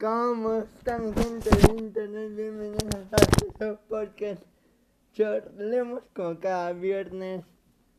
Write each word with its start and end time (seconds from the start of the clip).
¿Cómo 0.00 0.56
están 0.56 1.14
gente 1.14 1.50
de 1.50 1.74
internet? 1.74 2.34
Bienvenidos 2.34 3.12
a 3.12 3.16
este 3.16 3.74
podcast. 3.88 4.42
Charlemos 5.12 6.02
como 6.14 6.40
cada 6.40 6.72
viernes. 6.72 7.44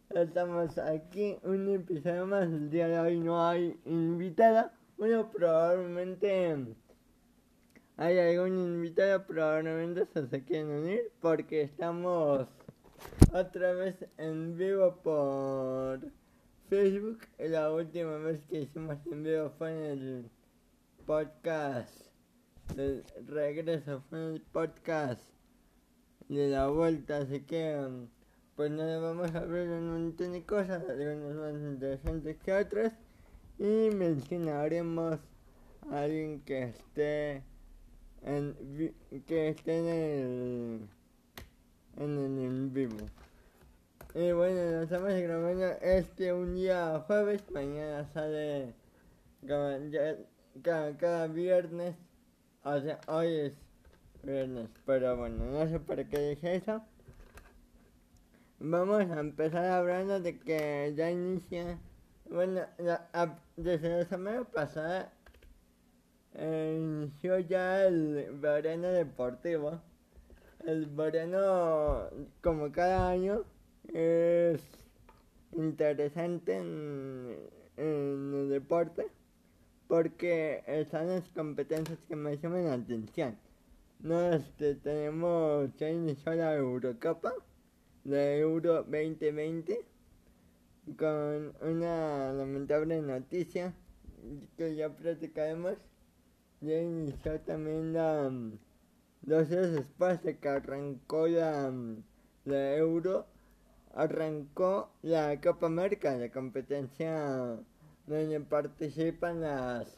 Estamos 0.10 0.78
aquí, 0.78 1.38
un 1.44 1.70
episodio 1.74 2.26
más. 2.26 2.46
El 2.46 2.70
día 2.70 2.88
de 2.88 3.00
hoy 3.00 3.20
no 3.20 3.48
hay 3.48 3.80
invitada. 3.86 4.74
Bueno, 4.98 5.32
probablemente 5.32 6.76
hay 7.98 8.20
algún 8.20 8.58
invitado 8.58 9.26
Probablemente 9.26 10.06
se, 10.14 10.28
se 10.28 10.44
quieren 10.44 10.70
unir 10.70 11.12
Porque 11.22 11.62
estamos 11.62 12.48
otra 13.32 13.74
vez 13.74 13.96
en 14.18 14.58
vivo 14.58 14.98
por 15.04 16.00
Facebook. 16.68 17.20
La 17.38 17.72
última 17.72 18.18
vez 18.18 18.42
que 18.50 18.62
hicimos 18.62 18.98
en 19.10 19.24
vivo 19.24 19.52
fue 19.58 19.72
en 19.72 19.84
el 19.84 20.30
podcast 21.06 21.90
de 22.76 23.04
regreso, 23.28 24.02
fue 24.10 24.34
el 24.34 24.42
podcast 24.42 25.22
de 26.30 26.48
la 26.50 26.68
vuelta, 26.68 27.18
así 27.18 27.42
que 27.42 27.78
um, 27.78 28.08
pues 28.56 28.72
nos 28.72 29.02
vamos 29.02 29.36
a 29.36 29.42
ver 29.42 29.70
un 29.70 29.92
montón 29.92 30.32
de 30.32 30.44
cosas, 30.44 30.84
algunas 30.90 31.36
más 31.36 31.54
interesantes 31.54 32.38
que 32.38 32.54
otras, 32.54 32.94
y 33.60 33.90
mencionaremos 33.94 35.20
a 35.92 36.02
alguien 36.02 36.42
que 36.42 36.64
esté 36.64 37.44
en 38.24 38.56
que 39.28 39.50
esté 39.50 39.78
en 39.78 39.88
el 39.88 40.90
en 41.98 42.18
el 42.18 42.46
en 42.46 42.74
vivo. 42.74 42.98
Y 44.16 44.32
bueno, 44.32 44.72
nos 44.72 44.84
estamos 44.86 45.14
grabando 45.14 45.66
este 45.82 46.34
un 46.34 46.56
día 46.56 47.04
jueves, 47.06 47.44
mañana 47.52 48.10
sale 48.12 48.74
cada, 50.62 50.96
cada 50.98 51.28
viernes, 51.28 51.96
o 52.64 52.80
sea, 52.80 53.00
hoy 53.08 53.28
es 53.28 53.54
viernes, 54.24 54.70
pero 54.86 55.18
bueno, 55.18 55.46
no 55.46 55.68
sé 55.68 55.80
por 55.80 56.04
qué 56.08 56.30
dije 56.30 56.56
eso. 56.56 56.82
Vamos 58.60 59.02
a 59.12 59.20
empezar 59.20 59.66
hablando 59.66 60.20
de 60.20 60.40
que 60.40 60.94
ya 60.96 61.12
inicia, 61.12 61.78
bueno, 62.30 62.62
la, 62.78 63.40
desde 63.58 63.90
la 63.90 64.06
semana 64.06 64.44
pasada 64.46 65.12
eh, 66.34 66.76
inició 66.80 67.40
ya 67.40 67.86
el 67.86 68.32
verano 68.40 68.88
deportivo. 68.88 69.82
El 70.66 70.88
verano, 70.88 72.10
como 72.42 72.72
cada 72.72 73.10
año, 73.10 73.44
es 73.94 74.62
interesante 75.52 76.58
en, 76.58 77.38
en 77.78 78.34
el 78.34 78.50
deporte 78.50 79.12
porque 79.88 80.64
están 80.68 81.08
las 81.08 81.28
competencias 81.30 82.00
que 82.08 82.16
me 82.16 82.38
llaman 82.38 82.66
la 82.66 82.74
atención. 82.74 83.38
No, 84.00 84.34
este, 84.34 84.76
tenemos, 84.76 85.70
ya 85.78 85.90
inició 85.90 86.34
la 86.34 86.56
Eurocopa, 86.56 87.34
la 88.04 88.36
Euro 88.36 88.84
2020, 88.84 89.80
con 90.98 91.54
una 91.62 92.34
lamentable 92.34 93.02
noticia 93.02 93.74
que 94.58 94.76
ya 94.76 94.90
platicaremos. 94.90 95.76
Ya 96.62 96.82
inició 96.82 97.40
también 97.42 97.94
la, 97.94 98.32
días 99.22 99.50
después 99.50 100.24
de 100.24 100.38
que 100.38 100.50
arrancó 100.50 101.28
la, 101.28 101.72
la 102.46 102.76
Euro, 102.76 103.28
arrancó 103.94 104.92
la 105.02 105.40
Copa 105.42 105.68
América, 105.68 106.16
la 106.16 106.30
competencia 106.30 107.60
donde 108.08 108.40
participan 108.40 109.42
las 109.42 109.98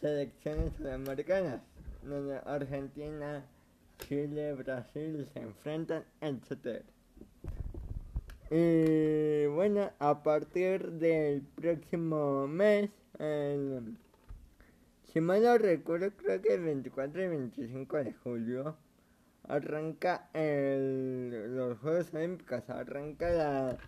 selecciones 0.00 0.72
sudamericanas, 0.76 1.60
donde 2.02 2.38
Argentina, 2.44 3.44
Chile, 3.98 4.52
Brasil 4.54 5.26
se 5.32 5.40
enfrentan, 5.40 6.04
etc. 6.20 6.82
Y 8.50 9.46
bueno, 9.46 9.90
a 9.98 10.22
partir 10.22 10.92
del 10.92 11.42
próximo 11.42 12.46
mes, 12.46 12.90
el, 13.18 13.96
si 15.12 15.20
mal 15.20 15.42
no 15.42 15.56
recuerdo, 15.56 16.10
creo 16.16 16.42
que 16.42 16.54
el 16.54 16.62
24 16.62 17.22
y 17.22 17.28
25 17.28 17.96
de 17.98 18.12
julio, 18.12 18.76
arranca 19.48 20.28
el, 20.32 21.56
los 21.56 21.78
Juegos 21.78 22.12
Olímpicos, 22.14 22.68
arranca 22.68 23.30
la, 23.30 23.78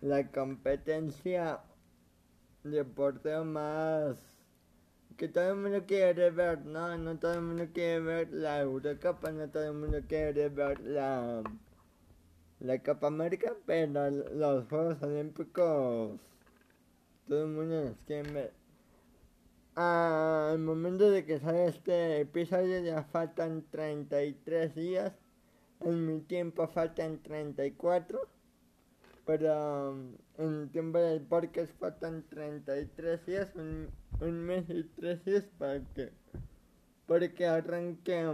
la 0.00 0.26
competencia 0.28 1.60
deporte 2.64 3.38
más 3.40 4.16
que 5.16 5.28
todo 5.28 5.50
el 5.50 5.56
mundo 5.56 5.84
quiere 5.86 6.30
ver, 6.30 6.64
no, 6.64 6.96
no 6.96 7.18
todo 7.18 7.34
el 7.34 7.42
mundo 7.42 7.66
quiere 7.74 8.00
ver 8.00 8.32
la 8.32 8.60
Eurocopa, 8.60 9.30
no 9.30 9.50
todo 9.50 9.64
el 9.64 9.74
mundo 9.74 9.98
quiere 10.08 10.48
ver 10.48 10.80
la 10.80 11.42
la 12.60 12.78
Copa 12.82 13.06
América, 13.08 13.54
pero 13.66 14.10
los 14.10 14.66
Juegos 14.68 15.02
Olímpicos 15.02 16.18
todo 17.26 17.42
el 17.44 17.48
mundo 17.48 17.84
los 17.84 17.96
quiere 18.06 18.32
ver. 18.32 18.52
Al 19.74 20.58
momento 20.58 21.10
de 21.10 21.24
que 21.24 21.38
sale 21.38 21.66
este 21.66 22.20
episodio 22.20 22.80
ya 22.80 23.02
faltan 23.04 23.64
33 23.70 24.74
días, 24.74 25.12
en 25.80 26.06
mi 26.06 26.20
tiempo 26.20 26.68
faltan 26.68 27.22
34 27.22 28.20
pero 29.24 29.90
um, 29.90 30.14
en 30.38 30.62
el 30.62 30.70
tiempo 30.70 30.98
del 30.98 31.20
podcast 31.22 31.72
faltan 31.78 32.24
33 32.28 33.26
días, 33.26 33.48
un, 33.54 33.88
un, 34.20 34.44
mes 34.44 34.68
y 34.68 34.84
tres 34.84 35.24
días 35.24 35.44
para 35.58 35.80
que, 35.94 36.12
para 37.06 37.28
que 37.32 37.46
arranque 37.46 38.24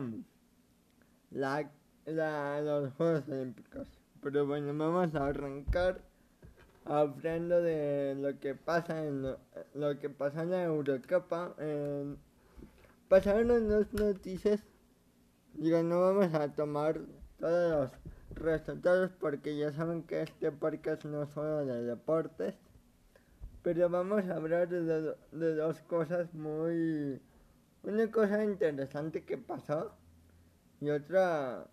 la, 1.30 1.70
la, 2.06 2.60
los 2.60 2.92
Juegos 2.94 3.28
Olímpicos. 3.28 3.88
Pero 4.22 4.46
bueno, 4.46 4.76
vamos 4.76 5.14
a 5.14 5.26
arrancar 5.26 6.02
hablando 6.84 7.60
de 7.62 8.14
lo 8.18 8.38
que 8.38 8.54
pasa 8.54 9.04
en 9.04 9.22
lo, 9.22 9.38
lo 9.74 9.98
que 9.98 10.08
pasa 10.08 10.42
en 10.42 10.50
la 10.50 10.64
Eurocopa. 10.64 11.54
Pasaron 13.08 13.68
dos 13.68 13.92
noticias. 13.92 14.60
Digo, 15.54 15.82
no 15.82 16.00
vamos 16.00 16.34
a 16.34 16.52
tomar 16.52 17.00
todos 17.38 17.90
los 17.92 18.15
resultados 18.36 19.10
porque 19.18 19.56
ya 19.56 19.72
saben 19.72 20.02
que 20.04 20.22
este 20.22 20.52
podcast 20.52 21.04
no 21.04 21.26
solo 21.26 21.64
de 21.64 21.82
deportes. 21.82 22.54
Pero 23.62 23.88
vamos 23.88 24.24
a 24.26 24.36
hablar 24.36 24.68
de, 24.68 24.82
de, 25.32 25.54
dos 25.54 25.80
cosas 25.82 26.32
muy... 26.34 27.20
Una 27.82 28.10
cosa 28.10 28.44
interesante 28.44 29.24
que 29.24 29.38
pasó 29.38 29.92
y 30.80 30.90
otra 30.90 31.66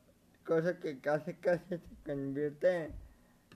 cosa 0.46 0.79
que 0.79 1.00
casi 1.00 1.34
casi 1.35 1.63
se 1.78 1.81
convierte 2.06 2.91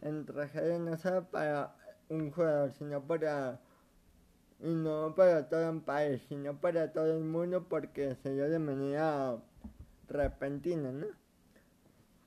en 0.01 0.25
tragedia 0.25 0.78
no 0.79 0.97
solo 0.97 1.25
para 1.29 1.75
un 2.09 2.31
jugador, 2.31 2.72
sino 2.74 3.01
para... 3.01 3.59
Y 4.59 4.74
no 4.74 5.13
para 5.16 5.50
todo 5.50 5.69
un 5.69 5.81
país, 5.81 6.22
sino 6.29 6.59
para 6.59 6.91
todo 6.91 7.16
el 7.16 7.24
mundo 7.24 7.68
porque 7.69 8.16
se 8.24 8.34
dio 8.34 8.50
de 8.50 8.57
manera 8.57 9.38
repentina, 10.07 10.91
¿no? 10.91 11.07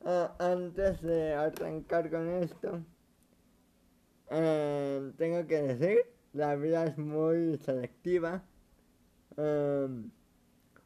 Ah, 0.05 0.35
antes 0.39 1.03
de 1.03 1.35
arrancar 1.35 2.11
con 2.11 2.27
esto, 2.43 2.81
eh, 4.31 5.13
tengo 5.19 5.47
que 5.47 5.61
decir, 5.61 5.99
la 6.33 6.57
vida 6.57 6.85
es 6.85 6.97
muy 6.97 7.59
selectiva. 7.59 8.43
Um, 9.37 10.11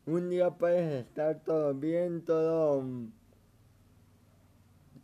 un 0.06 0.30
día 0.30 0.50
puedes 0.50 1.06
estar 1.06 1.44
todo 1.44 1.75
bien, 1.75 2.25
todo, 2.25 2.84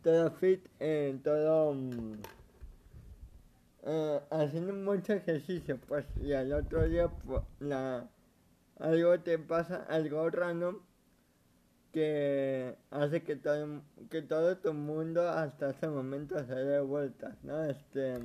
todo 0.03 0.31
fit, 0.31 0.67
eh, 0.79 1.17
todo 1.23 1.73
eh, 3.83 4.19
haciendo 4.29 4.73
mucho 4.73 5.13
ejercicio, 5.13 5.79
pues, 5.87 6.05
y 6.17 6.33
al 6.33 6.51
otro 6.51 6.87
día 6.87 7.07
pues, 7.07 7.43
la, 7.59 8.09
algo 8.77 9.19
te 9.21 9.39
pasa, 9.39 9.85
algo 9.89 10.29
random 10.29 10.79
que 11.91 12.75
hace 12.89 13.23
que 13.23 13.35
todo, 13.35 13.81
que 14.09 14.21
todo 14.21 14.57
tu 14.57 14.73
mundo 14.73 15.27
hasta 15.27 15.71
ese 15.71 15.87
momento 15.87 16.37
se 16.45 16.55
dé 16.55 16.79
vueltas, 16.79 17.43
¿no? 17.43 17.63
Este, 17.65 18.17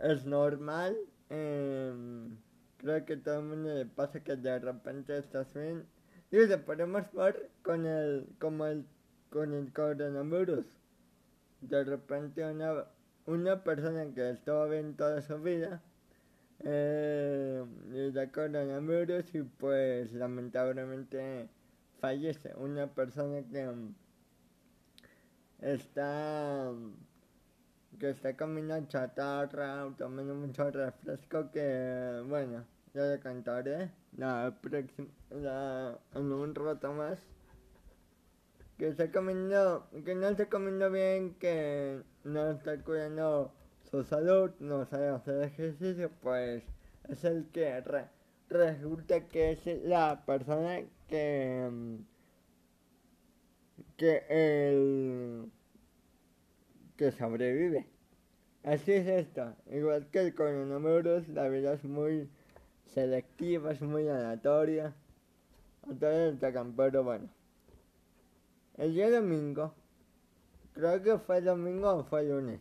es 0.00 0.24
normal, 0.26 0.96
em, 1.30 2.36
creo 2.78 3.04
que 3.04 3.16
todo 3.16 3.40
el 3.40 3.46
mundo 3.46 3.74
le 3.74 3.86
pasa 3.86 4.22
que 4.22 4.36
de 4.36 4.58
repente 4.58 5.16
estás 5.18 5.52
bien. 5.54 5.86
Y 6.30 6.46
se 6.46 6.58
podemos 6.58 7.12
ver 7.12 7.50
con 7.62 7.86
el, 7.86 8.26
como 8.38 8.66
el, 8.66 8.86
con 9.30 9.52
el 9.52 9.72
coronavirus. 9.72 10.64
De 11.60 11.84
repente 11.84 12.44
una, 12.44 12.86
una 13.26 13.62
persona 13.62 14.06
que 14.14 14.30
estuvo 14.30 14.68
bien 14.68 14.96
toda 14.96 15.20
su 15.22 15.38
vida, 15.40 15.82
eh, 16.64 17.64
le 17.90 18.12
da 18.12 18.30
coronavirus 18.30 19.34
y 19.34 19.42
pues 19.42 20.12
lamentablemente 20.12 21.48
fallece 22.02 22.52
una 22.56 22.88
persona 22.88 23.42
que 23.48 23.68
um, 23.68 23.94
está 25.60 26.72
que 28.00 28.10
está 28.10 28.36
comiendo 28.36 28.74
chatarra, 28.88 29.88
tomando 29.96 30.34
mucho 30.34 30.68
refresco 30.70 31.48
que 31.52 32.22
bueno, 32.28 32.64
ya 32.92 33.02
le 33.02 33.20
contaré 33.20 33.90
la 34.16 34.52
próxima, 34.60 35.08
la, 35.30 35.96
en 36.14 36.32
un 36.32 36.54
rato 36.54 36.92
más. 36.92 37.18
Que 38.78 38.88
está 38.88 39.12
comiendo, 39.12 39.86
que 40.04 40.14
no 40.16 40.28
está 40.28 40.46
comiendo 40.46 40.90
bien, 40.90 41.34
que 41.34 42.02
no 42.24 42.50
está 42.50 42.82
cuidando 42.82 43.52
su 43.88 44.02
salud, 44.02 44.50
no 44.58 44.84
sabe 44.86 45.08
hacer 45.08 45.42
ejercicio, 45.44 46.10
pues 46.20 46.64
es 47.08 47.22
el 47.24 47.46
que 47.52 47.80
re- 47.82 48.08
resulta 48.48 49.28
que 49.28 49.52
es 49.52 49.66
la 49.84 50.24
persona 50.26 50.80
que 51.12 51.68
que 53.98 54.24
el 54.30 55.52
que 56.96 57.12
sobrevive. 57.12 57.86
Así 58.64 58.92
es 58.92 59.06
esto, 59.06 59.54
igual 59.70 60.08
que 60.10 60.20
el 60.20 60.34
coronavirus, 60.34 61.28
la 61.28 61.48
vida 61.48 61.74
es 61.74 61.84
muy 61.84 62.30
selectiva, 62.86 63.72
es 63.72 63.82
muy 63.82 64.08
aleatoria. 64.08 64.94
Entonces 65.88 66.40
tocan, 66.40 66.74
pero 66.74 67.04
bueno. 67.04 67.28
El 68.78 68.94
día 68.94 69.10
domingo, 69.10 69.74
creo 70.72 71.02
que 71.02 71.18
fue 71.18 71.42
domingo 71.42 71.90
o 71.90 72.04
fue 72.04 72.24
lunes, 72.24 72.60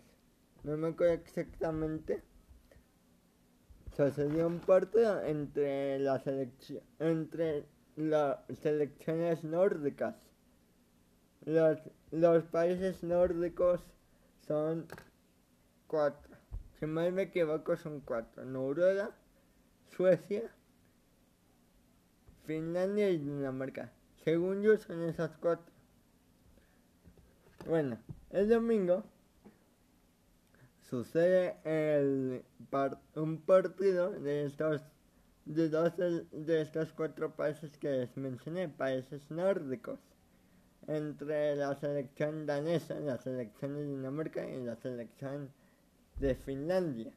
no 0.64 0.76
me 0.76 0.90
acuerdo 0.90 1.14
exactamente. 1.14 2.22
Sucedió 3.96 4.48
un 4.48 4.60
partido 4.60 5.24
entre 5.24 6.00
la 6.00 6.20
selección, 6.20 6.84
entre 7.00 7.66
las 7.96 8.40
selecciones 8.62 9.44
nórdicas. 9.44 10.16
Los, 11.46 11.80
los 12.12 12.44
países 12.46 13.04
nórdicos 13.04 13.82
son 14.48 14.88
cuatro. 15.88 16.38
Si 16.80 16.86
mal 16.86 17.12
me 17.12 17.24
equivoco 17.24 17.76
son 17.76 18.02
cuatro. 18.02 18.46
Noruega, 18.46 19.12
Suecia, 19.96 20.52
Finlandia 22.46 23.10
y 23.10 23.18
Dinamarca. 23.18 23.92
Según 24.24 24.62
yo 24.62 24.78
son 24.78 25.02
esas 25.04 25.38
cuatro. 25.38 25.72
Bueno, 27.68 27.98
el 28.32 28.50
domingo 28.50 29.04
sucede 30.82 31.58
el 31.64 32.44
par- 32.70 33.00
un 33.16 33.42
partido 33.42 34.12
de 34.12 34.46
estos 34.46 34.82
de 35.46 35.70
dos 35.70 35.94
de, 35.98 36.62
estos 36.62 36.94
cuatro 36.94 37.36
países 37.36 37.78
que 37.78 37.90
les 37.90 38.18
mencioné, 38.18 38.70
países 38.70 39.22
nórdicos, 39.30 40.00
entre 40.88 41.56
la 41.56 41.76
selección 41.76 42.46
danesa, 42.46 43.00
la 43.00 43.18
selección 43.18 43.76
de 43.76 43.86
Dinamarca 43.86 44.48
y 44.48 44.64
la 44.64 44.76
selección 44.78 45.50
de 46.20 46.36
Finlandia. 46.36 47.12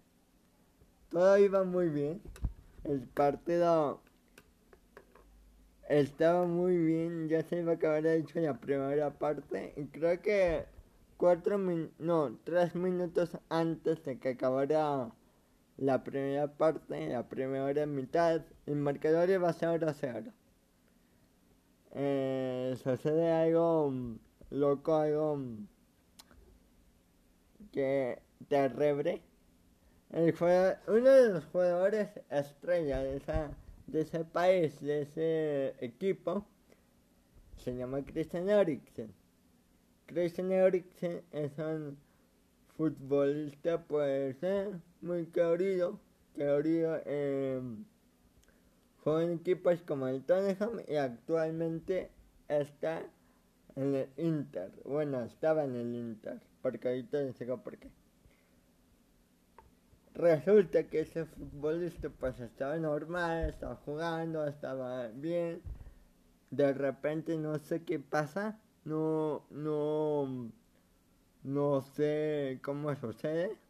Todo 1.11 1.39
iba 1.39 1.65
muy 1.65 1.89
bien. 1.89 2.21
El 2.85 3.01
partido 3.01 4.01
estaba 5.89 6.47
muy 6.47 6.77
bien. 6.77 7.29
Ya 7.29 7.43
se 7.43 7.61
iba 7.61 7.73
a 7.73 7.75
acabar 7.77 8.03
de 8.03 8.17
hecho 8.17 8.41
la 8.41 8.59
primera 8.59 9.11
parte. 9.11 9.73
Y 9.77 9.85
creo 9.87 10.21
que 10.21 10.67
cuatro 11.17 11.59
min 11.59 11.91
no, 11.99 12.37
tres 12.45 12.75
minutos 12.75 13.39
antes 13.49 14.05
de 14.05 14.19
que 14.19 14.31
acabara 14.31 15.11
la 15.77 16.05
primera 16.05 16.47
parte, 16.47 17.09
la 17.09 17.29
primera 17.29 17.87
mitad, 17.87 18.43
el 18.67 18.77
marcador 18.77 19.31
iba 19.31 19.49
a 19.49 19.53
ser 19.53 19.81
0-0. 19.81 20.33
Eh, 21.97 22.77
sucede 22.83 23.31
algo 23.31 23.93
loco, 24.51 24.95
algo 24.95 25.39
que 27.73 28.21
terrible. 28.49 29.23
El 30.11 30.35
uno 30.87 31.11
de 31.11 31.29
los 31.31 31.45
jugadores 31.47 32.09
estrella 32.31 33.01
de, 33.01 33.17
esa, 33.17 33.51
de 33.87 34.01
ese 34.03 34.25
país, 34.25 34.81
de 34.81 35.03
ese 35.03 35.75
equipo, 35.85 36.47
se 37.57 37.77
llama 37.77 38.05
Christian 38.05 38.49
Eriksen. 38.49 39.13
Christian 40.07 40.53
Eriksen 40.53 41.23
es 41.33 41.59
un 41.59 41.99
futbolista 42.77 43.83
pues 43.83 44.37
eh, 44.43 44.73
muy 45.05 45.27
querido, 45.27 46.01
querido 46.35 46.99
eh, 47.05 47.61
juega 49.03 49.23
en 49.23 49.33
equipos 49.33 49.83
como 49.83 50.09
el 50.09 50.25
Tottenham 50.25 50.81
y 50.89 50.97
actualmente 50.97 52.11
está 52.49 53.03
en 53.77 53.95
el 53.95 54.09
Inter. 54.17 54.73
Bueno, 54.85 55.23
estaba 55.23 55.65
en 55.65 55.77
el 55.77 55.95
Inter, 55.95 56.41
porque 56.63 56.89
ahorita 56.89 57.19
les 57.19 57.39
digo 57.39 57.63
por 57.63 57.77
qué. 57.77 57.91
Resulta 60.15 60.85
que 60.85 61.01
ese 61.01 61.27
futbolista 61.27 62.09
pues 62.09 62.41
estaba 62.41 62.77
normal, 62.79 63.51
estaba 63.51 63.77
jugando, 63.85 64.47
estaba 64.47 65.09
bien. 65.09 65.61
De 66.51 66.73
repente 66.73 67.37
no 67.37 67.59
sé 67.59 67.83
qué 67.85 67.99
pasa, 67.99 68.59
no, 68.85 69.45
no, 69.51 70.51
no 71.43 71.81
sé 71.83 72.61
cómo 72.63 72.95
sucede. 72.95 73.64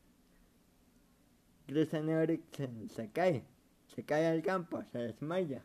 Christian 1.66 2.08
Eriksen 2.08 2.88
se 2.90 3.10
cae, 3.10 3.44
se 3.94 4.04
cae 4.04 4.26
al 4.26 4.42
campo, 4.42 4.82
se 4.92 4.98
desmaya. 4.98 5.62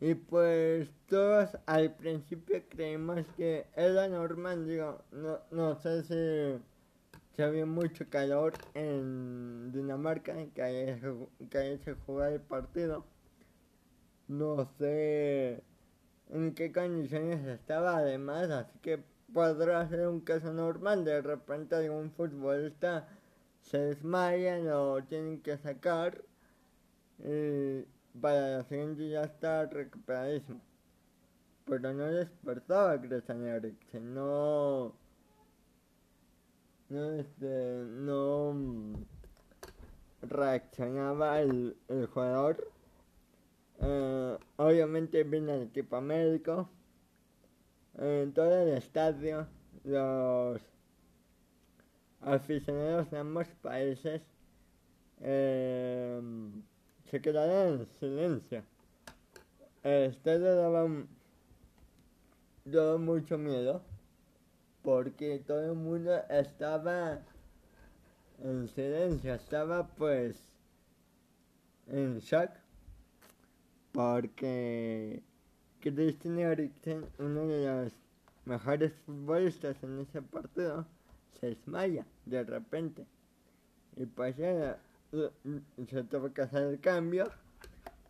Y 0.00 0.14
pues 0.14 0.90
todos 1.08 1.56
al 1.66 1.94
principio 1.94 2.62
creímos 2.68 3.24
que 3.36 3.66
era 3.74 4.08
normal, 4.08 4.66
digo, 4.68 5.02
no, 5.10 5.38
no 5.50 5.74
sé 5.80 6.02
si, 6.02 6.62
si 7.34 7.42
había 7.42 7.64
mucho 7.64 8.08
calor 8.10 8.52
en 8.74 9.72
Dinamarca, 9.72 10.34
se- 10.34 10.50
que 11.50 11.58
ahí 11.58 11.78
se 11.78 11.94
jugaba 11.94 12.30
el 12.34 12.40
partido. 12.40 13.04
No 14.28 14.68
sé 14.78 15.62
en 16.30 16.54
qué 16.54 16.72
condiciones 16.72 17.46
estaba 17.46 17.96
además, 17.98 18.50
así 18.50 18.78
que 18.80 19.02
podrá 19.32 19.88
ser 19.88 20.08
un 20.08 20.20
caso 20.20 20.52
normal, 20.52 21.04
de 21.04 21.22
repente 21.22 21.74
algún 21.76 22.10
futbolista 22.10 23.08
se 23.66 23.78
desmaya, 23.78 24.58
lo 24.58 25.02
tienen 25.04 25.40
que 25.42 25.56
sacar 25.58 26.24
y 27.18 27.82
para 28.20 28.58
la 28.58 28.64
siguiente 28.64 29.08
ya 29.08 29.22
está 29.22 29.66
recuperadísimo. 29.66 30.60
Pero 31.64 31.92
no 31.92 32.04
despertaba 32.04 33.00
Christian 33.00 33.44
Eriksen, 33.44 34.14
no, 34.14 34.94
no, 36.88 37.10
este, 37.12 37.84
no 37.88 38.52
mm, 38.54 38.94
reaccionaba 40.22 41.40
el, 41.40 41.76
el 41.88 42.06
jugador. 42.06 42.70
Eh, 43.80 44.38
obviamente 44.56 45.24
vino 45.24 45.52
el 45.54 45.62
equipo 45.62 46.00
médico. 46.00 46.68
En 47.98 48.32
todo 48.32 48.62
el 48.62 48.68
estadio, 48.74 49.48
los 49.82 50.60
aficionados 52.26 53.10
de 53.10 53.18
ambos 53.18 53.46
países 53.62 54.20
eh, 55.20 56.20
se 57.10 57.20
quedaron 57.20 57.80
en 57.80 57.86
silencio. 58.00 58.62
Daba, 60.24 60.84
un- 60.84 61.08
daba 62.64 62.98
mucho 62.98 63.38
miedo 63.38 63.80
porque 64.82 65.42
todo 65.46 65.64
el 65.70 65.74
mundo 65.76 66.12
estaba 66.28 67.20
en 68.42 68.68
silencio, 68.68 69.34
estaba 69.34 69.86
pues 69.86 70.36
en 71.86 72.18
shock 72.18 72.50
porque 73.92 75.22
Christian 75.80 76.38
Eriksen, 76.40 77.06
uno 77.18 77.46
de 77.46 77.66
los 77.84 77.92
mejores 78.44 78.92
futbolistas 79.06 79.80
en 79.82 80.00
ese 80.00 80.20
partido, 80.22 80.86
se 81.40 81.48
desmaya 81.48 82.06
de 82.24 82.44
repente. 82.44 83.06
Y 83.96 84.06
pues 84.06 84.36
ya 84.36 84.78
eh, 85.12 85.30
se 85.88 86.04
tuvo 86.04 86.32
que 86.32 86.42
hacer 86.42 86.64
el 86.64 86.80
cambio 86.80 87.30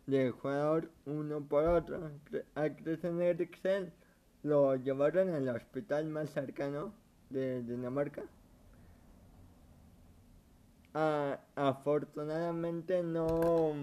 del 0.05 0.31
jugador 0.31 0.89
uno 1.05 1.41
por 1.41 1.65
otro. 1.65 2.11
A 2.55 2.69
Christian 2.69 3.21
Eriksen 3.21 3.91
lo 4.43 4.75
llevaron 4.75 5.29
al 5.33 5.49
hospital 5.49 6.05
más 6.05 6.29
cercano 6.29 6.93
de 7.29 7.61
Dinamarca. 7.63 8.23
Ah, 10.93 11.39
afortunadamente 11.55 13.03
no. 13.03 13.75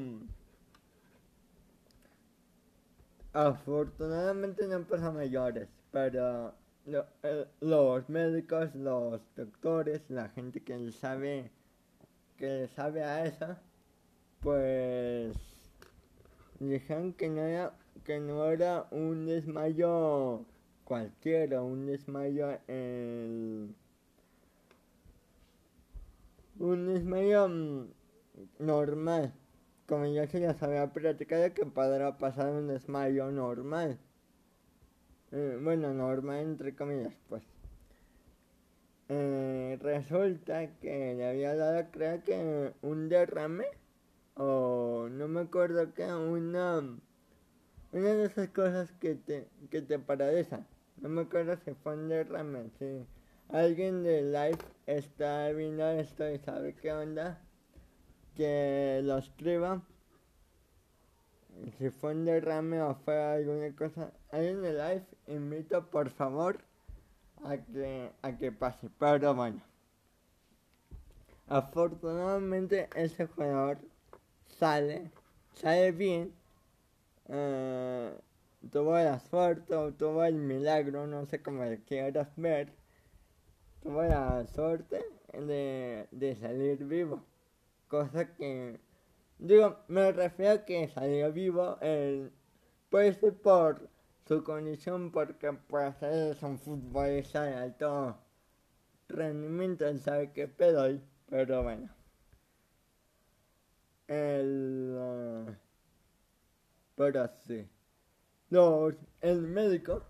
Afortunadamente 3.32 4.66
no 4.66 4.82
pasa 4.84 5.10
mayores, 5.10 5.68
pero 5.92 6.54
lo- 6.86 7.06
eh, 7.22 7.46
los 7.60 8.08
médicos, 8.08 8.74
los 8.74 9.20
doctores, 9.36 10.02
la 10.08 10.28
gente 10.30 10.62
que 10.62 10.76
le 10.78 10.92
sabe, 10.92 11.50
que 12.38 12.46
le 12.46 12.68
sabe 12.68 13.04
a 13.04 13.26
eso, 13.26 13.56
pues 14.40 15.36
dijeron 16.58 17.12
que 17.12 17.28
no 17.28 17.42
era, 17.42 17.72
que 18.04 18.18
no 18.20 18.44
era 18.50 18.86
un 18.90 19.26
desmayo 19.26 20.44
cualquiera, 20.84 21.62
un 21.62 21.86
desmayo 21.86 22.58
en 22.68 23.74
un 26.58 26.86
desmayo 26.92 27.48
mm, 27.48 27.86
normal, 28.58 29.32
como 29.86 30.06
ya 30.06 30.26
se 30.26 30.40
les 30.40 30.62
había 30.62 30.92
platicado, 30.92 31.54
que 31.54 31.66
podrá 31.66 32.18
pasar 32.18 32.52
un 32.52 32.68
desmayo 32.68 33.30
normal. 33.30 33.98
Eh, 35.36 35.58
bueno, 35.60 35.92
normal 35.92 36.38
entre 36.42 36.76
comillas, 36.76 37.12
pues. 37.28 37.42
Eh, 39.08 39.76
resulta 39.82 40.68
que 40.78 41.14
le 41.16 41.28
había 41.28 41.56
dado, 41.56 41.90
creo 41.90 42.22
que 42.22 42.72
un 42.82 43.08
derrame, 43.08 43.64
o 44.36 45.08
no 45.10 45.26
me 45.26 45.40
acuerdo 45.40 45.92
qué, 45.92 46.04
una, 46.04 46.78
una 46.78 48.14
de 48.14 48.24
esas 48.26 48.48
cosas 48.50 48.92
que 49.00 49.16
te, 49.16 49.48
que 49.70 49.82
te 49.82 49.98
paralizan. 49.98 50.64
No 50.98 51.08
me 51.08 51.22
acuerdo 51.22 51.56
si 51.64 51.74
fue 51.74 51.94
un 51.94 52.08
derrame, 52.08 52.70
si 52.78 53.04
alguien 53.48 54.04
de 54.04 54.22
live 54.22 54.58
está 54.86 55.50
viendo 55.50 55.84
esto 55.90 56.30
y 56.30 56.38
sabe 56.38 56.76
qué 56.76 56.92
onda, 56.92 57.42
que 58.36 59.00
lo 59.02 59.18
escriba. 59.18 59.82
Si 61.78 61.90
fue 61.90 62.12
un 62.12 62.24
derrame 62.24 62.80
o 62.82 62.94
fue 62.94 63.20
alguna 63.20 63.74
cosa, 63.74 64.12
alguien 64.30 64.62
de 64.62 64.72
live, 64.72 65.06
invito 65.26 65.86
por 65.90 66.10
favor 66.10 66.58
a 67.44 67.56
que, 67.56 68.10
a 68.22 68.36
que 68.36 68.52
pase. 68.52 68.88
Pero 68.98 69.34
bueno. 69.34 69.60
Afortunadamente 71.46 72.88
ese 72.94 73.26
jugador 73.26 73.78
sale, 74.46 75.10
sale 75.52 75.92
bien. 75.92 76.32
Eh, 77.28 78.18
tuvo 78.70 78.94
la 78.94 79.18
suerte 79.18 79.74
tuvo 79.98 80.24
el 80.24 80.36
milagro, 80.36 81.06
no 81.06 81.26
sé 81.26 81.42
cómo 81.42 81.64
le 81.64 81.82
quieras 81.82 82.28
ver. 82.36 82.72
Tuvo 83.82 84.02
la 84.02 84.46
suerte 84.46 85.04
de, 85.32 86.08
de 86.10 86.36
salir 86.36 86.84
vivo. 86.84 87.22
Cosa 87.88 88.34
que, 88.34 88.80
digo, 89.38 89.76
me 89.88 90.10
refiero 90.12 90.52
a 90.54 90.64
que 90.64 90.88
salió 90.88 91.30
vivo, 91.32 91.76
el, 91.82 92.32
puede 92.88 93.12
ser 93.12 93.34
por 93.34 93.88
su 94.26 94.42
condición 94.42 95.10
porque 95.10 95.52
pues 95.52 96.02
es 96.02 96.42
un 96.42 96.58
futbolista 96.58 97.42
de 97.42 97.54
alto 97.54 98.18
rendimiento, 99.08 99.96
sabe 99.98 100.32
qué 100.32 100.48
pedo 100.48 100.98
pero 101.28 101.62
bueno. 101.62 101.88
El... 104.06 104.94
Uh, 104.96 105.52
pero 106.94 107.30
sí. 107.46 107.68
Los, 108.50 108.94
el 109.20 109.42
médico, 109.42 110.04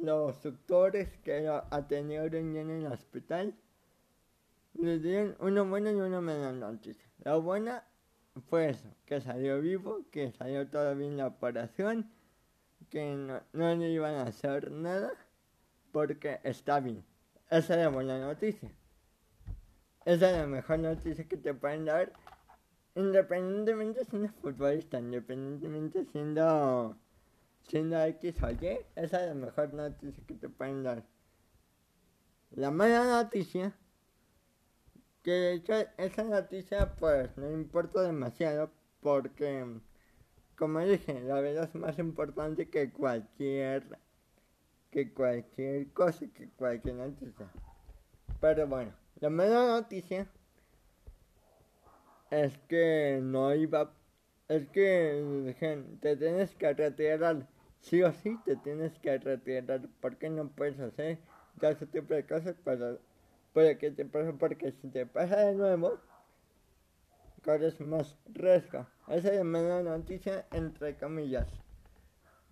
los 0.00 0.42
doctores 0.42 1.16
que 1.18 1.48
atendieron 1.70 2.56
en 2.56 2.70
el 2.70 2.86
hospital, 2.86 3.54
le 4.74 4.98
dieron 4.98 5.36
una 5.38 5.62
buena 5.62 5.92
y 5.92 5.94
una 5.94 6.20
mala 6.20 6.52
noticia. 6.52 7.08
La 7.22 7.36
buena 7.36 7.84
fue 8.48 8.70
eso, 8.70 8.88
que 9.04 9.20
salió 9.20 9.60
vivo, 9.60 10.00
que 10.10 10.32
salió 10.32 10.66
todo 10.68 10.96
bien 10.96 11.16
la 11.16 11.28
operación 11.28 12.10
que 12.92 13.16
no, 13.16 13.40
no 13.54 13.74
le 13.74 13.88
iban 13.88 14.16
a 14.16 14.24
hacer 14.24 14.70
nada 14.70 15.14
porque 15.92 16.40
está 16.44 16.78
bien. 16.78 17.02
Esa 17.48 17.74
es 17.74 17.80
la 17.80 17.88
buena 17.88 18.18
noticia. 18.18 18.70
Esa 20.04 20.30
es 20.30 20.36
la 20.36 20.46
mejor 20.46 20.78
noticia 20.80 21.26
que 21.26 21.38
te 21.38 21.54
pueden 21.54 21.86
dar 21.86 22.12
independientemente 22.94 24.04
siendo 24.04 24.28
futbolista, 24.28 24.98
independientemente 24.98 26.04
siendo 26.04 26.98
siendo 27.62 27.98
X 28.02 28.42
o 28.42 28.50
Y, 28.50 28.78
esa 28.96 29.22
es 29.22 29.28
la 29.28 29.34
mejor 29.34 29.72
noticia 29.72 30.22
que 30.26 30.34
te 30.34 30.50
pueden 30.50 30.82
dar. 30.82 31.02
La 32.50 32.70
mala 32.70 33.22
noticia, 33.22 33.72
que 35.22 35.30
de 35.30 35.52
hecho 35.54 35.72
esa 35.96 36.24
noticia 36.24 36.94
pues 36.96 37.34
no 37.38 37.50
importa 37.50 38.02
demasiado 38.02 38.70
porque 39.00 39.80
como 40.56 40.80
dije, 40.80 41.20
la 41.22 41.40
vida 41.40 41.64
es 41.64 41.74
más 41.74 41.98
importante 41.98 42.68
que 42.68 42.90
cualquier 42.90 43.98
que 44.92 45.10
cualquier 45.12 45.90
cosa, 45.92 46.26
que 46.34 46.50
cualquier 46.50 46.96
noticia. 46.96 47.48
Pero 48.40 48.66
bueno, 48.66 48.92
la 49.20 49.30
mala 49.30 49.66
noticia 49.66 50.26
es 52.30 52.56
que 52.68 53.18
no 53.22 53.54
iba, 53.54 53.92
es 54.48 54.68
que 54.68 55.82
te 56.00 56.16
tienes 56.16 56.54
que 56.54 56.74
retirar, 56.74 57.48
sí 57.80 58.02
o 58.02 58.12
sí 58.12 58.38
te 58.44 58.56
tienes 58.56 58.98
que 58.98 59.16
retirar, 59.18 59.80
porque 60.00 60.28
no 60.28 60.48
puedes 60.48 60.78
hacer 60.78 61.18
ese 61.60 61.86
tipo 61.86 62.12
de 62.12 62.26
cosas 62.26 62.54
para, 62.64 62.96
para 63.54 63.78
que 63.78 63.90
te 63.90 64.04
pase, 64.04 64.32
porque 64.34 64.72
si 64.72 64.88
te 64.88 65.06
pasa 65.06 65.36
de 65.36 65.54
nuevo, 65.54 65.98
corres 67.44 67.80
más 67.80 68.16
riesgo. 68.26 68.86
Esa 69.08 69.32
es 69.32 69.44
la 69.44 69.82
noticia 69.82 70.46
entre 70.52 70.96
comillas. 70.96 71.48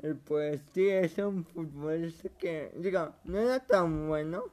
Y 0.02 0.14
pues 0.14 0.62
sí, 0.72 0.88
es 0.88 1.18
un 1.18 1.44
futbolista 1.44 2.28
que, 2.38 2.72
digo, 2.76 3.14
no 3.24 3.38
era 3.38 3.60
tan 3.60 4.08
bueno. 4.08 4.44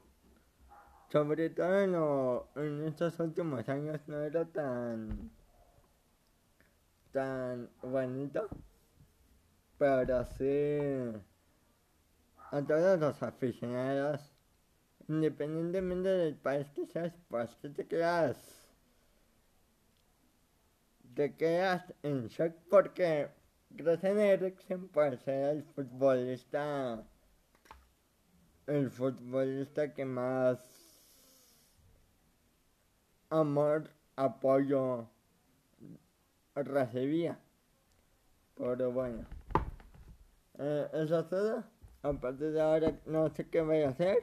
Sobre 1.09 1.49
todo 1.49 2.49
en, 2.55 2.83
estos 2.83 3.17
últimos 3.19 3.67
años 3.69 4.01
no 4.07 4.21
era 4.21 4.45
tan 4.45 5.31
tan 7.13 7.69
bonito. 7.81 8.47
Pero 9.77 10.25
sí 10.25 10.79
a 12.51 12.61
todos 12.61 12.99
los 12.99 13.21
aficionados, 13.23 14.21
independientemente 15.07 16.09
del 16.09 16.35
país 16.35 16.67
que 16.71 16.85
seas, 16.87 17.13
pues 17.29 17.55
que 17.55 17.69
te 17.69 17.85
quedas 17.87 18.56
te 21.17 21.33
quedas 21.33 21.83
en 22.03 22.27
shock 22.27 22.53
porque 22.69 23.27
Grayson 23.71 24.19
Eriksen 24.19 24.87
puede 24.89 25.17
ser 25.17 25.57
el 25.57 25.63
futbolista 25.63 27.03
el 28.67 28.91
futbolista 28.91 29.95
que 29.95 30.05
más 30.05 30.59
amor, 33.31 33.89
apoyo 34.15 35.09
recibía. 36.53 37.39
Pero 38.55 38.91
bueno, 38.91 39.25
eh, 40.59 40.87
eso 40.93 41.21
es 41.21 41.29
todo. 41.29 41.63
A 42.03 42.13
partir 42.13 42.51
de 42.51 42.61
ahora 42.61 42.91
no 43.07 43.27
sé 43.29 43.49
qué 43.49 43.61
voy 43.61 43.81
a 43.81 43.89
hacer, 43.89 44.17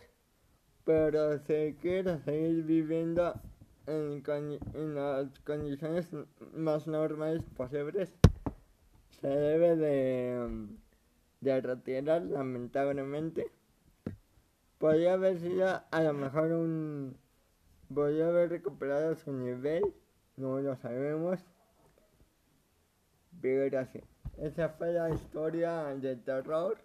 pero 0.84 1.40
si 1.40 1.76
quiero 1.80 2.20
seguir 2.20 2.62
viviendo 2.62 3.34
en, 3.86 4.94
las 4.94 5.38
condiciones 5.40 6.08
más 6.52 6.86
normales 6.86 7.42
posibles 7.56 8.14
se 9.20 9.28
debe 9.28 9.76
de, 9.76 10.68
de 11.40 11.60
retirar 11.60 12.22
lamentablemente. 12.22 13.50
Podría 14.78 15.14
haber 15.14 15.38
sido 15.38 15.82
a 15.90 16.02
lo 16.02 16.12
mejor 16.12 16.52
un 16.52 17.16
podría 17.92 18.28
haber 18.28 18.50
recuperado 18.50 19.14
su 19.14 19.32
nivel 19.32 19.94
no 20.36 20.60
lo 20.60 20.76
sabemos. 20.76 21.40
Pero 23.40 23.78
así 23.78 24.00
esa 24.38 24.68
fue 24.70 24.92
la 24.92 25.10
historia 25.10 25.94
de 25.94 26.16
terror 26.16 26.76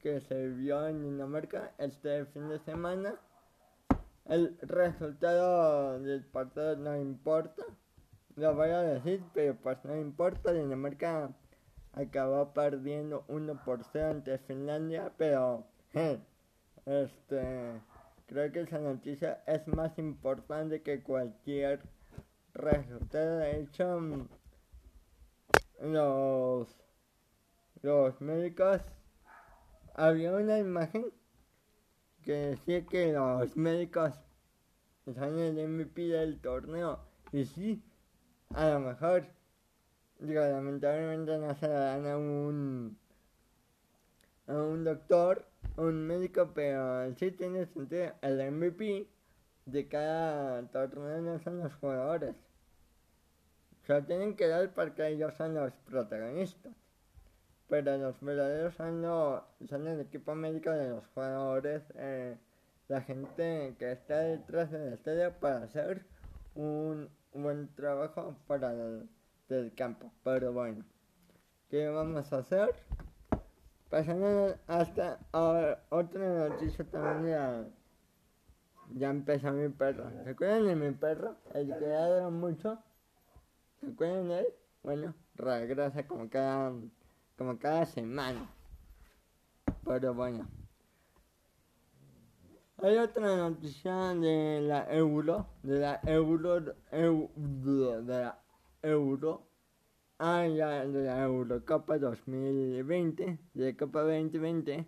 que 0.00 0.20
se 0.20 0.48
vio 0.48 0.86
en 0.88 1.02
Dinamarca 1.02 1.72
este 1.78 2.24
fin 2.26 2.48
de 2.48 2.58
semana 2.60 3.14
el 4.28 4.58
resultado 4.60 5.98
del 6.00 6.24
partido 6.24 6.76
no 6.76 6.96
importa. 6.96 7.64
Lo 8.36 8.54
voy 8.54 8.70
a 8.70 8.82
decir, 8.82 9.24
pero 9.34 9.56
pues 9.56 9.78
no 9.84 9.96
importa. 9.96 10.52
Dinamarca 10.52 11.30
acabó 11.92 12.52
perdiendo 12.52 13.24
1 13.28 13.64
por 13.64 13.82
0 13.84 14.10
ante 14.10 14.38
Finlandia, 14.38 15.12
pero 15.16 15.66
este 16.86 17.80
creo 18.26 18.52
que 18.52 18.60
esa 18.60 18.78
noticia 18.78 19.42
es 19.46 19.66
más 19.66 19.98
importante 19.98 20.82
que 20.82 21.02
cualquier 21.02 21.80
resultado. 22.52 23.38
De 23.38 23.60
hecho, 23.60 24.28
los, 25.80 26.68
los 27.82 28.20
médicos 28.20 28.82
había 29.94 30.32
una 30.32 30.58
imagen 30.58 31.06
que 32.28 32.34
decía 32.34 32.84
que 32.84 33.10
los 33.10 33.56
médicos 33.56 34.12
son 35.06 35.38
el 35.38 35.66
MVP 35.66 36.08
del 36.08 36.38
torneo. 36.42 37.00
Y 37.32 37.46
sí, 37.46 37.82
a 38.54 38.68
lo 38.68 38.80
mejor, 38.80 39.24
digo, 40.18 40.42
lamentablemente 40.42 41.38
no 41.38 41.54
se 41.54 41.66
la 41.68 41.96
dan 41.96 42.06
a 42.06 42.18
un, 42.18 42.98
a 44.46 44.52
un 44.52 44.84
doctor, 44.84 45.48
a 45.78 45.80
un 45.80 46.06
médico, 46.06 46.50
pero 46.54 47.10
sí 47.14 47.30
tiene 47.30 47.64
sentido. 47.64 48.12
El 48.20 48.52
MVP 48.52 49.08
de 49.64 49.88
cada 49.88 50.70
torneo 50.70 51.22
no 51.22 51.38
son 51.38 51.60
los 51.60 51.72
jugadores. 51.76 52.36
Se 53.86 53.94
lo 53.94 54.04
tienen 54.04 54.36
que 54.36 54.48
dar 54.48 54.74
porque 54.74 55.08
ellos 55.08 55.32
son 55.32 55.54
los 55.54 55.72
protagonistas 55.86 56.74
pero 57.68 57.98
los 57.98 58.20
verdaderos 58.20 58.74
son, 58.74 59.02
son 59.68 59.86
el 59.86 60.00
equipo 60.00 60.34
médico 60.34 60.70
de 60.70 60.88
los 60.88 61.06
jugadores, 61.08 61.82
eh, 61.96 62.36
la 62.88 63.02
gente 63.02 63.76
que 63.78 63.92
está 63.92 64.20
detrás 64.20 64.70
del 64.70 64.94
estadio 64.94 65.32
para 65.38 65.64
hacer 65.64 66.06
un 66.54 67.08
buen 67.34 67.68
trabajo 67.74 68.34
para 68.46 68.72
del 69.48 69.74
campo. 69.74 70.10
Pero 70.24 70.52
bueno, 70.52 70.84
¿qué 71.70 71.88
vamos 71.88 72.32
a 72.32 72.38
hacer? 72.38 72.74
Pasando 73.90 74.54
hasta 74.66 75.18
otra 75.90 76.48
noticia 76.48 76.84
también 76.84 77.34
ya, 77.34 77.64
ya 78.94 79.10
empezó 79.10 79.52
mi 79.52 79.68
perro. 79.68 80.10
¿Se 80.24 80.30
acuerdan 80.30 80.66
de 80.66 80.76
mi 80.76 80.90
perro? 80.92 81.36
El 81.54 81.68
que 81.78 81.86
ladra 81.86 82.28
mucho. 82.28 82.78
¿Se 83.80 83.86
acuerdan 83.86 84.28
de 84.28 84.40
él? 84.40 84.46
Bueno, 84.82 85.14
regresa 85.36 86.06
como 86.06 86.28
cada, 86.28 86.72
como 87.38 87.56
cada 87.58 87.86
semana. 87.86 88.50
Pero 89.84 90.12
bueno. 90.12 90.46
Hay 92.78 92.96
otra 92.96 93.36
noticia 93.36 94.14
de 94.14 94.60
la 94.60 94.92
euro, 94.92 95.46
de 95.62 95.78
la 95.78 96.00
euro, 96.04 96.60
de 96.60 98.04
la 98.04 98.38
euro, 98.82 99.48
ah, 100.18 100.46
ya, 100.46 100.84
de 100.86 101.04
la 101.04 101.22
Eurocopa 101.24 101.98
2020, 101.98 103.38
de 103.54 103.76
Copa 103.76 104.02
2020. 104.02 104.86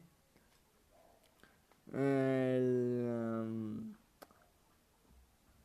El, 1.93 3.09
um, 3.09 3.95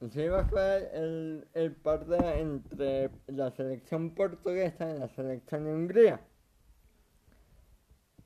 se 0.10 0.26
iba 0.26 0.40
a 0.40 0.46
jugar 0.46 0.90
el, 0.94 1.48
el 1.54 1.72
partido 1.74 2.18
entre 2.32 3.12
la 3.28 3.52
selección 3.52 4.16
portuguesa 4.16 4.90
y 4.90 4.98
la 4.98 5.10
selección 5.10 5.66
de 5.66 5.74
Hungría. 5.76 6.20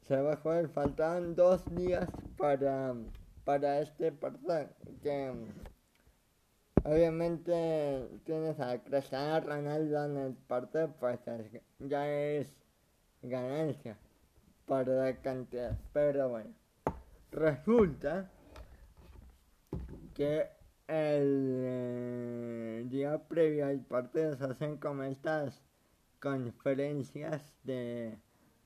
Se 0.10 0.20
va 0.20 0.34
a 0.34 0.38
jugar, 0.38 0.68
faltaban 0.70 1.36
dos 1.36 1.64
días 1.76 2.10
para 2.36 2.96
para 3.46 3.80
este 3.80 4.12
partido 4.12 4.68
que 5.04 5.32
obviamente 6.84 8.10
tienes 8.26 8.60
a 8.60 8.80
Cristiano 8.84 9.40
Ronaldo 9.40 10.06
en 10.06 10.18
el 10.18 10.34
partido 10.34 10.96
pues 11.00 11.20
ya 11.78 12.10
es 12.10 12.48
ganancia 13.22 14.00
para 14.66 14.94
la 14.94 15.16
cantidad. 15.22 15.78
Pero 15.94 16.30
bueno 16.30 16.56
resulta 17.32 18.32
que 20.16 20.50
el 20.88 21.62
eh, 21.66 22.84
día 22.88 23.20
previo 23.28 23.68
al 23.68 23.82
partido 23.82 24.36
se 24.36 24.44
hacen 24.46 24.78
como 24.78 25.04
estas 25.04 25.62
conferencias 26.20 27.54
de, 27.64 28.18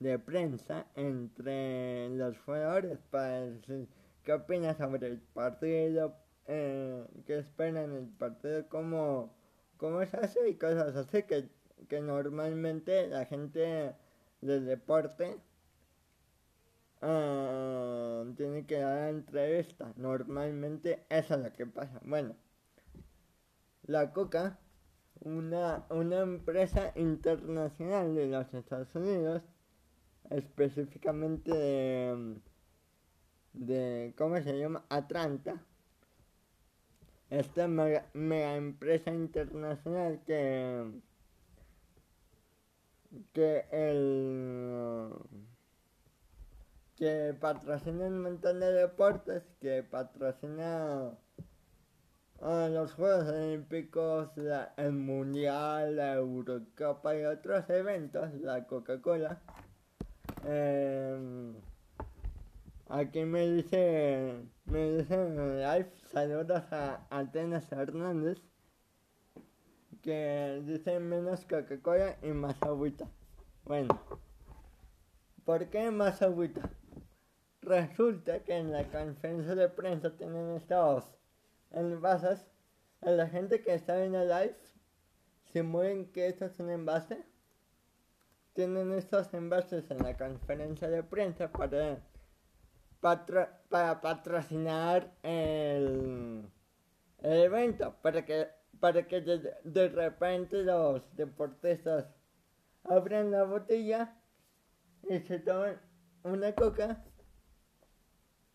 de 0.03 0.19
prensa 0.19 0.86
entre 0.95 2.10
los 2.10 2.38
jugadores 2.39 3.00
para 3.10 3.41
decir 3.41 3.88
¿Qué 4.24 4.31
opinas 4.31 4.77
sobre 4.77 5.07
el 5.07 5.19
partido? 5.19 6.15
Eh, 6.48 7.05
¿Qué 7.25 7.39
esperan 7.39 7.91
el 7.93 8.07
partido? 8.07 8.67
¿Cómo, 8.69 9.36
¿Cómo 9.77 10.05
se 10.05 10.17
hace? 10.17 10.50
Y 10.50 10.55
cosas 10.55 10.95
así 10.95 11.24
que, 11.24 11.50
que 11.89 12.00
normalmente 12.00 13.07
la 13.07 13.25
gente 13.25 13.95
del 14.39 14.65
deporte 14.65 15.41
uh, 17.01 18.33
tiene 18.36 18.65
que 18.65 18.79
dar 18.79 19.10
entrevista. 19.10 19.91
Normalmente 19.98 21.05
eso 21.10 21.33
es 21.36 21.41
lo 21.41 21.51
que 21.51 21.65
pasa. 21.65 22.00
Bueno, 22.05 22.38
la 23.83 24.13
Coca, 24.13 24.57
una, 25.19 25.86
una 25.89 26.22
empresa 26.22 26.93
internacional 26.95 28.15
de 28.15 28.27
los 28.27 28.53
Estados 28.53 28.95
Unidos, 28.95 29.41
específicamente 30.29 31.51
de 31.51 32.35
de, 33.53 34.13
¿cómo 34.17 34.37
se 34.41 34.57
llama? 34.57 34.83
Atlanta. 34.89 35.55
Esta 37.29 37.67
mega, 37.67 38.05
empresa 38.13 39.11
internacional 39.11 40.21
que, 40.25 40.85
que 43.33 43.65
el 43.71 45.13
que 46.95 47.35
patrocina 47.39 48.05
un 48.05 48.21
montón 48.21 48.59
de 48.59 48.71
deportes, 48.71 49.43
que 49.59 49.81
patrocina 49.81 51.12
a 52.39 52.67
los 52.69 52.93
Juegos 52.93 53.27
Olímpicos, 53.29 54.29
el 54.77 54.91
Mundial, 54.91 55.95
la 55.95 56.13
Eurocopa 56.13 57.15
y 57.15 57.25
otros 57.25 57.67
eventos, 57.69 58.31
la 58.36 58.67
Coca-Cola. 58.67 59.41
Eh, 60.45 61.53
Aquí 62.93 63.25
me 63.25 63.49
dice, 63.49 64.36
me 64.65 64.91
dice 64.91 65.15
en 65.15 65.60
live, 65.60 65.89
saludos 66.12 66.71
a 66.71 67.08
Atenas 67.10 67.71
Hernández, 67.71 68.38
que 70.03 70.62
dice 70.63 70.99
menos 70.99 71.43
Coca-Cola 71.45 72.17
y 72.21 72.27
más 72.27 72.62
agüita. 72.62 73.08
Bueno, 73.65 73.99
¿por 75.43 75.65
qué 75.69 75.89
más 75.89 76.21
agüita? 76.21 76.69
Resulta 77.63 78.43
que 78.43 78.58
en 78.58 78.71
la 78.71 78.84
conferencia 78.84 79.56
de 79.56 79.69
prensa 79.69 80.15
tienen 80.15 80.51
estos 80.51 81.06
envases. 81.71 82.45
A 83.01 83.10
la 83.10 83.27
gente 83.27 83.63
que 83.63 83.73
está 83.73 84.06
en 84.06 84.13
el 84.13 84.29
live, 84.29 84.56
si 85.51 85.63
mueven 85.63 86.12
que 86.12 86.27
esto 86.27 86.45
es 86.45 86.60
un 86.60 86.69
envase, 86.69 87.25
tienen 88.53 88.93
estos 88.93 89.33
envases 89.33 89.89
en 89.91 89.99
la 89.99 90.17
conferencia 90.17 90.89
de 90.89 91.03
prensa 91.03 91.51
para 91.51 91.99
para 93.03 93.99
patrocinar 93.99 95.11
el, 95.23 96.49
evento, 97.21 97.93
para 98.01 98.25
que, 98.25 98.47
para 98.79 99.05
que 99.05 99.19
de, 99.19 99.89
repente 99.89 100.63
los 100.63 101.01
deportistas 101.17 102.05
abran 102.85 103.31
la 103.31 103.43
botella 103.43 104.15
y 105.09 105.19
se 105.19 105.39
tomen 105.39 105.77
una 106.23 106.53
coca 106.53 107.03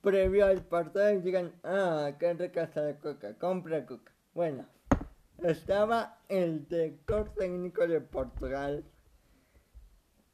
previo 0.00 0.46
al 0.46 0.62
partido 0.62 1.11
y 1.11 1.20
digan, 1.20 1.52
ah, 1.64 2.12
qué 2.18 2.32
rica 2.32 2.62
está 2.62 2.80
la 2.80 2.98
coca, 2.98 3.34
compra 3.34 3.84
coca. 3.84 4.12
Bueno, 4.32 4.64
estaba 5.42 6.20
el 6.28 6.66
director 6.68 7.34
técnico 7.34 7.87
de 7.87 8.00
Portugal 8.00 8.82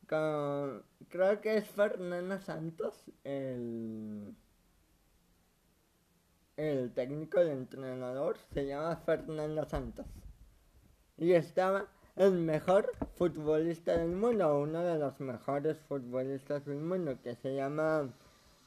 con 0.09 0.83
creo 1.09 1.41
que 1.41 1.57
es 1.59 1.69
Fernando 1.69 2.39
Santos, 2.41 3.05
el, 3.25 4.35
el 6.57 6.93
técnico 6.93 7.41
de 7.41 7.53
entrenador, 7.53 8.37
se 8.53 8.67
llama 8.67 8.97
Fernando 8.97 9.65
Santos. 9.65 10.07
Y 11.17 11.33
estaba 11.33 11.87
el 12.17 12.33
mejor 12.33 12.93
futbolista 13.17 13.97
del 13.97 14.11
mundo, 14.11 14.59
uno 14.59 14.83
de 14.83 14.99
los 14.99 15.21
mejores 15.21 15.79
futbolistas 15.89 16.65
del 16.65 16.79
mundo, 16.79 17.19
que 17.23 17.37
se 17.37 17.55
llama 17.55 18.11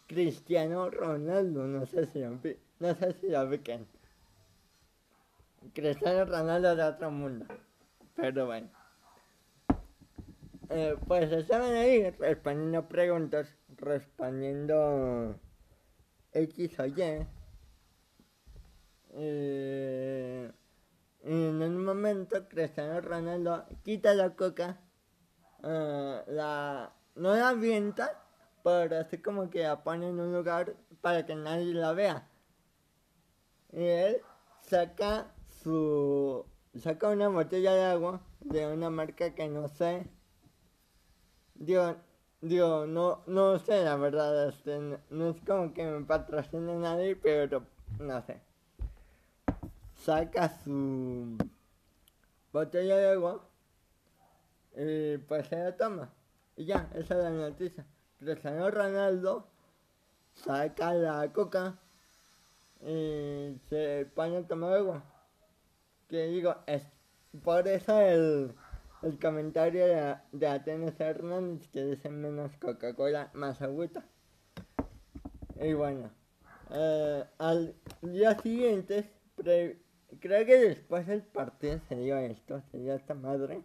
Cristiano 0.07 0.89
Ronaldo, 0.89 1.65
no 1.65 1.85
sé 1.85 2.05
si 2.07 2.19
lo, 2.19 2.39
no 2.79 2.95
sé 2.95 3.13
si 3.13 3.29
lo 3.29 3.49
Cristiano 5.73 6.25
Ronaldo 6.25 6.75
de 6.75 6.83
otro 6.83 7.11
mundo, 7.11 7.45
pero 8.15 8.45
bueno. 8.45 8.76
Eh, 10.69 10.97
pues 11.07 11.31
estaban 11.31 11.73
ahí 11.73 12.09
respondiendo 12.11 12.87
preguntas, 12.89 13.47
respondiendo 13.77 15.39
X 16.33 16.79
o 16.79 16.85
Y. 16.85 17.27
Eh, 19.11 20.51
en 21.23 21.63
un 21.63 21.85
momento 21.85 22.47
Cristiano 22.49 22.99
Ronaldo 22.99 23.65
quita 23.83 24.13
la 24.13 24.35
coca, 24.35 24.81
eh, 25.63 26.21
la, 26.27 26.93
no 27.15 27.35
la 27.35 27.49
avienta, 27.49 28.21
pero 28.63 28.97
así 28.97 29.19
como 29.19 29.49
que 29.49 29.63
la 29.63 29.83
pone 29.83 30.09
en 30.09 30.19
un 30.19 30.33
lugar 30.33 30.75
para 30.99 31.25
que 31.25 31.35
nadie 31.35 31.73
la 31.73 31.93
vea. 31.93 32.27
Y 33.71 33.83
él 33.83 34.21
saca 34.61 35.33
su 35.63 36.45
saca 36.77 37.07
una 37.09 37.29
botella 37.29 37.73
de 37.73 37.85
agua 37.85 38.21
de 38.41 38.67
una 38.67 38.89
marca 38.89 39.33
que 39.33 39.47
no 39.47 39.67
sé 39.67 40.07
Digo, 41.59 41.95
digo, 42.41 42.85
no, 42.85 43.23
no 43.25 43.57
sé 43.57 43.83
la 43.83 43.95
verdad, 43.95 44.49
este, 44.49 44.79
no, 45.09 45.29
es 45.29 45.41
como 45.45 45.73
que 45.73 45.83
me 45.83 46.05
patrocine 46.05 46.75
nadie, 46.75 47.15
pero 47.15 47.63
no 47.99 48.21
sé. 48.21 48.39
Saca 49.95 50.49
su 50.63 51.35
botella 52.53 52.97
de 52.97 53.09
agua 53.09 53.43
y 54.75 55.17
pues 55.17 55.47
se 55.47 55.57
la 55.57 55.75
toma. 55.75 56.09
Y 56.55 56.65
ya, 56.65 56.89
esa 56.93 57.17
es 57.17 57.23
la 57.23 57.29
noticia. 57.31 57.85
Cristiano 58.19 58.69
Ronaldo 58.69 59.47
saca 60.35 60.93
la 60.93 61.31
coca 61.33 61.79
y 62.81 63.55
se 63.69 64.07
pone 64.13 64.37
a 64.37 64.47
tomar 64.47 64.73
agua. 64.73 65.03
Que 66.07 66.27
digo, 66.27 66.55
es 66.67 66.83
por 67.43 67.67
eso 67.67 67.99
el 67.99 68.53
el 69.07 69.19
comentario 69.19 69.85
de, 69.87 70.15
de 70.33 70.47
Atenas 70.47 70.99
Hernández 70.99 71.67
que 71.69 71.83
dice 71.83 72.09
menos 72.09 72.51
Coca-Cola, 72.57 73.31
más 73.33 73.61
agüita. 73.61 74.03
Y 75.59 75.73
bueno, 75.73 76.11
eh, 76.71 77.23
al 77.37 77.73
día 78.01 78.37
siguiente, 78.39 79.09
creo 79.35 80.45
que 80.45 80.57
después 80.57 81.07
del 81.07 81.23
partido 81.23 81.79
se 81.87 81.95
dio 81.95 82.17
esto, 82.17 82.61
se 82.71 82.79
dio 82.79 82.93
esta 82.95 83.13
madre. 83.13 83.63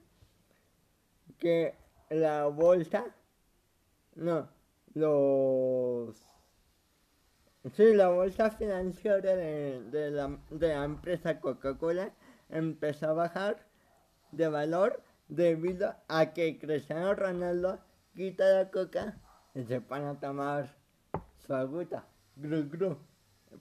que 1.38 1.74
la 2.11 2.46
bolsa, 2.46 3.05
no, 4.14 4.48
los, 4.94 6.16
sí, 7.74 7.94
la 7.94 8.09
bolsa 8.11 8.50
financiera 8.50 9.35
de, 9.35 9.83
de, 9.90 10.11
la, 10.11 10.38
de 10.50 10.68
la 10.68 10.85
empresa 10.85 11.40
Coca-Cola 11.40 12.12
empezó 12.48 13.09
a 13.09 13.12
bajar 13.14 13.66
de 14.31 14.48
valor 14.48 15.02
debido 15.28 15.94
a 16.08 16.32
que 16.32 16.58
Cristiano 16.58 17.14
Ronaldo 17.14 17.78
quita 18.14 18.44
la 18.44 18.70
coca 18.70 19.18
y 19.54 19.64
se 19.64 19.78
van 19.80 20.04
a 20.04 20.20
tomar 20.20 20.74
su 21.38 21.54
agüita, 21.54 22.06
gru 22.37 22.68
gru. 22.68 22.98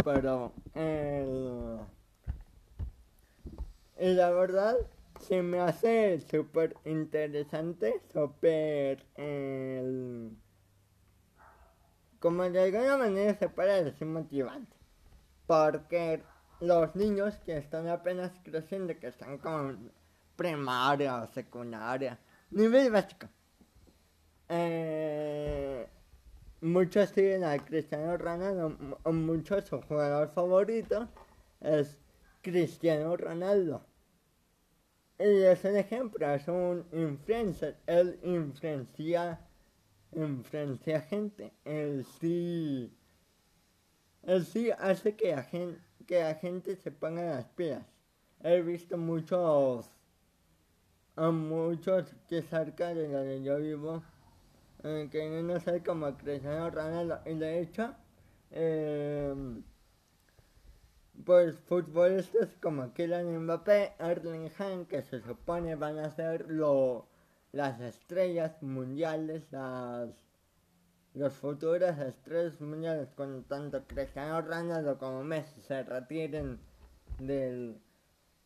Pero 0.04 0.54
el... 0.74 1.80
Y 4.00 4.14
la 4.14 4.32
verdad 4.32 4.78
se 5.20 5.42
me 5.44 5.60
hace 5.60 6.22
súper 6.22 6.76
interesante, 6.86 8.02
súper... 8.12 9.06
Como 12.20 12.44
de 12.44 12.64
alguna 12.64 12.98
manera 12.98 13.36
se 13.36 13.50
puede 13.50 13.84
decir 13.84 14.08
motivante. 14.08 14.76
Porque 15.48 16.24
los 16.60 16.96
niños 16.96 17.36
que 17.46 17.58
están 17.58 17.88
apenas 17.90 18.32
creciendo, 18.44 18.98
que 19.00 19.08
están 19.08 19.38
con 19.40 19.92
primaria 20.36 21.28
secundaria, 21.28 22.18
nivel 22.52 22.92
básico. 22.92 23.28
Eh, 24.50 25.88
muchos 26.62 27.10
siguen 27.10 27.44
a 27.44 27.58
Cristiano 27.58 28.18
Ronaldo, 28.18 28.98
muchos 29.12 29.66
su 29.66 29.82
jugador 29.82 30.30
favorito 30.34 31.08
es 31.62 31.98
Cristiano 32.42 33.16
Ronaldo. 33.16 33.86
Y 35.20 35.44
es 35.44 35.64
un 35.64 35.78
ejemplo, 35.78 36.34
es 36.34 36.48
un 36.48 36.84
influencer, 36.92 37.78
él 37.86 38.20
influencia, 38.24 39.40
influencia 40.14 41.02
gente, 41.02 41.54
él 41.64 42.04
sí, 42.20 42.92
él 44.24 44.44
sí 44.44 44.72
hace 44.72 45.16
que 45.16 45.36
la 45.36 45.44
gente, 45.44 45.80
que 46.08 46.22
la 46.22 46.34
gente 46.34 46.76
se 46.76 46.90
ponga 46.92 47.24
las 47.24 47.46
pilas. 47.50 47.86
He 48.44 48.62
visto 48.62 48.98
muchos, 48.98 49.92
a 51.16 51.32
muchos 51.32 52.14
que 52.28 52.42
cerca 52.42 52.94
de 52.94 53.08
donde 53.08 53.44
yo 53.44 53.58
vivo, 53.58 54.04
eh, 54.84 55.08
que 55.12 55.42
no 55.42 55.60
sé 55.60 55.84
cómo 55.84 56.18
Cristiano 56.18 56.70
Ronaldo, 56.70 57.20
y 57.26 57.34
de 57.36 57.62
hecho, 57.62 57.94
eh, 58.52 59.34
pues 61.26 61.58
futbolistas 61.60 62.50
como 62.62 62.94
Kylian 62.94 63.44
Mbappé, 63.44 63.94
Erling 64.00 64.50
Haaland, 64.58 64.88
que 64.88 65.02
se 65.04 65.22
supone 65.22 65.76
van 65.76 66.00
a 66.00 66.10
ser 66.12 66.50
lo, 66.50 67.08
las 67.52 67.80
estrellas 67.82 68.62
mundiales, 68.62 69.44
las 69.52 70.10
los 71.14 71.34
futuras 71.34 72.00
estrellas 72.00 72.60
mundiales, 72.62 73.10
con 73.16 73.44
tanto 73.44 73.84
Cristiano 73.86 74.42
Ronaldo 74.42 74.98
como 74.98 75.24
Messi 75.24 75.62
se 75.62 75.84
retiren 75.84 76.60
del, 77.20 77.82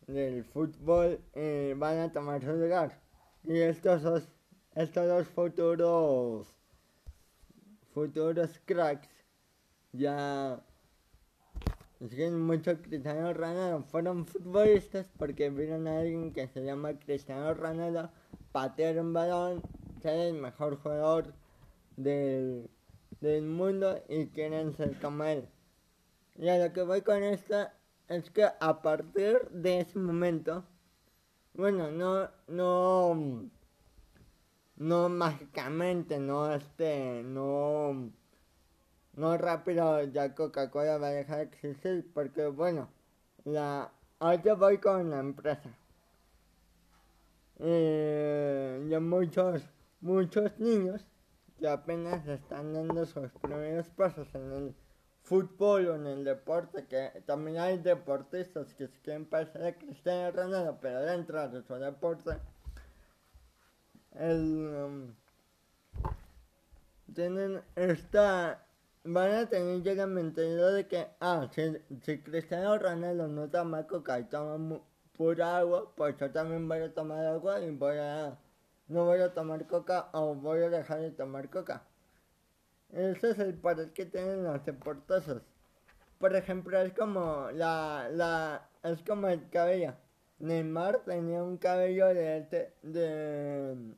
del 0.08 0.44
fútbol, 0.44 1.20
eh, 1.34 1.74
van 1.78 2.00
a 2.00 2.12
tomar 2.12 2.41
su 2.41 2.52
lugar. 2.54 3.02
Y 3.44 3.60
estos 3.60 4.02
dos, 4.04 4.28
estos 4.76 5.08
dos 5.08 5.28
futuros, 5.28 6.48
futuros 7.94 8.60
cracks 8.65 9.10
ya 9.94 10.62
siguen 12.00 12.41
mucho 12.41 12.82
Cristiano 12.82 13.34
Ronaldo. 13.34 13.84
Fueron 13.84 14.26
futbolistas 14.26 15.10
porque 15.18 15.50
vieron 15.50 15.88
a 15.88 16.00
alguien 16.00 16.34
que 16.34 16.48
se 16.48 16.63
llama 16.63 16.98
Cristiano 17.00 17.54
Ronaldo 17.54 18.12
patear 18.52 19.00
un 19.00 19.13
balón, 19.13 19.62
ser 20.02 20.20
el 20.20 20.34
mejor 20.34 20.78
jugador 20.78 21.34
del, 21.98 22.70
del 23.22 23.44
mundo 23.44 24.02
y 24.08 24.28
quieren 24.28 24.74
ser 24.74 25.00
como 25.00 25.24
él. 25.24 25.48
Y 26.38 26.50
a 26.50 26.58
lo 26.58 26.74
que 26.74 26.82
voy 26.82 27.02
con 27.02 27.24
esto 27.24 27.68
es 28.08 28.30
que 28.30 28.44
a 28.44 28.82
partir 28.82 29.50
de 29.50 29.82
ese 29.82 29.98
momento, 30.00 30.63
bueno, 31.54 31.91
no, 31.91 32.30
no, 32.48 33.50
no 34.78 35.10
mágicamente, 35.10 36.20
no 36.20 36.54
este, 36.54 37.24
no, 37.24 38.12
no 39.13 39.38
rápido 39.38 40.04
ya 40.04 40.36
Coca-Cola 40.36 40.98
va 40.98 41.08
a 41.08 41.12
dejar 41.12 41.38
de 41.38 41.44
existir, 41.44 42.12
porque 42.13 42.48
bueno, 42.48 42.89
la, 43.46 43.91
ahorita 44.20 44.54
voy 44.56 44.78
con 44.78 45.10
la 45.10 45.20
empresa. 45.20 45.70
Eh, 47.60 48.86
ya 48.89 49.00
muchos, 49.00 49.63
muchos 50.02 50.60
niños 50.60 51.06
que 51.58 51.68
apenas 51.68 52.28
están 52.28 52.74
dando 52.74 53.06
sus 53.06 53.32
primeros 53.41 53.88
pasos 53.89 54.28
en 54.36 54.52
el 54.52 54.76
fútbol 55.25 55.88
o 55.88 55.95
en 55.95 56.07
el 56.07 56.23
deporte, 56.23 56.85
que 56.85 57.21
también 57.25 57.57
hay 57.57 57.77
deportistas 57.77 58.73
que 58.73 58.88
se 58.88 58.99
quieren 59.01 59.25
parecer 59.25 59.63
a 59.65 59.73
Cristiano 59.73 60.31
Ronaldo, 60.31 60.77
pero 60.81 61.01
dentro 61.01 61.49
de 61.49 61.61
su 61.63 61.73
deporte, 61.75 62.38
el, 64.13 64.73
um, 64.85 65.15
tienen 67.13 67.61
esta, 67.75 68.63
van 69.03 69.31
a 69.31 69.49
tener 69.49 69.83
ya 69.83 69.93
la 69.95 70.07
mentalidad 70.07 70.73
de 70.73 70.88
que, 70.88 71.07
ah, 71.19 71.49
si, 71.51 71.77
si 72.03 72.19
Cristiano 72.21 72.77
Ronaldo 72.77 73.27
no 73.27 73.49
toma 73.49 73.85
coca 73.88 74.19
y 74.19 74.23
toma 74.25 74.79
pura 75.17 75.57
agua, 75.57 75.91
pues 75.95 76.15
yo 76.17 76.31
también 76.31 76.67
voy 76.67 76.79
a 76.79 76.93
tomar 76.93 77.25
agua 77.25 77.59
y 77.61 77.71
voy 77.71 77.97
a 77.97 78.38
no 78.88 79.05
voy 79.05 79.19
a 79.19 79.33
tomar 79.33 79.65
coca 79.67 80.09
o 80.13 80.35
voy 80.35 80.61
a 80.61 80.69
dejar 80.69 80.99
de 81.01 81.11
tomar 81.11 81.49
coca. 81.49 81.83
Ese 82.91 83.32
es 83.32 83.39
el 83.39 83.56
poder 83.56 83.91
que 83.91 84.06
tienen 84.06 84.43
los 84.43 84.63
deportosos. 84.65 85.41
Por 86.19 86.36
ejemplo, 86.36 86.80
es 86.80 86.93
como 86.93 87.50
la, 87.52 88.10
la, 88.12 88.69
es 88.84 89.02
como 89.04 89.28
el 89.28 89.50
cabello. 89.50 89.93
Neymar 90.39 91.04
tenía 91.06 91.43
un 91.43 91.58
cabello 91.58 92.08
de, 92.08 92.71
de 92.84 93.95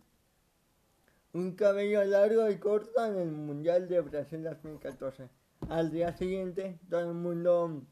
un 1.34 1.52
cabello 1.56 2.04
largo 2.04 2.50
y 2.50 2.58
corto 2.58 3.06
en 3.06 3.17
el 3.17 3.32
Mundial 3.32 3.88
de 3.88 4.02
Brasil 4.02 4.43
2014. 4.43 5.30
Al 5.69 5.91
día 5.91 6.15
siguiente 6.15 6.80
todo 6.89 7.02
el 7.02 7.13
mundo 7.13 7.84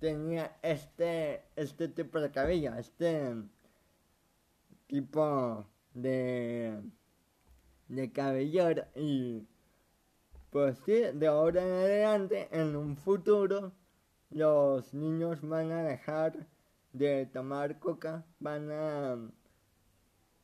tenía 0.00 0.56
este, 0.62 1.44
este 1.56 1.88
tipo 1.88 2.20
de 2.20 2.30
cabello, 2.30 2.74
este 2.74 3.34
tipo 4.88 5.66
de, 5.94 6.80
de 7.88 8.12
cabellera 8.12 8.88
y 8.96 9.46
pues 10.52 10.78
sí, 10.84 11.00
de 11.14 11.26
ahora 11.26 11.62
en 11.62 11.72
adelante, 11.72 12.48
en 12.52 12.76
un 12.76 12.98
futuro, 12.98 13.72
los 14.28 14.92
niños 14.92 15.40
van 15.40 15.72
a 15.72 15.82
dejar 15.82 16.46
de 16.92 17.24
tomar 17.24 17.78
coca, 17.78 18.26
van 18.38 18.70
a, 18.70 19.16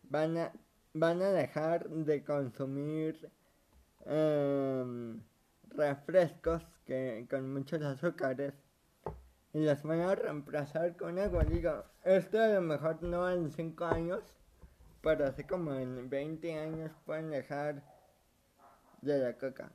van 0.05 0.39
a, 0.39 0.53
van 0.95 1.21
a 1.21 1.31
dejar 1.31 1.91
de 1.91 2.25
consumir 2.25 3.31
um, 4.07 5.21
refrescos 5.77 6.63
que, 6.87 7.27
con 7.29 7.53
muchos 7.53 7.83
azúcares 7.83 8.55
y 9.53 9.61
los 9.61 9.83
van 9.83 10.01
a 10.01 10.15
reemplazar 10.15 10.97
con 10.97 11.19
agua. 11.19 11.45
Digo, 11.45 11.85
esto 12.05 12.41
a 12.41 12.49
lo 12.49 12.63
mejor 12.63 13.03
no 13.03 13.31
en 13.31 13.51
5 13.51 13.85
años, 13.85 14.23
pero 15.03 15.27
así 15.27 15.45
como 15.45 15.75
en 15.75 16.09
20 16.09 16.59
años 16.59 16.93
pueden 17.05 17.29
dejar 17.29 17.98
de 19.03 19.19
la 19.19 19.33
coca. 19.35 19.71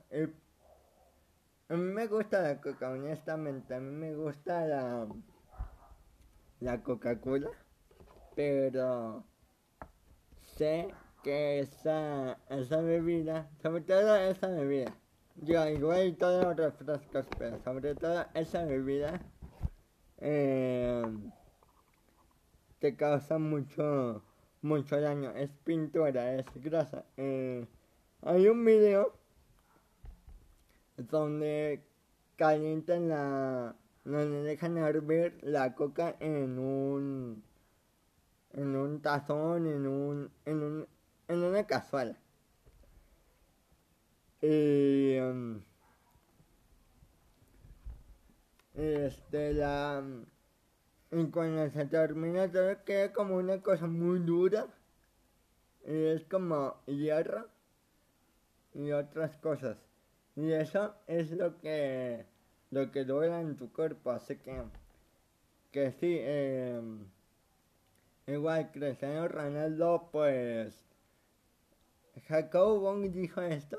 a 1.68 1.74
mí 1.74 1.82
me 1.82 2.06
gusta 2.06 2.42
la 2.42 2.60
coca, 2.60 2.90
honestamente. 2.90 3.74
A 3.74 3.80
mí 3.80 3.90
me 3.90 4.14
gusta 4.14 4.66
la, 4.66 5.06
la 6.60 6.82
Coca-Cola. 6.82 7.50
Pero 8.34 9.24
sé 10.56 10.88
que 11.22 11.60
esa, 11.60 12.38
esa 12.50 12.80
bebida, 12.80 13.50
sobre 13.62 13.82
todo 13.82 14.16
esa 14.16 14.48
bebida, 14.48 14.94
yo 15.36 15.66
igual 15.68 16.16
todos 16.16 16.44
los 16.44 16.56
refrescos, 16.56 17.26
pero 17.38 17.58
sobre 17.60 17.94
todo 17.94 18.26
esa 18.34 18.64
bebida, 18.64 19.20
eh, 20.18 21.02
te 22.80 22.96
causa 22.96 23.38
mucho 23.38 24.22
mucho 24.64 25.00
daño. 25.00 25.30
Es 25.36 25.50
pintura, 25.64 26.34
es 26.34 26.46
grasa. 26.54 27.04
Eh, 27.16 27.66
hay 28.24 28.48
un 28.48 28.64
video 28.64 29.12
donde 30.96 31.84
calientan 32.36 33.08
la. 33.08 33.76
donde 34.04 34.42
dejan 34.42 34.78
hervir 34.78 35.38
la 35.42 35.74
coca 35.74 36.16
en 36.20 36.58
un. 36.58 37.42
en 38.52 38.76
un 38.76 39.02
tazón, 39.02 39.66
en 39.66 39.86
un. 39.86 40.30
en 40.46 40.62
un. 40.62 40.86
en 41.28 41.42
una 41.42 41.66
cazuela. 41.66 42.16
Y. 44.40 45.18
Um, 45.18 45.60
este, 48.74 49.52
la. 49.52 50.02
Y 51.12 51.26
cuando 51.26 51.70
se 51.70 51.84
termina 51.86 52.50
todo 52.50 52.82
queda 52.84 53.12
como 53.12 53.36
una 53.36 53.60
cosa 53.60 53.86
muy 53.86 54.18
dura. 54.20 54.66
y 55.86 56.06
es 56.06 56.24
como 56.24 56.76
hierro 56.86 57.53
y 58.74 58.92
otras 58.92 59.36
cosas. 59.38 59.78
Y 60.36 60.52
eso 60.52 60.94
es 61.06 61.30
lo 61.30 61.58
que 61.58 62.26
lo 62.70 62.90
que 62.90 63.04
duele 63.04 63.40
en 63.40 63.56
tu 63.56 63.72
cuerpo, 63.72 64.10
así 64.10 64.36
que 64.36 64.62
que 65.70 65.92
sí, 65.92 66.18
eh, 66.20 66.80
igual 68.26 68.70
Cristiano 68.72 69.28
Ronaldo, 69.28 70.08
pues 70.12 70.84
Jacob 72.28 72.80
Wong 72.80 73.10
dijo 73.10 73.40
esto 73.42 73.78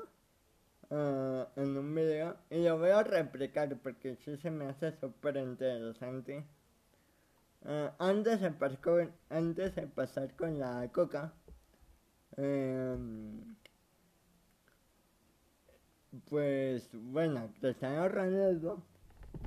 uh, 0.90 1.44
en 1.56 1.76
un 1.76 1.94
video 1.94 2.36
y 2.50 2.64
lo 2.64 2.78
voy 2.78 2.90
a 2.90 3.02
replicar 3.02 3.76
porque 3.82 4.16
sí 4.16 4.36
se 4.36 4.50
me 4.50 4.66
hace 4.66 4.92
súper 4.92 5.36
interesante. 5.36 6.44
Uh, 7.62 7.90
antes, 7.98 8.40
de 8.40 8.50
pasar, 8.52 9.10
antes 9.30 9.74
de 9.74 9.86
pasar 9.86 10.36
con 10.36 10.58
la 10.58 10.88
coca, 10.92 11.32
eh, 12.36 12.96
pues 16.28 16.88
bueno, 16.92 17.50
Cristiano 17.60 18.08
Ronaldo, 18.08 18.82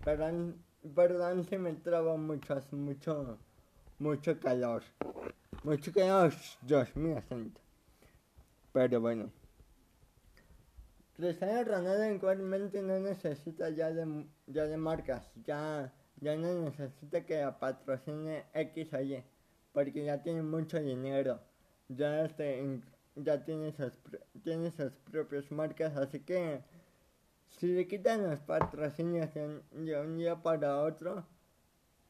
perdón, 0.03 0.55
perdón 0.95 1.45
si 1.45 1.57
me 1.57 1.73
trabo 1.73 2.17
mucho, 2.17 2.61
mucho, 2.71 3.37
mucho 3.99 4.39
calor. 4.39 4.83
Mucho 5.63 5.91
calor, 5.91 6.33
Dios 6.61 6.95
mío 6.95 7.21
santo. 7.27 7.59
Pero 8.71 9.01
bueno. 9.01 9.31
Cristiano 11.17 11.63
Ronaldo 11.65 12.03
actualmente 12.03 12.81
no 12.81 12.97
necesita 12.99 13.69
ya 13.71 13.91
de, 13.91 14.25
ya 14.47 14.65
de 14.65 14.77
marcas, 14.77 15.29
ya, 15.45 15.91
ya 16.21 16.35
no 16.37 16.53
necesita 16.61 17.25
que 17.25 17.45
patrocine 17.59 18.45
X 18.53 18.89
Y, 18.93 19.23
porque 19.73 20.05
ya 20.05 20.23
tiene 20.23 20.43
mucho 20.43 20.79
dinero, 20.79 21.41
ya 21.89 22.23
este, 22.23 22.79
ya 23.15 23.43
tiene 23.43 23.71
sus, 23.71 23.93
tiene 24.43 24.71
sus 24.71 24.91
propias 25.11 25.51
marcas, 25.51 25.95
así 25.97 26.19
que 26.21 26.63
si 27.49 27.67
le 27.67 27.87
quitan 27.87 28.29
los 28.29 28.39
patrocinios 28.41 29.33
de 29.33 29.99
un 29.99 30.17
día 30.17 30.41
para 30.41 30.81
otro, 30.81 31.25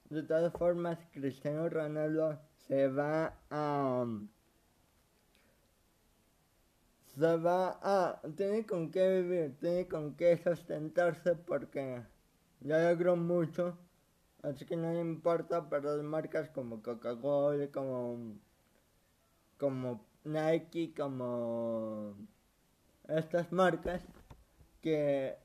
de 0.10 0.24
todas 0.24 0.52
formas 0.54 1.00
Cristiano 1.12 1.70
Ronaldo 1.70 2.40
se 2.68 2.88
va 2.88 3.34
a... 3.50 4.06
se 7.16 7.38
va 7.38 7.80
a... 7.82 8.22
tiene 8.36 8.66
con 8.66 8.92
qué 8.92 9.22
vivir, 9.22 9.58
tiene 9.60 9.88
con 9.88 10.16
qué 10.16 10.38
sustentarse 10.38 11.36
porque 11.36 12.04
ya 12.62 12.90
logró 12.90 13.16
mucho. 13.16 13.78
Así 14.42 14.66
que 14.66 14.78
no 14.78 14.94
le 14.94 15.02
importa 15.02 15.70
perder 15.70 16.02
marcas 16.04 16.50
como 16.50 16.82
Coca-Cola, 16.82 17.68
como, 17.72 18.38
como 19.58 20.06
Nike, 20.30 20.94
como 20.96 22.15
estas 23.08 23.52
marcas 23.52 24.04
que, 24.82 25.36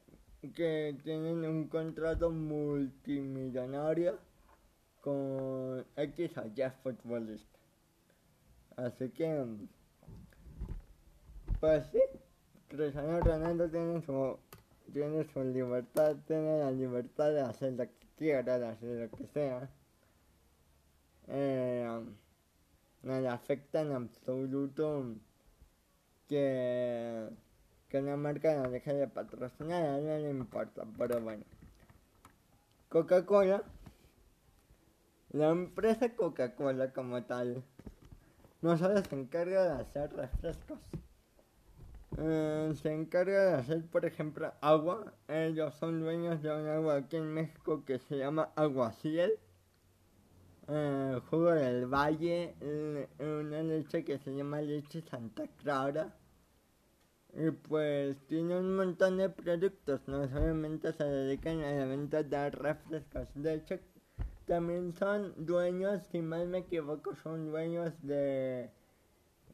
que 0.54 0.96
tienen 1.02 1.44
un 1.44 1.68
contrato 1.68 2.30
multimillonario 2.30 4.18
con 5.00 5.84
X 5.96 6.38
o 6.38 6.46
Y 6.46 6.70
futbolista. 6.82 7.58
Así 8.76 9.08
que, 9.10 9.46
pues 11.60 11.86
sí, 11.92 12.00
Cristiano 12.68 13.20
Ronaldo 13.20 13.68
tiene 13.70 14.02
su, 14.02 14.38
tiene 14.92 15.24
su 15.32 15.42
libertad, 15.44 16.16
tiene 16.26 16.58
la 16.58 16.70
libertad 16.70 17.30
de 17.32 17.40
hacer 17.40 17.72
lo 17.74 17.84
que 17.84 18.06
quiera, 18.18 18.58
de 18.58 18.66
hacer 18.66 19.10
lo 19.10 19.16
que 19.16 19.26
sea. 19.28 19.70
Eh, 21.28 22.00
no 23.04 23.20
le 23.20 23.28
afecta 23.28 23.82
en 23.82 23.92
absoluto 23.92 25.04
que, 26.26 27.28
que 27.88 27.98
una 27.98 28.16
marca 28.16 28.56
no 28.56 28.70
deje 28.70 28.94
de 28.94 29.06
patrocinar, 29.06 29.82
a 29.84 29.98
nadie 29.98 30.20
le 30.20 30.30
importa, 30.30 30.84
pero 30.96 31.20
bueno. 31.20 31.44
Coca-Cola, 32.88 33.62
la 35.30 35.50
empresa 35.50 36.14
Coca-Cola 36.14 36.92
como 36.92 37.22
tal, 37.24 37.62
no 38.62 38.78
solo 38.78 39.02
se 39.02 39.14
encarga 39.14 39.64
de 39.64 39.82
hacer 39.82 40.12
refrescos, 40.14 40.78
eh, 42.16 42.72
se 42.80 42.92
encarga 42.92 43.44
de 43.46 43.54
hacer, 43.54 43.84
por 43.86 44.06
ejemplo, 44.06 44.52
agua. 44.60 45.12
Ellos 45.28 45.74
son 45.74 46.00
dueños 46.00 46.40
de 46.42 46.52
un 46.52 46.68
agua 46.68 46.96
aquí 46.96 47.16
en 47.16 47.34
México 47.34 47.84
que 47.84 47.98
se 47.98 48.16
llama 48.16 48.50
Aguaciel 48.54 49.38
eh, 50.68 51.20
jugo 51.30 51.52
del 51.52 51.86
valle, 51.86 52.54
una 53.18 53.62
leche 53.62 54.04
que 54.04 54.18
se 54.18 54.34
llama 54.34 54.60
leche 54.60 55.02
Santa 55.02 55.46
Clara. 55.58 56.14
Y 57.36 57.50
pues 57.50 58.16
tiene 58.28 58.56
un 58.56 58.76
montón 58.76 59.16
de 59.16 59.28
productos, 59.28 60.00
no 60.06 60.28
solamente 60.28 60.92
se 60.92 61.04
dedican 61.04 61.60
a 61.62 61.72
la 61.72 61.84
venta 61.86 62.22
de 62.22 62.50
refrescos. 62.50 63.26
De 63.34 63.54
hecho, 63.54 63.78
también 64.46 64.94
son 64.94 65.34
dueños, 65.44 66.02
si 66.12 66.22
mal 66.22 66.46
me 66.46 66.58
equivoco, 66.58 67.14
son 67.16 67.50
dueños 67.50 67.92
de, 68.02 68.70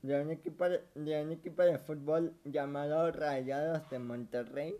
de, 0.02 0.20
un, 0.20 0.30
equipo 0.30 0.68
de, 0.68 0.82
un 1.22 1.32
equipo 1.32 1.62
de 1.62 1.78
fútbol 1.78 2.34
llamado 2.44 3.10
Rayados 3.12 3.88
de 3.88 3.98
Monterrey. 3.98 4.76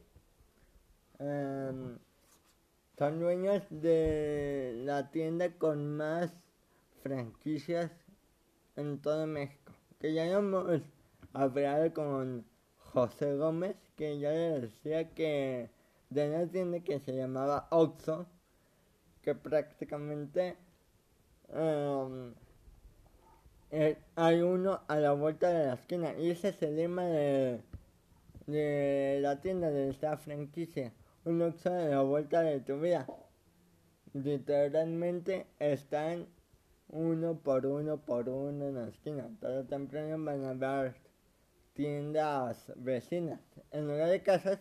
Um, 1.18 1.98
son 3.00 3.18
dueños 3.18 3.62
de 3.70 4.74
la 4.84 5.10
tienda 5.10 5.50
con 5.56 5.96
más 5.96 6.34
franquicias 7.02 7.90
en 8.76 9.00
todo 9.00 9.26
México. 9.26 9.72
Que 9.98 10.12
ya 10.12 10.26
hemos 10.26 10.82
hablado 11.32 11.94
con 11.94 12.44
José 12.76 13.36
Gómez, 13.36 13.74
que 13.96 14.18
ya 14.18 14.32
le 14.32 14.60
decía 14.60 15.14
que 15.14 15.70
de 16.10 16.28
una 16.28 16.46
tienda 16.52 16.80
que 16.80 17.00
se 17.00 17.16
llamaba 17.16 17.68
Oxxo, 17.70 18.26
que 19.22 19.34
prácticamente 19.34 20.58
um, 21.48 22.34
eh, 23.70 23.96
hay 24.14 24.42
uno 24.42 24.82
a 24.88 24.96
la 24.96 25.12
vuelta 25.12 25.48
de 25.48 25.66
la 25.68 25.72
esquina. 25.72 26.12
Y 26.18 26.32
ese 26.32 26.50
es 26.50 26.62
el 26.62 26.76
lema 26.76 27.04
de, 27.04 27.62
de 28.46 29.20
la 29.22 29.40
tienda 29.40 29.70
de 29.70 29.88
esta 29.88 30.18
franquicia 30.18 30.92
un 31.24 31.42
Oxxo 31.42 31.70
de 31.70 31.90
la 31.90 32.02
vuelta 32.02 32.40
de 32.40 32.60
tu 32.60 32.80
vida. 32.80 33.06
Literalmente 34.14 35.46
están 35.58 36.26
uno 36.88 37.38
por 37.38 37.66
uno 37.66 37.98
por 37.98 38.28
uno 38.28 38.68
en 38.68 38.74
la 38.74 38.88
esquina. 38.88 39.28
Todo 39.40 39.64
temprano 39.64 40.22
van 40.24 40.44
a 40.44 40.54
ver 40.54 40.94
tiendas 41.74 42.72
vecinas. 42.76 43.40
En 43.70 43.86
lugar 43.86 44.08
de 44.08 44.22
casas 44.22 44.60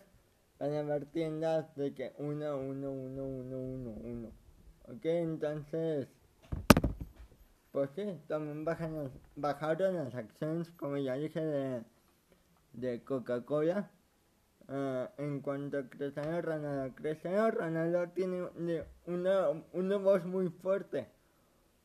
van 0.58 0.74
a 0.74 0.82
ver 0.82 1.06
tiendas 1.06 1.74
de 1.76 1.94
que 1.94 2.12
uno, 2.18 2.58
uno, 2.58 2.92
uno, 2.92 3.24
uno, 3.24 3.58
uno, 3.58 3.90
uno. 4.02 4.28
Ok, 4.84 5.04
entonces, 5.04 6.08
pues 7.72 7.90
sí, 7.94 8.20
también 8.28 8.64
bajan, 8.64 9.10
bajaron 9.34 9.96
las 9.96 10.14
acciones, 10.14 10.70
como 10.72 10.98
ya 10.98 11.14
dije, 11.14 11.40
de, 11.40 11.82
de 12.74 13.02
Coca-Cola 13.02 13.90
Uh, 14.70 15.08
en 15.18 15.40
cuanto 15.40 15.78
a 15.78 15.88
Cristiano 15.88 16.40
Ronaldo, 16.40 16.94
Cristiano 16.94 17.50
Ronaldo 17.50 18.08
tiene 18.10 18.44
una, 19.04 19.64
una 19.72 19.96
voz 19.96 20.24
muy 20.24 20.48
fuerte, 20.48 21.08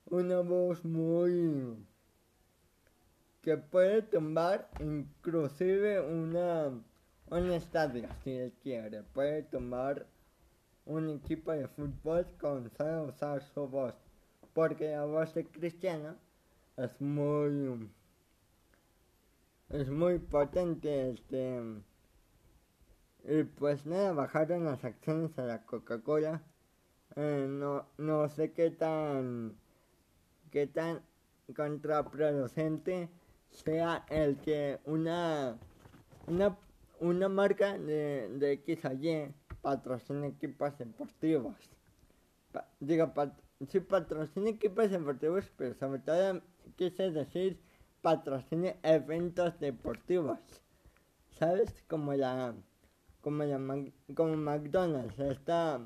una 0.06 0.41
voz 0.41 0.86
muy 0.86 1.84
que 3.41 3.58
puede 3.58 4.04
tumbar 4.04 4.69
inclusive 4.80 6.00
una 6.00 6.80
un 7.32 7.52
estadio 7.52 8.08
si 8.24 8.34
él 8.34 8.54
quiere, 8.62 9.02
puede 9.02 9.41
tumbar 9.41 10.06
un 10.86 11.10
equipo 11.10 11.54
de 11.54 11.67
fútbol 11.67 12.28
con 12.39 12.69
solo 12.69 13.06
usar 13.06 13.41
su 13.41 13.67
voz, 13.67 13.95
porque 14.54 14.91
la 14.91 15.06
voz 15.06 15.34
de 15.34 15.48
Cristiano 15.48 16.17
es 16.78 17.02
muy 17.02 17.89
es 19.69 19.89
muy 19.89 20.19
potente 20.19 21.10
este 21.10 21.82
y 23.28 23.44
pues 23.44 23.86
nada, 23.86 24.14
bajaron 24.14 24.66
las 24.66 24.84
acciones 24.84 25.38
a 25.40 25.44
la 25.44 25.64
Coca-Cola. 25.64 26.44
Eh, 27.16 27.48
no, 27.50 27.88
no 27.98 28.30
sé 28.30 28.52
qué 28.52 28.70
tan, 28.70 29.56
qué 30.52 30.68
tan 30.68 31.02
contraproducente 31.56 33.10
sea 33.50 34.06
el 34.10 34.38
que 34.38 34.80
una, 34.86 35.58
una, 36.28 36.58
una 37.00 37.30
marca 37.30 37.78
de, 37.78 38.30
de 38.30 38.52
X 38.54 38.86
a 38.86 38.94
Y 38.94 39.34
patrocine 39.62 40.28
equipos 40.28 40.78
deportivos. 40.78 41.56
digo, 42.80 43.12
pat, 43.14 43.34
sí 43.68 43.80
patrocine 43.80 44.52
equipos 44.52 44.92
deportivos, 44.92 45.52
pero 45.58 45.74
sobre 45.76 46.00
todo 46.00 46.42
quise 46.76 47.12
decir 47.12 47.60
patrocine 48.02 48.78
eventos 48.84 49.60
deportivos. 49.60 50.38
¿Sabes? 51.32 51.84
Como 51.88 52.14
la 52.14 52.54
como, 53.26 53.44
la, 53.44 53.58
como 54.14 54.38
McDonald's, 54.38 55.18
esta 55.18 55.82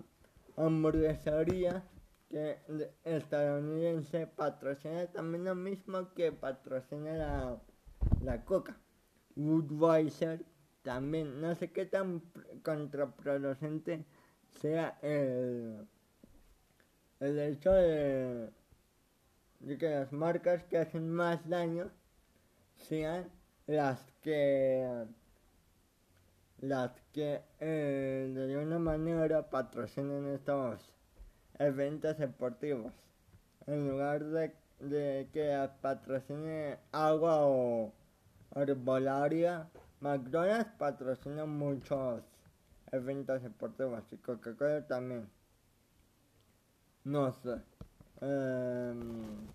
hamburguesería 0.57 1.81
que 2.27 2.57
estadounidense 3.05 4.27
patrocina 4.27 5.07
también 5.07 5.45
lo 5.45 5.55
mismo 5.55 6.13
que 6.13 6.33
patrocina 6.33 7.13
la, 7.13 7.61
la 8.23 8.43
coca. 8.43 8.75
Budweiser 9.35 10.43
también, 10.81 11.39
no 11.39 11.55
sé 11.55 11.71
qué 11.71 11.85
tan 11.85 12.21
contraproducente 12.61 14.05
sea 14.49 14.99
el, 15.01 15.87
el 17.21 17.39
hecho 17.39 17.71
de, 17.71 18.49
de 19.61 19.77
que 19.77 19.89
las 19.89 20.11
marcas 20.11 20.65
que 20.65 20.77
hacen 20.77 21.09
más 21.09 21.47
daño 21.47 21.89
sean 22.75 23.31
las 23.65 24.11
que 24.23 25.07
las 26.61 26.91
que 27.13 27.41
eh, 27.59 28.31
de 28.33 28.53
alguna 28.53 28.79
manera 28.79 29.49
patrocinan 29.49 30.27
estos 30.27 30.91
eventos 31.57 32.17
deportivos. 32.17 32.93
En 33.67 33.87
lugar 33.87 34.23
de, 34.23 34.53
de 34.79 35.29
que 35.31 35.69
patrocine 35.81 36.77
agua 36.91 37.45
o 37.45 37.93
herbolaria 38.55 39.69
McDonald's 40.01 40.71
patrocina 40.77 41.45
muchos 41.45 42.23
eventos 42.91 43.43
deportivos 43.43 44.03
y 44.11 44.17
Coca-Cola 44.17 44.87
también. 44.87 45.29
No 47.03 47.31
sé 47.31 47.61
um, 48.21 49.47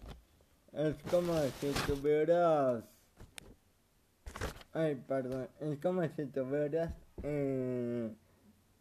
es 0.73 0.97
como 1.11 1.35
si 1.61 1.73
tuvieras 1.87 2.83
Ay, 4.77 4.97
perdón. 5.07 5.49
Es 5.61 5.79
como 5.79 6.03
si 6.09 6.27
tuvieras 6.27 6.93
eh, 7.23 8.13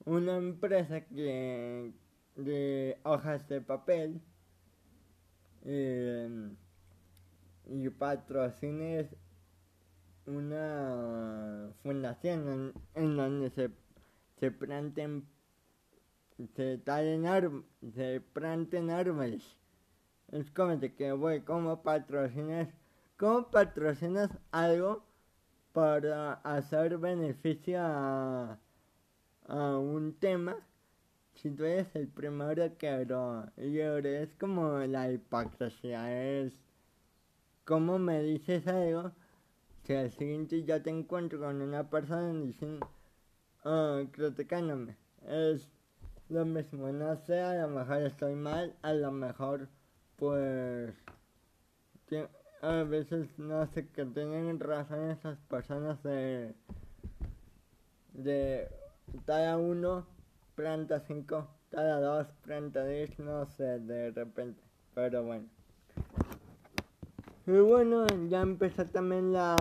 una 0.06 0.38
empresa 0.38 1.02
que 1.02 1.94
de 2.36 2.98
hojas 3.04 3.48
de 3.48 3.62
papel 3.62 4.20
eh, 5.66 6.50
y 7.68 7.90
patrocines 7.90 9.08
una 10.26 11.70
fundación 11.84 12.74
en, 12.96 13.16
donde 13.16 13.52
se, 13.52 13.70
se 14.40 14.50
planten 14.50 15.28
se 16.56 16.80
talen 16.80 17.64
se 17.94 18.20
planten 18.34 18.90
árboles 18.90 19.44
es 20.32 20.50
como 20.52 20.76
de 20.78 20.96
que 20.96 21.12
voy 21.12 21.42
como 21.42 21.84
patrocinas 21.84 22.70
cómo 23.18 23.52
patrocinas 23.52 24.32
algo 24.52 25.04
para 25.74 26.34
hacer 26.44 26.98
beneficio 27.00 27.80
a, 27.82 28.58
un 29.48 30.16
tema 30.20 30.56
si 31.34 31.50
tú 31.52 31.66
eres 31.66 31.94
el 31.96 32.08
primero 32.08 32.78
que 32.78 33.06
lo 33.06 33.46
es 33.58 34.34
como 34.36 34.78
la 34.80 35.12
hipocresía 35.12 36.40
es 36.40 36.54
como 37.66 38.00
me 38.00 38.22
dices 38.24 38.66
algo 38.68 39.12
que 39.84 39.98
al 39.98 40.12
siguiente 40.12 40.64
ya 40.64 40.82
te 40.82 40.92
encuentro 40.92 41.40
con 41.40 41.62
una 41.62 41.90
persona 41.90 42.32
diciendo 42.40 42.88
uh, 43.66 44.06
criticándome 44.12 44.96
es 45.28 45.70
lo 46.30 46.46
mismo 46.46 46.90
no 46.92 47.18
sé 47.18 47.42
a 47.42 47.56
lo 47.64 47.68
mejor 47.68 48.04
estoy 48.04 48.36
mal 48.36 48.76
a 48.82 48.94
lo 48.94 49.12
mejor 49.12 49.68
pues 50.16 50.94
a 52.64 52.84
veces 52.84 53.28
no 53.38 53.68
sé 53.68 53.88
que 53.90 54.06
tienen 54.06 54.58
razón 54.58 55.12
esas 55.12 55.38
personas 55.50 56.02
de 56.02 56.56
de 58.14 58.70
cada 59.26 59.58
uno 59.58 60.06
planta 60.56 61.02
5, 61.02 61.48
cada 61.72 62.00
dos 62.00 62.28
planta 62.46 62.86
10, 62.86 63.20
no 63.20 63.46
sé, 63.48 63.80
de 63.80 64.12
repente, 64.12 64.62
pero 64.94 65.24
bueno. 65.24 65.46
Y 67.46 67.52
bueno, 67.52 68.06
ya 68.30 68.42
empezó 68.42 68.86
también 68.86 69.34
la, 69.34 69.58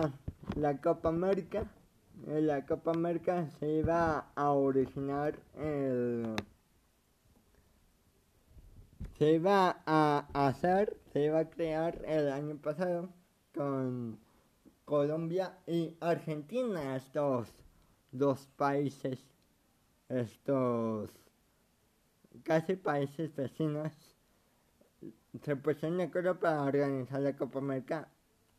la 0.55 0.77
Copa 0.77 1.09
América. 1.09 1.65
En 2.27 2.47
la 2.47 2.65
Copa 2.65 2.91
América 2.91 3.49
se 3.59 3.67
iba 3.67 4.27
a 4.33 4.51
originar 4.51 5.35
el 5.57 6.35
se 9.23 9.35
iba 9.35 9.81
a 9.85 10.27
hacer, 10.33 10.97
se 11.13 11.23
iba 11.23 11.39
a 11.39 11.49
crear 11.49 12.03
el 12.05 12.29
año 12.29 12.57
pasado 12.57 13.07
con 13.55 14.19
Colombia 14.83 15.57
y 15.65 15.95
Argentina, 16.01 16.97
estos 16.97 17.47
dos 18.11 18.49
países, 18.57 19.23
estos 20.09 21.09
casi 22.43 22.75
países 22.75 23.33
vecinos, 23.33 23.93
se 25.41 25.55
pusieron 25.55 25.99
de 25.99 26.03
acuerdo 26.03 26.37
para 26.37 26.63
organizar 26.63 27.21
la 27.21 27.37
Copa 27.37 27.59
América 27.59 28.09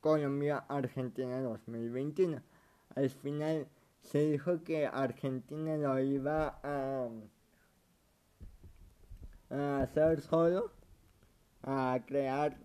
Colombia-Argentina 0.01 1.43
2021. 1.43 2.41
Al 2.95 3.11
final 3.11 3.69
se 4.01 4.31
dijo 4.31 4.65
que 4.65 4.87
Argentina 4.87 5.77
lo 5.77 6.01
iba 6.01 6.59
a 6.63 7.11
a 9.55 9.83
hacer 9.83 10.21
solo, 10.21 10.73
a 11.63 12.01
crear 12.07 12.57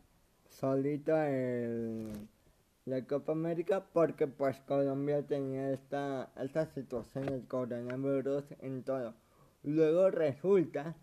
solito 0.50 1.16
el, 1.16 2.28
la 2.86 3.06
Copa 3.06 3.34
América 3.34 3.86
porque 3.94 4.28
pues 4.28 4.60
Colombia 4.62 5.26
tenía 5.26 5.72
esta, 5.72 6.32
esta 6.38 6.66
situación 6.66 7.28
del 7.28 7.48
coronavirus 7.48 8.44
en 8.60 8.84
todo. 8.84 9.14
Luego 9.64 10.10
resulta 10.10 10.96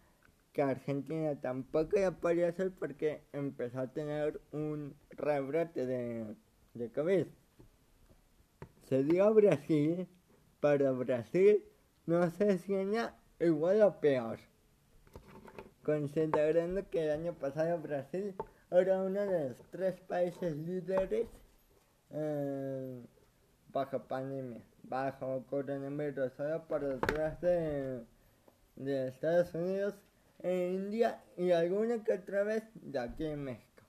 que 0.52 0.62
Argentina 0.62 1.40
tampoco 1.40 1.96
ya 1.96 2.10
podía 2.10 2.48
hacer 2.48 2.72
porque 2.72 3.22
empezó 3.32 3.80
a 3.80 3.92
tener 3.92 4.40
un 4.52 4.94
rebrote 5.10 5.86
de, 5.86 6.34
de 6.74 6.90
COVID. 6.90 7.26
Se 8.88 9.04
dio 9.04 9.24
a 9.24 9.30
Brasil, 9.30 10.08
pero 10.60 10.96
Brasil 10.96 11.62
no 12.06 12.28
se 12.30 12.50
enseña 12.50 13.14
igual 13.38 13.82
o 13.82 14.00
peor 14.00 14.38
considerando 15.86 16.90
que 16.90 17.04
el 17.04 17.10
año 17.12 17.34
pasado 17.34 17.78
Brasil 17.78 18.34
era 18.72 19.00
uno 19.00 19.20
de 19.20 19.50
los 19.50 19.58
tres 19.70 19.94
países 20.00 20.56
líderes 20.56 21.28
eh, 22.10 23.00
bajo 23.72 24.00
pandemia, 24.00 24.60
bajo 24.82 25.44
coronavirus, 25.48 26.32
solo 26.36 26.66
por 26.66 26.80
detrás 26.80 27.40
de, 27.40 28.02
de 28.74 29.08
Estados 29.08 29.54
Unidos 29.54 29.94
e 30.42 30.72
India 30.72 31.22
y 31.36 31.52
alguna 31.52 32.02
que 32.02 32.14
otra 32.14 32.42
vez 32.42 32.64
de 32.74 32.98
aquí 32.98 33.24
en 33.24 33.44
México. 33.44 33.84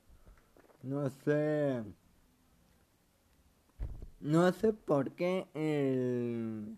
No 0.84 1.10
sé. 1.10 1.82
No 4.20 4.52
sé 4.52 4.72
por 4.72 5.10
qué 5.16 5.48
el 5.54 6.76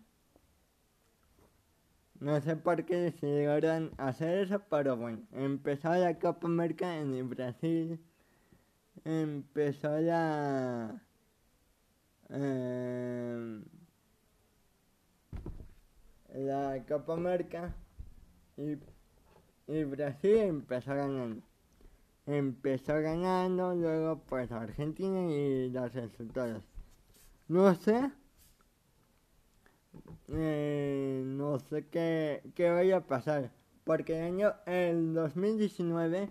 no 2.21 2.39
sé 2.39 2.55
por 2.55 2.85
qué 2.85 2.95
decidieron 2.97 3.91
hacer 3.97 4.37
eso, 4.45 4.61
pero 4.69 4.95
bueno, 4.95 5.23
empezó 5.31 5.89
la 5.95 6.19
Copa 6.19 6.47
América 6.47 6.95
en 6.95 7.27
Brasil. 7.27 7.99
Empezó 9.03 9.99
la... 9.99 11.01
Eh, 12.29 13.61
la 16.35 16.83
Copa 16.87 17.13
América 17.13 17.75
y, 18.55 18.77
y 19.67 19.83
Brasil 19.83 20.37
empezó 20.37 20.93
ganando. 20.93 21.41
Empezó 22.27 22.93
ganando, 23.01 23.73
luego 23.73 24.21
pues 24.27 24.51
Argentina 24.51 25.25
y 25.27 25.71
los 25.71 25.91
resultados. 25.91 26.63
No 27.47 27.73
sé 27.73 28.11
eh, 30.29 31.23
no 31.25 31.59
sé 31.59 31.85
qué, 31.87 32.41
qué 32.55 32.69
vaya 32.69 32.97
a 32.97 33.07
pasar. 33.07 33.51
Porque 33.83 34.17
el 34.17 34.25
año 34.25 34.53
el 34.65 35.13
2019 35.13 36.29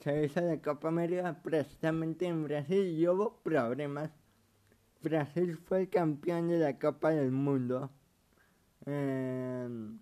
se 0.00 0.24
hizo 0.24 0.40
la 0.40 0.60
Copa 0.60 0.88
América 0.88 1.40
precisamente 1.42 2.26
en 2.26 2.44
Brasil 2.44 2.86
y 2.98 3.08
hubo 3.08 3.38
problemas. 3.42 4.10
Brasil 5.02 5.56
fue 5.56 5.82
el 5.82 5.88
campeón 5.88 6.48
de 6.48 6.58
la 6.58 6.78
Copa 6.78 7.10
del 7.10 7.30
Mundo. 7.30 7.90
Em, 8.84 9.98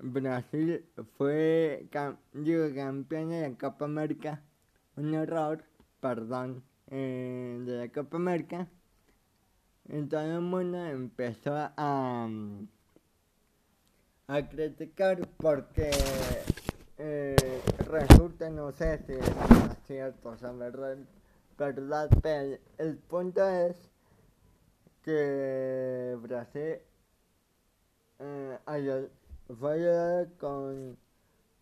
Brasil 0.00 0.84
fue 1.16 1.88
campeón 1.90 3.30
de 3.30 3.40
la 3.42 3.58
Copa 3.58 3.84
América. 3.84 4.42
Un 4.96 5.14
error, 5.14 5.64
perdón, 6.00 6.62
eh, 6.88 7.62
de 7.64 7.78
la 7.78 7.88
Copa 7.88 8.16
América. 8.16 8.68
Entonces 9.88 10.34
el 10.34 10.40
mundo 10.40 10.84
empezó 10.84 11.54
a, 11.54 12.28
a 14.26 14.48
criticar 14.48 15.28
porque 15.36 15.90
eh, 16.98 17.36
resulta, 17.88 18.50
no 18.50 18.72
sé 18.72 18.98
si 19.06 19.12
es 19.12 19.78
cierto, 19.86 20.30
o 20.30 20.36
sea, 20.36 20.50
verdad, 20.52 20.96
verdad, 21.56 22.10
pero 22.20 22.58
el 22.78 22.96
punto 22.96 23.46
es 23.48 23.76
que 25.02 26.16
Brasil 26.20 26.78
eh, 28.18 29.08
fue 29.58 29.72
ayudado 29.72 30.28
con 30.38 30.98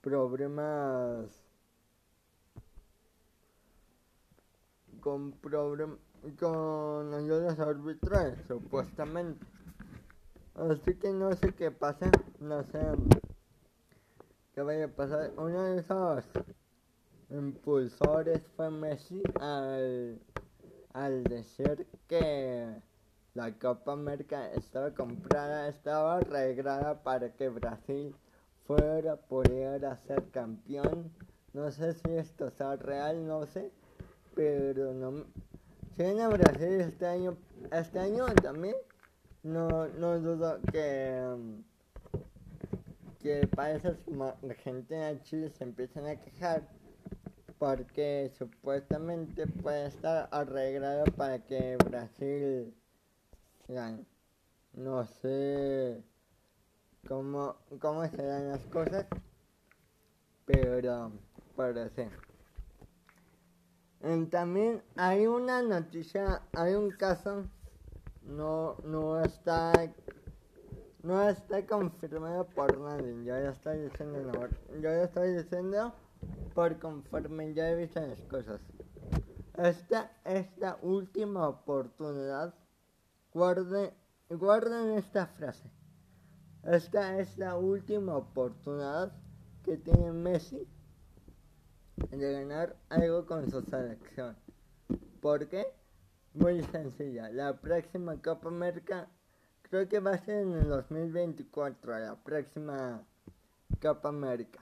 problemas 0.00 1.44
con 5.00 5.32
con 6.32 7.14
ayudas 7.14 7.58
arbitrales, 7.58 8.38
supuestamente. 8.46 9.44
Así 10.54 10.94
que 10.94 11.12
no 11.12 11.34
sé 11.34 11.52
qué 11.52 11.70
pasa, 11.70 12.10
no 12.40 12.62
sé 12.64 12.80
qué 14.54 14.62
vaya 14.62 14.86
a 14.86 14.88
pasar. 14.88 15.32
Uno 15.36 15.62
de 15.62 15.80
esos 15.80 16.24
impulsores 17.30 18.42
fue 18.56 18.70
Messi 18.70 19.22
al, 19.40 20.20
al 20.92 21.24
decir 21.24 21.86
que 22.06 22.80
la 23.34 23.58
Copa 23.58 23.92
América 23.92 24.52
estaba 24.52 24.92
comprada, 24.92 25.68
estaba 25.68 26.18
arreglada 26.18 27.02
para 27.02 27.32
que 27.34 27.48
Brasil 27.48 28.14
fuera, 28.64 29.16
pudiera 29.16 29.96
ser 30.06 30.30
campeón. 30.30 31.10
No 31.52 31.70
sé 31.70 31.94
si 31.94 32.12
esto 32.12 32.50
sea 32.50 32.76
real, 32.76 33.26
no 33.26 33.46
sé, 33.46 33.72
pero 34.34 34.92
no. 34.92 35.24
Si 35.96 36.02
viene 36.02 36.22
a 36.22 36.28
Brasil 36.28 36.80
este 36.80 37.06
año, 37.06 37.36
este 37.70 38.00
año 38.00 38.26
también, 38.34 38.74
no, 39.42 39.86
no 39.88 40.18
dudo 40.18 40.60
que 40.72 41.62
que 43.24 43.46
países 43.46 43.96
como 44.04 44.26
Argentina 44.26 45.12
y 45.12 45.22
Chile 45.22 45.48
se 45.48 45.64
empiezan 45.64 46.06
a 46.06 46.16
quejar 46.16 46.68
porque 47.58 48.30
supuestamente 48.36 49.46
puede 49.46 49.86
estar 49.86 50.28
arreglado 50.30 51.04
para 51.16 51.38
que 51.38 51.78
Brasil 51.86 52.74
gane. 53.66 54.04
No 54.74 55.06
sé 55.06 56.04
cómo, 57.08 57.56
cómo 57.80 58.06
serán 58.08 58.50
las 58.50 58.60
cosas, 58.66 59.06
pero 60.44 61.10
parece. 61.56 62.10
También 64.30 64.82
hay 64.96 65.26
una 65.26 65.62
noticia, 65.62 66.42
hay 66.52 66.74
un 66.74 66.90
caso, 66.90 67.46
no, 68.22 68.76
no 68.84 69.20
está 69.22 69.72
no 71.02 71.28
está 71.28 71.64
confirmado 71.66 72.46
por 72.46 72.78
nadie. 72.78 73.24
Yo 73.24 73.38
ya 73.38 73.50
estoy 73.50 73.78
diciendo, 73.78 74.32
yo 74.74 74.80
ya 74.80 75.04
estoy 75.04 75.36
diciendo 75.36 75.94
por 76.54 76.78
conforme 76.78 77.54
ya 77.54 77.70
he 77.70 77.76
visto 77.76 78.00
las 78.00 78.20
cosas. 78.22 78.60
Esta, 79.56 80.10
esta 80.24 80.78
última 80.82 81.48
oportunidad, 81.48 82.54
guarden, 83.32 83.90
guarden 84.28 84.98
esta 84.98 85.26
frase. 85.26 85.70
Esta 86.62 87.18
es 87.18 87.38
la 87.38 87.56
última 87.56 88.16
oportunidad 88.16 89.12
que 89.62 89.76
tiene 89.76 90.12
Messi 90.12 90.66
de 91.96 92.32
ganar 92.32 92.76
algo 92.88 93.26
con 93.26 93.50
su 93.50 93.62
selección. 93.62 94.36
¿Por 95.20 95.48
qué? 95.48 95.66
Muy 96.34 96.62
sencilla. 96.64 97.30
La 97.30 97.60
próxima 97.60 98.20
Copa 98.20 98.48
América 98.48 99.08
creo 99.62 99.88
que 99.88 100.00
va 100.00 100.12
a 100.12 100.18
ser 100.18 100.42
en 100.42 100.52
el 100.52 100.68
2024, 100.68 101.98
la 101.98 102.16
próxima 102.16 103.02
Copa 103.80 104.08
América. 104.08 104.60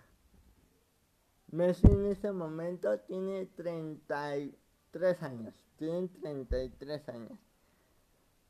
Messi 1.50 1.86
en 1.86 2.06
este 2.06 2.32
momento 2.32 2.98
tiene 3.00 3.46
33 3.46 5.22
años. 5.22 5.54
Tiene 5.76 6.08
33 6.08 7.08
años. 7.10 7.38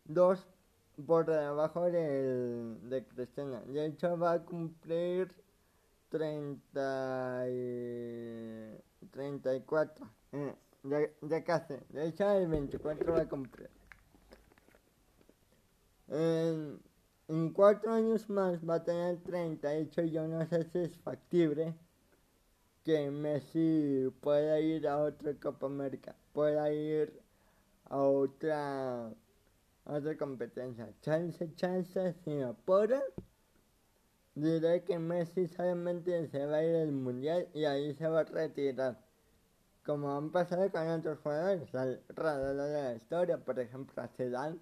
Dos 0.05 0.47
por 1.07 1.27
debajo 1.27 1.91
del, 1.91 2.79
de 2.89 3.05
Cristiano. 3.07 3.63
De 3.67 3.87
hecho 3.87 4.17
va 4.19 4.33
a 4.33 4.45
cumplir 4.45 5.33
30 6.11 7.45
34. 9.13 10.11
Eh, 10.33 10.55
ya, 10.83 10.99
ya 11.23 11.45
casi. 11.45 11.75
De 11.91 12.09
hecho 12.09 12.31
el 12.31 12.49
24 12.49 13.13
va 13.13 13.21
a 13.21 13.29
cumplir. 13.29 13.71
En, 16.09 16.81
cuatro 17.55 17.93
años 17.93 18.29
más 18.29 18.59
va 18.69 18.77
a 18.77 18.85
tener 18.85 19.19
38. 19.23 20.03
Yo 20.03 20.27
no 20.27 20.45
sé 20.47 20.65
si 20.65 20.79
es 20.81 20.99
factible 20.99 21.75
que 22.85 23.11
Messi 23.11 24.13
pueda 24.21 24.59
ir 24.61 24.89
a 24.89 24.99
otra 24.99 25.35
Copa 25.35 25.67
América, 25.67 26.17
pueda 26.33 26.71
ir 26.73 27.23
a 27.85 27.99
otra, 27.99 29.11
otra 29.85 30.17
competencia. 30.17 30.93
Chance, 31.01 31.55
chance, 31.55 32.15
si 32.25 32.31
me 32.31 32.45
apuran, 32.45 33.03
diré 34.35 34.85
que 34.85 34.99
Messi 34.99 35.49
solamente 35.49 36.29
se 36.29 36.47
va 36.47 36.57
a 36.57 36.65
ir 36.65 36.77
al 36.77 36.93
Mundial 36.93 37.49
y 37.55 37.65
ahí 37.65 37.95
se 37.95 38.09
va 38.09 38.21
a 38.21 38.25
retirar. 38.25 38.99
Como 39.85 40.17
han 40.17 40.31
pasado 40.31 40.71
con 40.71 40.89
otros 40.89 41.19
jugadores 41.19 41.75
alrededor 41.75 42.69
de 42.69 42.83
la 42.83 42.95
historia, 42.95 43.39
por 43.39 43.59
ejemplo 43.59 44.03
a 44.03 44.09
Zidane 44.09 44.59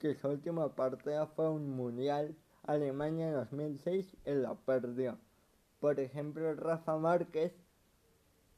que 0.00 0.14
su 0.14 0.28
última 0.28 0.74
partida 0.74 1.26
fue 1.26 1.50
un 1.50 1.76
mundial 1.76 2.34
Alemania 2.62 3.32
2006 3.32 4.16
y 4.24 4.32
lo 4.32 4.56
perdió. 4.64 5.18
Por 5.78 6.00
ejemplo, 6.00 6.54
Rafa 6.54 6.96
Márquez, 6.96 7.52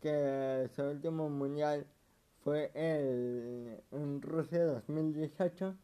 que 0.01 0.71
su 0.75 0.83
último 0.83 1.29
mundial 1.29 1.87
fue 2.45 2.71
el, 2.75 3.83
en 3.91 4.23
Rusia 4.23 4.65
2018 4.65 5.77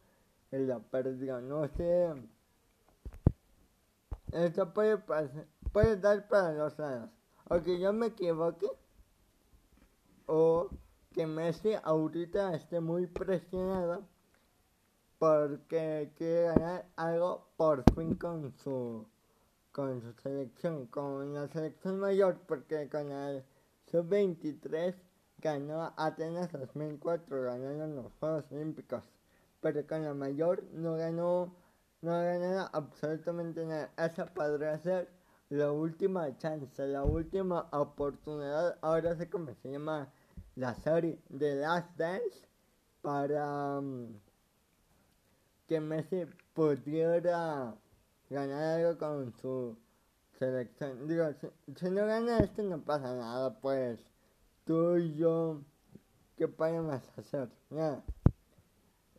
y 0.53 0.57
lo 0.59 0.81
perdió. 0.83 1.41
No 1.41 1.67
sé. 1.67 2.13
Esto 4.31 4.73
puede, 4.73 4.97
puede 5.71 5.97
dar 5.97 6.27
para 6.27 6.53
los 6.53 6.77
lados. 6.77 7.09
O 7.49 7.61
que 7.61 7.79
yo 7.79 7.93
me 7.93 8.07
equivoque. 8.07 8.67
O 10.25 10.69
que 11.11 11.25
Messi 11.25 11.73
ahorita 11.83 12.53
esté 12.55 12.79
muy 12.79 13.07
presionado 13.07 14.07
porque 15.17 16.13
quiere 16.17 16.43
ganar 16.43 16.85
algo 16.95 17.47
por 17.57 17.83
fin 17.93 18.15
con 18.15 18.53
su 18.57 19.05
con 19.71 20.01
su 20.01 20.13
selección, 20.23 20.87
con 20.87 21.33
la 21.33 21.47
selección 21.47 21.99
mayor, 21.99 22.39
porque 22.47 22.89
con 22.89 23.11
el 23.11 23.43
sub-23 23.91 24.95
ganó 25.37 25.93
Atenas 25.95 26.51
2004, 26.51 27.43
ganaron 27.43 27.95
los 27.95 28.11
Juegos 28.19 28.45
Olímpicos, 28.51 29.03
pero 29.61 29.85
con 29.85 30.03
la 30.03 30.13
mayor 30.13 30.63
no 30.73 30.95
ganó, 30.95 31.53
no 32.01 32.11
ganó 32.11 32.69
absolutamente 32.73 33.65
nada. 33.65 33.91
Esa 33.97 34.25
podría 34.25 34.77
ser 34.79 35.09
la 35.49 35.71
última 35.71 36.37
chance, 36.37 36.87
la 36.87 37.03
última 37.03 37.67
oportunidad, 37.71 38.77
ahora 38.81 39.15
sé 39.15 39.29
cómo 39.29 39.53
se 39.55 39.71
llama 39.71 40.11
la 40.55 40.75
serie 40.75 41.19
de 41.29 41.55
Last 41.55 41.95
Dance, 41.97 42.47
para... 43.01 43.79
Um, 43.79 44.19
que 45.69 45.79
Messi 45.79 46.25
pudiera 46.55 47.75
ganar 48.29 48.79
algo 48.79 48.97
con 48.97 49.31
su 49.33 49.77
selección. 50.39 51.07
Digo, 51.07 51.25
si, 51.75 51.89
no 51.91 52.07
gana 52.07 52.39
esto 52.39 52.63
no 52.63 52.81
pasa 52.81 53.15
nada, 53.15 53.59
pues 53.61 53.99
tú 54.65 54.97
y 54.97 55.13
yo, 55.13 55.61
¿qué 56.37 56.47
podemos 56.47 57.01
hacer? 57.15 57.49
Nada. 57.69 58.03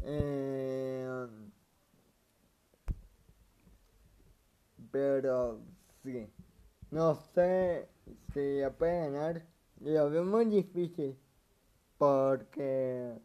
Eh, 0.03 1.27
pero 4.91 5.61
sí, 6.03 6.29
no 6.91 7.15
sé 7.15 7.89
si 8.33 8.59
ya 8.59 8.71
puede 8.71 9.11
ganar. 9.11 9.47
Lo 9.81 10.11
veo 10.11 10.25
muy 10.25 10.45
difícil 10.47 11.19
porque 11.99 13.19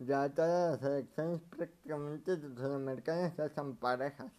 ya 0.00 0.32
todas 0.32 0.80
las 0.80 0.90
elecciones 0.90 1.40
prácticamente 1.50 2.36
sudamericanas 2.36 3.36
ya 3.36 3.48
son 3.48 3.76
parejas. 3.76 4.32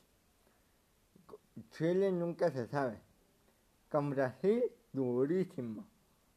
Chile 1.72 2.12
nunca 2.12 2.52
se 2.52 2.68
sabe. 2.68 3.02
Con 3.91 4.10
Brasil, 4.10 4.64
durísimo. 4.93 5.86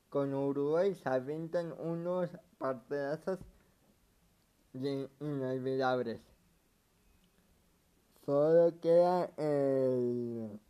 Con 0.09 0.35
Uruguay 0.35 0.95
se 0.95 1.09
avientan 1.09 1.73
unos 1.79 2.31
partidazos 2.59 3.39
inolvidables. 4.75 6.32
Solo 8.25 8.79
queda 8.81 9.31
el... 9.37 10.61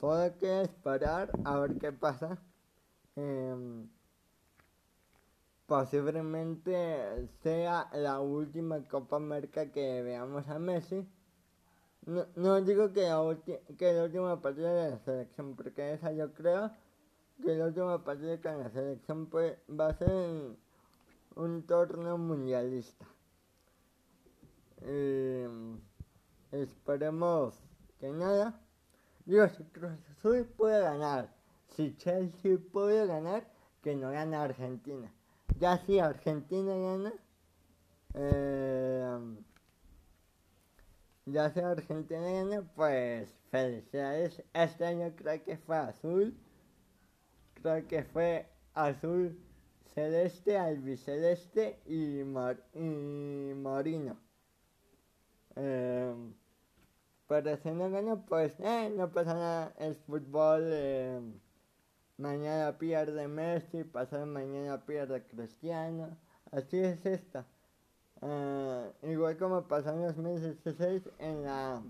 Solo 0.00 0.36
queda 0.38 0.62
esperar 0.62 1.30
a 1.44 1.58
ver 1.58 1.78
qué 1.78 1.92
pasa. 1.92 2.38
Eh, 3.16 3.86
posiblemente 5.66 7.28
sea 7.42 7.88
la 7.92 8.20
última 8.20 8.82
Copa 8.88 9.16
América 9.16 9.70
que 9.70 10.02
veamos 10.02 10.48
a 10.48 10.58
Messi. 10.58 11.06
No, 12.06 12.60
digo 12.60 12.92
que 12.92 13.02
la, 13.02 13.36
que 13.78 13.92
la 13.92 14.04
última 14.04 14.40
partida 14.40 14.74
de 14.74 14.90
la 14.90 14.98
selección, 14.98 15.56
porque 15.56 15.94
esa 15.94 16.12
yo 16.12 16.32
creo 16.34 16.70
que 17.42 17.54
la 17.54 17.66
última 17.66 18.04
partida 18.04 18.40
con 18.40 18.60
la 18.60 18.70
selección 18.70 19.26
pues, 19.26 19.56
va 19.68 19.88
a 19.88 19.94
ser 19.94 20.56
un 21.36 21.62
torneo 21.66 22.18
mundialista. 22.18 23.06
Esperemos 26.52 27.54
que 27.98 28.08
nada. 28.08 28.60
Digo, 29.24 29.48
si 29.48 29.64
Cruz 29.64 29.92
Azul 30.10 30.44
puede 30.56 30.80
ganar, 30.80 31.34
si 31.70 31.96
Chelsea 31.96 32.58
puede 32.72 33.06
ganar, 33.06 33.46
que 33.82 33.94
no 33.94 34.10
gana 34.10 34.42
Argentina. 34.42 35.12
Ya 35.58 35.78
si 35.78 35.98
Argentina 35.98 36.74
gana, 36.74 37.12
eh, 38.14 39.36
ya 41.26 41.50
si 41.50 41.60
Argentina 41.60 42.20
gana, 42.20 42.62
pues 42.74 43.34
felicidades. 43.50 44.42
Este 44.52 44.86
año 44.86 45.12
creo 45.16 45.42
que 45.44 45.56
fue 45.58 45.76
azul, 45.76 46.34
creo 47.62 47.86
que 47.86 48.04
fue 48.04 48.46
azul 48.74 49.38
celeste, 49.94 50.58
albiceleste 50.58 51.78
y, 51.86 52.24
mar, 52.24 52.58
y 52.74 53.54
marino. 53.54 54.23
Eh, 55.56 56.14
pero 57.26 57.56
si 57.56 57.70
no 57.70 57.90
gana, 57.90 58.16
pues 58.26 58.54
eh, 58.60 58.92
no 58.96 59.10
pasa 59.10 59.34
nada, 59.34 59.74
es 59.78 59.98
fútbol. 59.98 60.62
Eh, 60.66 61.20
mañana 62.18 62.78
pierde 62.78 63.28
Messi, 63.28 63.84
pasado 63.84 64.26
mañana 64.26 64.84
pierde 64.84 65.24
Cristiano. 65.26 66.16
Así 66.50 66.78
es 66.78 67.04
esta. 67.06 67.46
Uh, 68.20 68.90
igual 69.02 69.36
como 69.36 69.66
pasó 69.68 69.90
en 69.90 70.02
2016 70.02 71.02
en 71.18 71.42
la 71.42 71.82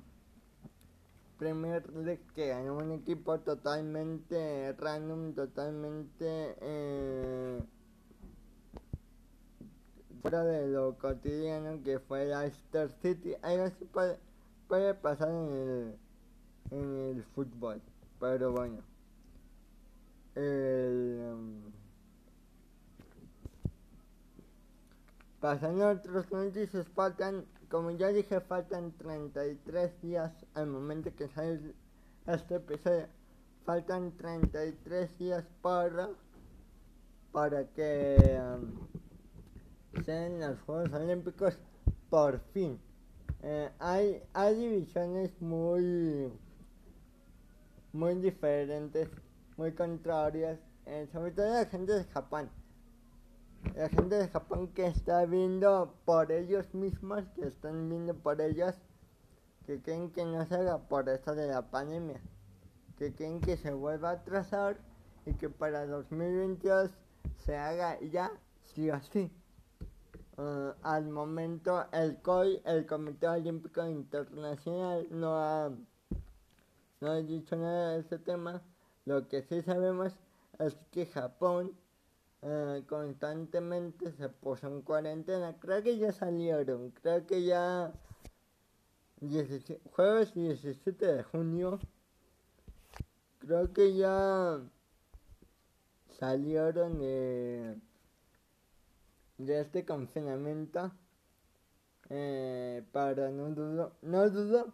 Premier 1.38 1.88
League 1.94 2.26
que 2.34 2.48
ganó 2.48 2.76
un 2.78 2.92
equipo 2.92 3.38
totalmente 3.40 4.72
random, 4.72 5.34
totalmente 5.34 6.56
eh, 6.60 7.60
fuera 10.24 10.42
de 10.42 10.68
lo 10.68 10.96
cotidiano 10.96 11.82
que 11.82 11.98
fue 11.98 12.24
Leicester 12.24 12.90
City. 13.02 13.34
Algo 13.42 13.64
así 13.64 13.84
puede, 13.84 14.18
puede 14.68 14.94
pasar 14.94 15.28
en 15.28 15.52
el, 15.52 15.98
en 16.70 16.96
el 17.10 17.24
fútbol, 17.34 17.82
pero 18.18 18.50
bueno. 18.52 18.78
El, 20.34 21.30
um, 21.30 21.72
pasando 25.40 25.90
otros 25.90 26.32
noticias, 26.32 26.88
faltan, 26.94 27.44
como 27.68 27.90
ya 27.90 28.08
dije, 28.08 28.40
faltan 28.40 28.92
33 28.92 30.00
días 30.00 30.32
al 30.54 30.68
momento 30.68 31.14
que 31.14 31.28
sale 31.28 31.74
este 32.26 32.54
episodio. 32.54 33.08
Faltan 33.66 34.16
33 34.16 35.18
días 35.18 35.44
para, 35.60 36.08
para 37.30 37.66
que 37.66 38.40
um, 38.40 38.93
sean 40.04 40.38
los 40.40 40.60
Juegos 40.62 40.92
Olímpicos 40.92 41.58
por 42.10 42.40
fin. 42.52 42.78
Eh, 43.42 43.70
hay, 43.78 44.22
hay 44.32 44.54
divisiones 44.54 45.40
muy, 45.40 46.32
muy 47.92 48.14
diferentes 48.16 49.08
muy 49.56 49.72
contrarias, 49.72 50.58
eh, 50.86 51.08
sobre 51.12 51.30
todo 51.30 51.46
la 51.46 51.66
gente 51.66 51.92
de 51.92 52.04
Japón. 52.04 52.50
La 53.74 53.88
gente 53.88 54.16
de 54.16 54.28
Japón 54.28 54.68
que 54.68 54.86
está 54.86 55.24
viendo 55.24 55.94
por 56.04 56.30
ellos 56.32 56.74
mismos, 56.74 57.24
que 57.34 57.46
están 57.46 57.88
viendo 57.88 58.14
por 58.14 58.40
ellos, 58.40 58.74
que 59.66 59.80
creen 59.80 60.10
que 60.10 60.24
no 60.24 60.44
se 60.44 60.56
haga 60.56 60.78
por 60.78 61.08
esto 61.08 61.34
de 61.34 61.46
la 61.46 61.70
pandemia, 61.70 62.20
que 62.98 63.14
creen 63.14 63.40
que 63.40 63.56
se 63.56 63.72
vuelva 63.72 64.10
a 64.10 64.12
atrasar 64.14 64.76
y 65.24 65.32
que 65.34 65.48
para 65.48 65.86
2022 65.86 66.90
se 67.38 67.56
haga 67.56 67.98
ya 68.00 68.30
sí 68.62 68.90
o 68.90 69.00
sí. 69.00 69.32
Uh, 70.36 70.72
al 70.82 71.08
momento 71.08 71.86
el 71.92 72.20
COI, 72.20 72.60
el 72.64 72.86
Comité 72.86 73.28
Olímpico 73.28 73.86
Internacional, 73.86 75.06
no 75.10 75.36
ha, 75.36 75.70
no 77.00 77.10
ha 77.10 77.16
dicho 77.22 77.56
nada 77.56 77.92
de 77.92 78.00
ese 78.00 78.18
tema 78.18 78.60
lo 79.04 79.28
que 79.28 79.42
sí 79.42 79.60
sabemos 79.62 80.14
es 80.58 80.76
que 80.90 81.06
Japón 81.06 81.76
eh, 82.42 82.82
constantemente 82.88 84.12
se 84.12 84.28
puso 84.30 84.66
en 84.66 84.80
cuarentena. 84.82 85.58
Creo 85.60 85.82
que 85.82 85.98
ya 85.98 86.12
salieron, 86.12 86.90
creo 86.90 87.26
que 87.26 87.44
ya 87.44 87.92
jueves 89.92 90.34
17 90.34 91.06
de 91.06 91.22
junio, 91.22 91.78
creo 93.40 93.72
que 93.72 93.94
ya 93.94 94.60
salieron 96.18 96.98
de, 96.98 97.76
de 99.38 99.60
este 99.60 99.84
confinamiento. 99.84 100.92
Eh, 102.10 102.82
para 102.92 103.30
no 103.30 103.50
dudo, 103.50 103.92
no 104.02 104.28
dudo 104.30 104.72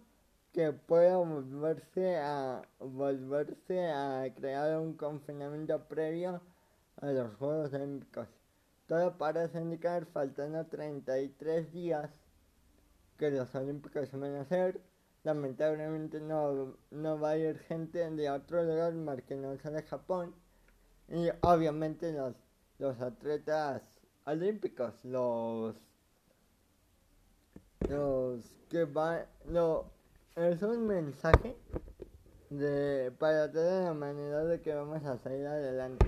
que 0.53 0.73
pueda 0.73 1.17
volverse 1.17 2.17
a 2.19 2.63
volverse 2.81 3.91
a 3.91 4.33
crear 4.35 4.79
un 4.79 4.95
confinamiento 4.95 5.79
previo 5.87 6.41
a 6.97 7.07
los 7.13 7.35
Juegos 7.37 7.73
Olímpicos. 7.73 8.29
Todo 8.87 9.17
parece 9.17 9.61
indicar, 9.61 10.07
faltando 10.07 10.67
33 10.67 11.73
días, 11.73 12.11
que 13.17 13.31
los 13.31 13.55
Olímpicos 13.55 14.09
se 14.09 14.17
van 14.17 14.35
a 14.35 14.41
hacer. 14.41 14.81
Lamentablemente 15.23 16.21
no, 16.21 16.77
no 16.91 17.21
va 17.21 17.31
a 17.31 17.37
ir 17.37 17.59
gente 17.61 18.11
de 18.11 18.31
otro 18.31 18.65
lugar 18.65 18.95
más 18.95 19.23
que 19.23 19.37
no 19.37 19.57
sea 19.59 19.71
de 19.71 19.83
Japón. 19.83 20.35
Y 21.09 21.29
obviamente 21.43 22.13
los, 22.13 22.35
los 22.79 23.01
atletas 23.01 23.83
olímpicos, 24.31 24.95
los, 25.05 25.77
los 27.89 28.45
que 28.69 28.85
van, 28.85 29.25
los 29.47 29.85
es 30.37 30.63
un 30.63 30.87
mensaje 30.87 31.57
de 32.51 33.13
para 33.19 33.51
toda 33.51 33.85
la 33.85 33.93
humanidad 33.93 34.47
de 34.47 34.61
que 34.61 34.75
vamos 34.75 35.05
a 35.05 35.19
salir 35.19 35.47
adelante. 35.47 36.07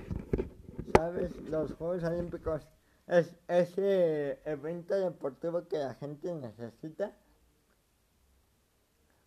¿Sabes? 0.94 1.36
Los 1.48 1.72
Juegos 1.74 2.04
Olímpicos 2.04 2.62
es 3.06 3.34
ese 3.48 4.40
evento 4.44 4.94
deportivo 4.94 5.66
que 5.68 5.78
la 5.78 5.94
gente 5.94 6.34
necesita 6.34 7.16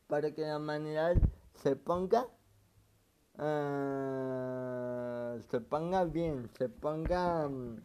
para 0.07 0.31
que 0.33 0.41
la 0.41 0.57
humanidad 0.57 1.15
se 1.55 1.75
ponga 1.75 2.27
uh, 3.37 5.41
se 5.49 5.59
ponga 5.59 6.05
bien, 6.05 6.49
se 6.57 6.69
ponga 6.69 7.47
uh, 7.47 7.77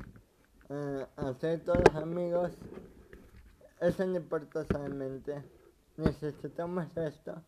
a 0.71 1.35
ser 1.41 1.65
todos 1.65 1.95
amigos. 1.97 2.53
Eso 3.81 4.07
no 4.07 4.17
importa 4.17 4.65
solamente 4.65 5.43
necesitamos 5.97 6.97
esto. 6.97 7.43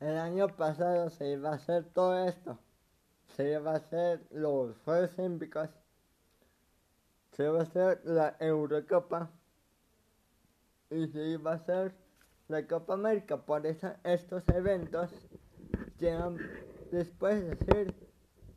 El 0.00 0.16
año 0.16 0.48
pasado 0.48 1.10
se 1.10 1.32
iba 1.32 1.50
a 1.50 1.54
hacer 1.54 1.84
todo 1.92 2.26
esto. 2.26 2.58
Se 3.36 3.52
iba 3.52 3.72
a 3.72 3.76
hacer 3.76 4.26
los 4.30 4.76
Juegos 4.84 5.18
Olímpicos. 5.18 5.70
Se 7.32 7.44
iba 7.44 7.60
a 7.60 7.62
hacer 7.62 8.00
la 8.04 8.36
Eurocopa. 8.40 9.30
Y 10.90 11.06
se 11.08 11.28
iba 11.28 11.52
a 11.52 11.54
hacer 11.54 11.94
la 12.48 12.66
Copa 12.66 12.94
América. 12.94 13.38
Por 13.38 13.66
eso 13.66 13.92
estos 14.04 14.46
eventos 14.48 15.10
llegan 15.98 16.38
después 16.90 17.44
de 17.44 17.56
ser 17.64 18.07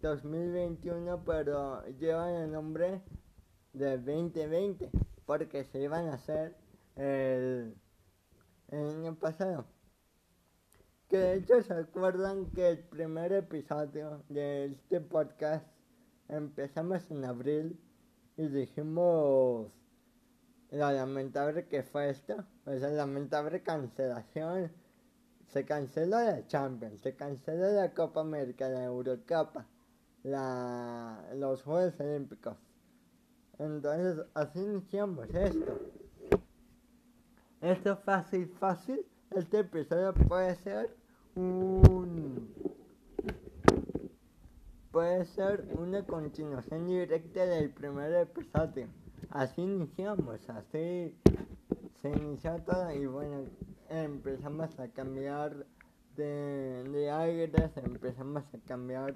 2021, 0.01 1.23
pero 1.25 1.85
llevan 1.99 2.35
el 2.35 2.51
nombre 2.51 3.01
de 3.73 3.97
2020. 3.97 4.89
Porque 5.25 5.63
se 5.65 5.81
iban 5.81 6.07
a 6.09 6.15
hacer 6.15 6.55
el 6.95 7.75
el 8.71 8.89
año 8.89 9.15
pasado. 9.15 9.65
Que 11.09 11.17
de 11.17 11.35
hecho 11.35 11.61
se 11.61 11.73
acuerdan 11.73 12.49
que 12.51 12.69
el 12.69 12.79
primer 12.79 13.33
episodio 13.33 14.23
de 14.29 14.67
este 14.67 15.01
podcast 15.01 15.65
empezamos 16.29 17.11
en 17.11 17.25
abril 17.25 17.79
y 18.37 18.47
dijimos 18.47 19.69
lo 20.69 20.91
lamentable 20.91 21.67
que 21.67 21.83
fue 21.83 22.11
esto, 22.11 22.45
la 22.65 22.89
lamentable 22.89 23.61
cancelación. 23.61 24.71
Se 25.47 25.65
canceló 25.65 26.17
la 26.17 26.47
Champions, 26.47 27.01
se 27.01 27.13
canceló 27.13 27.73
la 27.73 27.93
Copa 27.93 28.21
América, 28.21 28.69
la 28.69 28.85
Eurocopa, 28.85 29.67
la, 30.23 31.23
los 31.35 31.63
Juegos 31.63 31.99
Olímpicos. 31.99 32.57
Entonces 33.59 34.25
así 34.33 34.59
iniciamos 34.59 35.29
esto. 35.33 35.79
Esto 37.61 37.97
fácil, 37.97 38.47
fácil. 38.59 39.05
Este 39.31 39.59
episodio 39.59 40.13
puede 40.13 40.55
ser 40.55 40.95
un... 41.35 42.49
Puede 44.91 45.25
ser 45.25 45.69
una 45.77 46.03
continuación 46.05 46.87
directa 46.87 47.45
del 47.45 47.69
primer 47.69 48.11
episodio. 48.13 48.87
Así 49.29 49.61
iniciamos, 49.61 50.49
así 50.49 51.15
se 52.01 52.09
inició 52.09 52.57
todo 52.63 52.91
y 52.91 53.05
bueno, 53.05 53.45
empezamos 53.87 54.77
a 54.79 54.89
cambiar 54.89 55.65
de, 56.17 56.83
de 56.91 57.09
aires, 57.09 57.77
empezamos 57.77 58.43
a 58.53 58.57
cambiar 58.67 59.15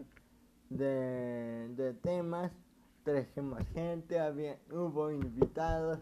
de, 0.70 1.70
de 1.76 1.94
temas, 1.94 2.52
trajimos 3.04 3.60
gente, 3.74 4.20
había, 4.20 4.58
hubo 4.72 5.12
invitados, 5.12 6.00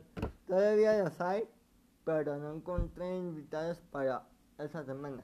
todavía 0.48 1.04
los 1.04 1.20
hay, 1.22 1.44
pero 2.06 2.38
no 2.38 2.56
encontré 2.56 3.18
invitados 3.18 3.80
para 3.92 4.28
esa 4.58 4.84
semana. 4.84 5.24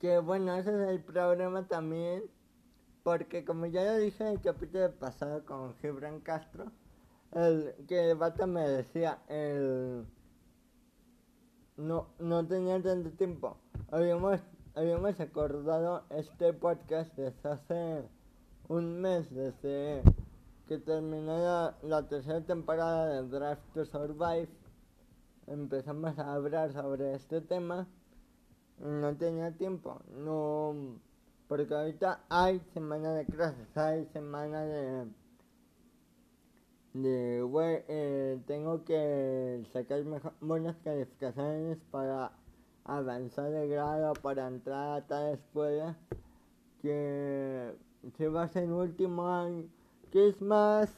Que 0.00 0.18
bueno, 0.18 0.54
ese 0.54 0.70
es 0.70 0.88
el 0.88 1.02
problema 1.02 1.66
también 1.66 2.22
porque 3.02 3.44
como 3.44 3.64
ya 3.66 3.84
lo 3.84 3.96
dije 3.96 4.22
en 4.22 4.34
el 4.34 4.40
capítulo 4.42 4.92
pasado 4.92 5.44
con 5.46 5.74
Gibran 5.76 6.20
Castro, 6.20 6.70
el 7.32 7.74
que 7.86 8.10
el 8.10 8.16
vato 8.18 8.46
me 8.46 8.68
decía, 8.68 9.18
el 9.28 10.04
no, 11.78 12.08
no 12.18 12.46
tenía 12.46 12.82
tanto 12.82 13.10
tiempo. 13.12 13.56
Habíamos, 13.90 14.40
habíamos 14.78 15.18
acordado 15.18 16.04
este 16.10 16.52
podcast 16.52 17.12
desde 17.16 17.48
hace 17.48 18.04
un 18.68 19.00
mes, 19.00 19.28
desde 19.34 20.04
que 20.68 20.78
terminó 20.78 21.74
la, 21.82 22.08
tercera 22.08 22.40
temporada 22.42 23.08
de 23.08 23.28
Draft 23.28 23.60
to 23.74 23.84
Survive. 23.84 24.48
Empezamos 25.48 26.16
a 26.20 26.32
hablar 26.32 26.72
sobre 26.72 27.16
este 27.16 27.40
tema. 27.40 27.88
No 28.78 29.16
tenía 29.16 29.50
tiempo, 29.50 30.00
no, 30.16 31.00
porque 31.48 31.74
ahorita 31.74 32.20
hay 32.28 32.60
semana 32.72 33.14
de 33.14 33.26
clases, 33.26 33.76
hay 33.76 34.06
semana 34.12 34.62
de 34.62 35.08
de 36.92 37.42
güey, 37.42 37.82
eh, 37.88 38.40
tengo 38.46 38.84
que 38.84 39.66
sacar 39.72 40.04
buenas 40.40 40.76
calificaciones 40.84 41.78
para 41.90 42.30
avanzar 42.88 43.50
de 43.50 43.68
grado, 43.68 44.14
para 44.14 44.48
entrar 44.48 44.96
a 44.96 45.06
tal 45.06 45.34
escuela, 45.34 45.96
que 46.82 47.74
se 48.16 48.28
va 48.28 48.44
a 48.44 48.48
ser 48.48 48.64
el 48.64 48.72
último 48.72 49.28
año, 49.28 49.68
que 50.10 50.28
es 50.28 50.40
más, 50.40 50.92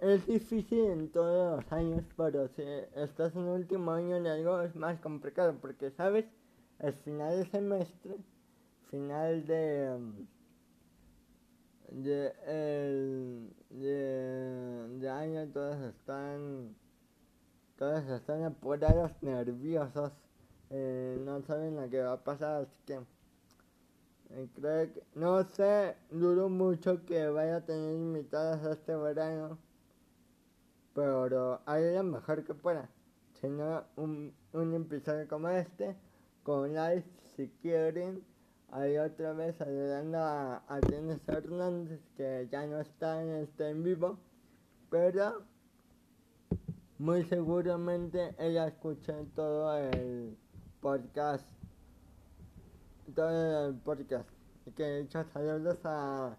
es 0.00 0.26
difícil 0.26 0.84
en 0.86 1.10
todos 1.10 1.56
los 1.56 1.72
años, 1.72 2.04
pero 2.16 2.46
si 2.48 2.62
estás 2.94 3.34
en 3.34 3.44
último 3.44 3.90
año 3.90 4.22
de 4.22 4.30
algo 4.30 4.60
es 4.60 4.76
más 4.76 5.00
complicado, 5.00 5.56
porque 5.60 5.90
sabes, 5.90 6.26
el 6.78 6.92
final 6.92 7.38
de 7.38 7.46
semestre, 7.46 8.16
final 8.90 9.46
de 9.46 9.96
de, 11.90 12.32
el, 12.46 13.54
de, 13.70 14.98
de 14.98 15.08
año 15.08 15.46
todos 15.48 15.80
están 15.82 16.74
todos 17.76 18.04
están 18.08 18.44
apurados, 18.44 19.12
nerviosos, 19.22 20.12
eh, 20.70 21.20
no 21.24 21.42
saben 21.42 21.76
lo 21.76 21.88
que 21.88 22.02
va 22.02 22.12
a 22.12 22.24
pasar, 22.24 22.62
así 22.62 22.76
que 22.86 22.94
eh, 24.30 24.48
creo 24.54 24.92
que, 24.92 25.02
no 25.14 25.44
sé, 25.44 25.96
dudo 26.10 26.48
mucho 26.48 27.04
que 27.04 27.28
vaya 27.28 27.56
a 27.56 27.64
tener 27.64 27.94
invitados 27.94 28.64
este 28.64 28.96
verano, 28.96 29.58
pero 30.94 31.60
haré 31.66 31.94
lo 31.94 32.02
mejor 32.02 32.44
que 32.44 32.54
pueda, 32.54 32.88
si 33.40 33.48
no 33.48 33.84
un, 33.96 34.34
un 34.52 34.74
episodio 34.74 35.28
como 35.28 35.48
este, 35.48 35.96
con 36.42 36.74
live 36.74 37.04
si 37.36 37.48
quieren, 37.60 38.24
Ahí 38.72 38.98
otra 38.98 39.32
vez 39.32 39.60
ayudando 39.60 40.18
a, 40.18 40.56
a 40.68 40.80
Hernández, 41.28 42.00
que 42.16 42.48
ya 42.50 42.66
no 42.66 42.80
está 42.80 43.22
en 43.22 43.30
este 43.36 43.70
en 43.70 43.84
vivo, 43.84 44.18
pero 44.90 45.42
muy 46.98 47.24
seguramente 47.24 48.34
ella 48.38 48.68
escucha 48.68 49.14
todo 49.34 49.76
el 49.78 50.36
podcast. 50.80 51.48
Todo 53.14 53.68
el 53.68 53.74
podcast. 53.76 54.28
Que 54.76 55.00
hecho 55.00 55.24
saludos 55.32 55.78
a, 55.84 56.36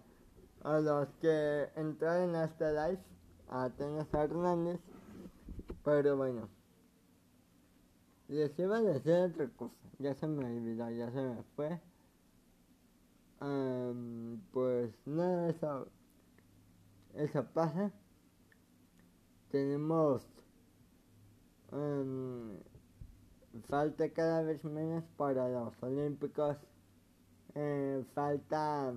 a 0.63 0.79
los 0.79 1.07
que 1.21 1.69
entraron 1.75 2.35
a 2.35 2.45
este 2.45 2.71
live, 2.71 2.99
a 3.49 3.69
Teresa 3.69 4.23
Hernández, 4.23 4.79
pero 5.83 6.17
bueno. 6.17 6.49
Les 8.27 8.57
iba 8.59 8.77
a 8.77 8.81
decir 8.81 9.13
otra 9.13 9.47
cosa, 9.55 9.73
ya 9.99 10.13
se 10.13 10.27
me 10.27 10.45
olvidó, 10.45 10.89
ya 10.89 11.09
se 11.11 11.21
me 11.21 11.43
fue 11.55 11.79
pues 14.51 14.93
nada, 15.05 15.49
eso, 15.49 15.87
eso 17.15 17.45
pasa. 17.53 17.91
Tenemos 19.51 20.25
falta 23.67 24.09
cada 24.09 24.41
vez 24.43 24.63
menos 24.63 25.03
para 25.17 25.49
los 25.49 25.73
Olímpicos. 25.81 26.57
Eh, 27.55 28.03
falta 28.13 28.93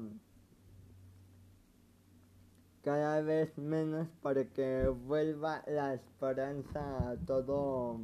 cada 2.83 3.23
vez 3.23 3.57
menos 3.59 4.09
para 4.23 4.45
que 4.45 4.89
vuelva 4.89 5.63
la 5.67 5.95
esperanza 5.95 7.11
a 7.11 7.17
todo 7.27 8.01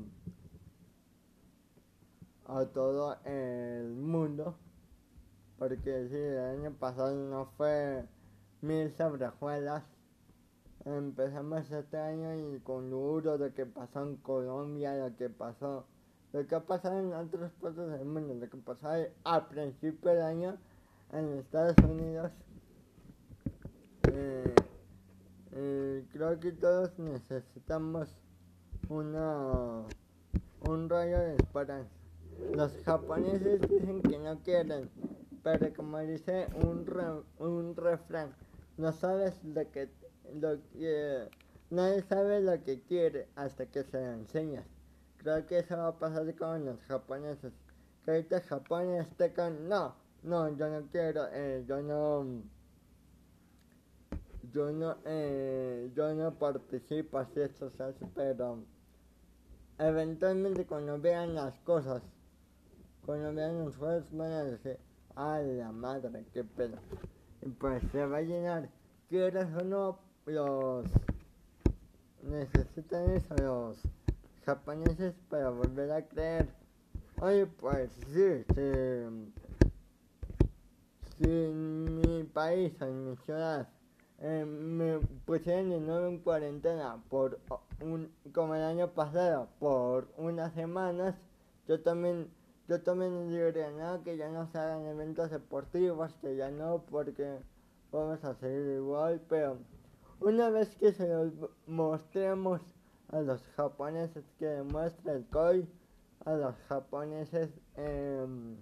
a 2.46 2.64
todo 2.66 3.16
el 3.24 3.94
mundo 3.94 4.56
porque 5.58 6.08
sí, 6.08 6.16
el 6.16 6.38
año 6.38 6.72
pasado 6.72 7.14
no 7.14 7.46
fue 7.56 8.04
mil 8.60 8.92
sobrejuelas. 8.92 9.84
Empezamos 10.86 11.70
este 11.70 11.98
año 11.98 12.34
y 12.34 12.60
con 12.60 12.88
duro 12.88 13.36
lo 13.36 13.52
que 13.52 13.66
pasó 13.66 14.02
en 14.04 14.16
Colombia, 14.16 14.96
lo 14.96 15.14
que 15.16 15.28
pasó, 15.28 15.84
lo 16.32 16.46
que 16.46 16.54
ha 16.54 16.60
pasado 16.60 16.98
en 16.98 17.12
otros 17.12 17.52
partes 17.60 17.90
del 17.90 18.06
mundo, 18.06 18.34
lo 18.34 18.48
que 18.48 18.56
pasó 18.56 18.88
a 19.24 19.48
principio 19.48 20.12
del 20.12 20.22
año 20.22 20.56
en 21.12 21.38
Estados 21.38 21.76
Unidos. 21.84 22.32
Eh, 24.12 24.54
eh, 25.52 26.04
creo 26.12 26.40
que 26.40 26.52
todos 26.52 26.98
necesitamos 26.98 28.08
una 28.88 29.82
un 30.68 30.88
rayo 30.88 31.18
de 31.18 31.36
esperanza. 31.36 31.90
Los 32.54 32.72
japoneses 32.84 33.60
dicen 33.68 34.00
que 34.02 34.18
no 34.18 34.38
quieren 34.38 34.88
pero 35.46 35.72
como 35.76 36.00
dice 36.00 36.48
un, 36.64 36.84
un 37.38 37.76
refrán, 37.76 38.34
no 38.78 38.90
sabes 38.90 39.44
lo 39.44 39.70
que, 39.70 39.88
lo 40.34 40.58
que, 40.72 41.28
nadie 41.70 42.02
sabe 42.02 42.40
lo 42.40 42.62
que 42.62 42.82
quiere 42.82 43.28
hasta 43.36 43.66
que 43.66 43.84
se 43.84 44.00
lo 44.00 44.12
enseñas. 44.12 44.64
Creo 45.18 45.46
que 45.46 45.58
eso 45.58 45.76
va 45.76 45.88
a 45.88 45.98
pasar 45.98 46.34
con 46.36 46.64
los 46.64 46.80
japoneses. 46.82 47.52
Que 48.04 48.12
ahorita 48.12 48.40
Japón 48.42 48.94
esté 48.94 49.32
con, 49.32 49.68
no, 49.68 49.94
no, 50.22 50.56
yo 50.56 50.68
no 50.68 50.86
quiero, 50.90 51.26
eh, 51.32 51.64
yo 51.66 51.82
no, 51.82 52.42
yo 54.52 54.70
no, 54.70 54.96
eh, 55.04 55.90
yo 55.94 56.14
no 56.14 56.34
participo 56.34 57.18
así, 57.18 57.40
eso 57.40 57.70
se 57.70 57.94
pero 58.14 58.64
eventualmente 59.78 60.64
cuando 60.66 60.98
vean 61.00 61.34
las 61.34 61.58
cosas, 61.60 62.02
cuando 63.04 63.34
vean 63.34 63.64
los 63.64 63.76
juegos 63.76 64.04
van 64.12 64.32
a 64.32 64.44
decir, 64.44 64.78
a 65.16 65.38
la 65.40 65.72
madre, 65.72 66.24
qué 66.32 66.44
pedo. 66.44 66.76
Y 67.42 67.48
pues 67.48 67.82
se 67.90 68.04
va 68.04 68.18
a 68.18 68.22
llenar. 68.22 68.68
Quieras 69.08 69.48
o 69.56 69.64
no, 69.64 69.98
los 70.26 70.84
necesitan 72.22 73.10
eso 73.10 73.34
los 73.36 73.78
japoneses 74.44 75.14
para 75.30 75.50
volver 75.50 75.92
a 75.92 76.06
creer. 76.06 76.48
Oye, 77.20 77.46
pues 77.46 77.90
sí, 78.12 78.44
sí. 78.54 79.32
Si 81.18 81.24
en 81.24 82.00
mi 82.00 82.24
país, 82.24 82.74
en 82.80 83.10
mi 83.10 83.16
ciudad, 83.16 83.68
eh, 84.18 84.44
me 84.44 84.98
pusieron 85.24 85.70
de 85.70 85.80
nuevo 85.80 86.08
en 86.08 86.18
cuarentena 86.18 87.02
por 87.08 87.38
un, 87.80 88.12
como 88.32 88.54
el 88.54 88.62
año 88.62 88.88
pasado, 88.90 89.48
por 89.58 90.08
unas 90.18 90.52
semanas, 90.52 91.14
yo 91.66 91.80
también 91.80 92.28
yo 92.68 92.82
también 92.82 93.28
diría, 93.28 93.70
no, 93.70 94.02
que 94.02 94.16
ya 94.16 94.28
no 94.28 94.48
se 94.48 94.58
hagan 94.58 94.86
eventos 94.86 95.30
deportivos, 95.30 96.12
que 96.20 96.34
ya 96.34 96.50
no, 96.50 96.82
porque 96.90 97.38
vamos 97.92 98.24
a 98.24 98.34
seguir 98.34 98.72
igual, 98.78 99.20
pero 99.28 99.58
una 100.20 100.50
vez 100.50 100.74
que 100.76 100.92
se 100.92 101.08
los 101.08 101.32
mostremos 101.66 102.60
a 103.08 103.20
los 103.20 103.42
japoneses 103.56 104.24
que 104.38 104.46
demuestra 104.46 105.12
el 105.12 105.26
COI, 105.26 105.68
a 106.24 106.32
los 106.32 106.54
japoneses 106.68 107.50
en 107.76 108.58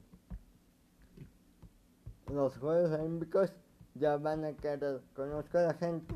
los 2.28 2.56
Juegos 2.58 2.90
Olímpicos, 2.92 3.52
ya 3.94 4.16
van 4.16 4.44
a 4.44 4.52
querer, 4.52 5.00
conozco 5.14 5.58
a 5.58 5.62
la 5.62 5.74
gente, 5.74 6.14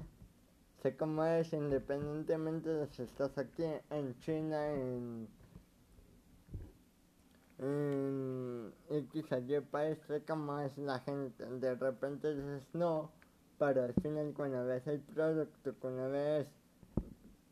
sé 0.83 0.97
cómo 0.97 1.25
es 1.25 1.53
independientemente 1.53 2.69
de 2.69 2.87
si 2.89 3.03
estás 3.03 3.37
aquí 3.39 3.65
en 3.91 4.19
China, 4.19 4.73
en 4.73 5.29
en 7.59 8.73
X 8.89 9.25
país 9.71 9.99
sé 10.07 10.23
cómo 10.25 10.59
es 10.61 10.77
la 10.79 11.01
gente. 11.01 11.45
De 11.45 11.75
repente 11.75 12.35
dices 12.35 12.69
no, 12.73 13.11
pero 13.59 13.83
al 13.85 13.95
final 13.95 14.33
cuando 14.35 14.65
ves 14.67 14.87
el 14.87 15.01
producto, 15.01 15.75
cuando 15.81 16.11
ves 16.11 16.47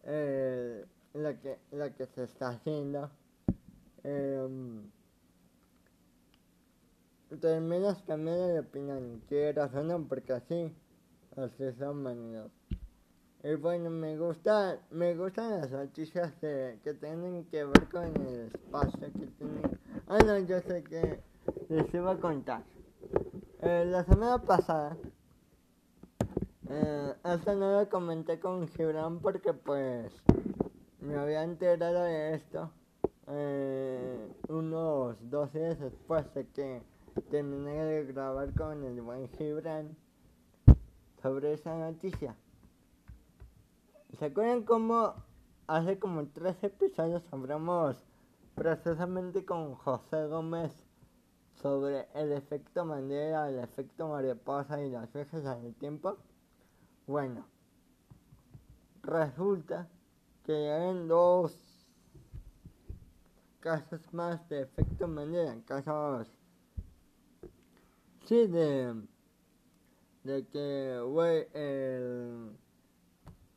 eh, 0.05 0.85
lo, 1.15 1.41
que, 1.41 1.59
lo 1.73 1.95
que 1.95 2.07
se 2.07 2.25
está 2.25 2.51
haciendo, 2.51 3.11
eh, 4.05 4.49
terminas 7.41 8.03
cambiando 8.07 8.49
de 8.49 8.61
opinión, 8.61 9.23
quieras 9.29 9.75
o 9.75 9.83
no, 9.83 10.03
porque 10.07 10.33
así, 10.33 10.73
así 11.37 11.73
son 11.79 12.03
manidos. 12.03 12.51
Y 13.43 13.55
bueno, 13.55 13.91
me 13.91 14.17
gusta, 14.17 14.79
me 14.91 15.15
gustan 15.15 15.61
las 15.61 15.71
noticias 15.71 16.33
que 16.41 16.95
tienen 17.01 17.45
que 17.47 17.65
ver 17.65 17.89
con 17.91 18.05
el 18.05 18.47
espacio, 18.53 19.01
que 19.13 19.27
tienen 19.39 19.79
Ah, 20.09 20.19
no, 20.25 20.39
yo 20.39 20.61
sé 20.61 20.83
que 20.85 21.21
les 21.69 21.95
iba 21.95 22.13
a 22.13 22.17
contar. 22.21 22.63
eh, 23.63 23.85
la 23.87 24.05
semana 24.05 24.39
pasada, 24.43 24.97
eh, 26.69 27.15
esto 27.25 27.55
no 27.55 27.81
lo 27.81 27.89
comenté 27.89 28.41
con 28.41 28.67
Gibran 28.69 29.21
porque 29.21 29.53
pues 29.53 30.13
me 31.01 31.15
había 31.15 31.45
enterado 31.45 32.03
de 32.03 32.35
esto 32.35 32.71
eh, 33.29 34.33
unos 34.49 35.17
dos 35.31 35.53
días 35.53 35.79
después 35.79 36.33
de 36.35 36.47
que 36.49 36.83
terminé 37.31 37.85
de 37.85 38.05
grabar 38.05 38.53
con 38.55 38.85
el 38.85 39.01
buen 39.01 39.29
Gibran 39.31 39.97
sobre 41.23 41.53
esa 41.53 41.77
noticia. 41.77 42.37
¿Se 44.19 44.25
acuerdan 44.27 44.63
cómo 44.63 45.15
hace 45.67 45.99
como 45.99 46.27
tres 46.29 46.57
episodios 46.63 47.23
hablamos 47.33 47.97
precisamente 48.55 49.45
con 49.45 49.75
José 49.75 50.27
Gómez 50.27 50.73
sobre 51.63 52.09
el 52.15 52.33
efecto 52.33 52.85
Mandela, 52.85 53.49
el 53.49 53.59
efecto 53.59 54.09
mariposa 54.09 54.81
y 54.83 54.91
las 54.91 55.13
veces 55.13 55.45
al 55.47 55.75
tiempo? 55.75 56.17
Bueno, 57.07 57.47
resulta 59.03 59.89
que 60.43 60.53
hay 60.53 61.07
dos 61.07 61.57
casos 63.61 64.01
más 64.13 64.49
de 64.49 64.63
efecto 64.63 65.07
Mandela, 65.07 65.57
casos 65.65 66.29
sí 68.25 68.49
de 68.49 68.93
de 70.25 70.47
que 70.49 71.01
güey 71.01 71.47
el 71.55 72.57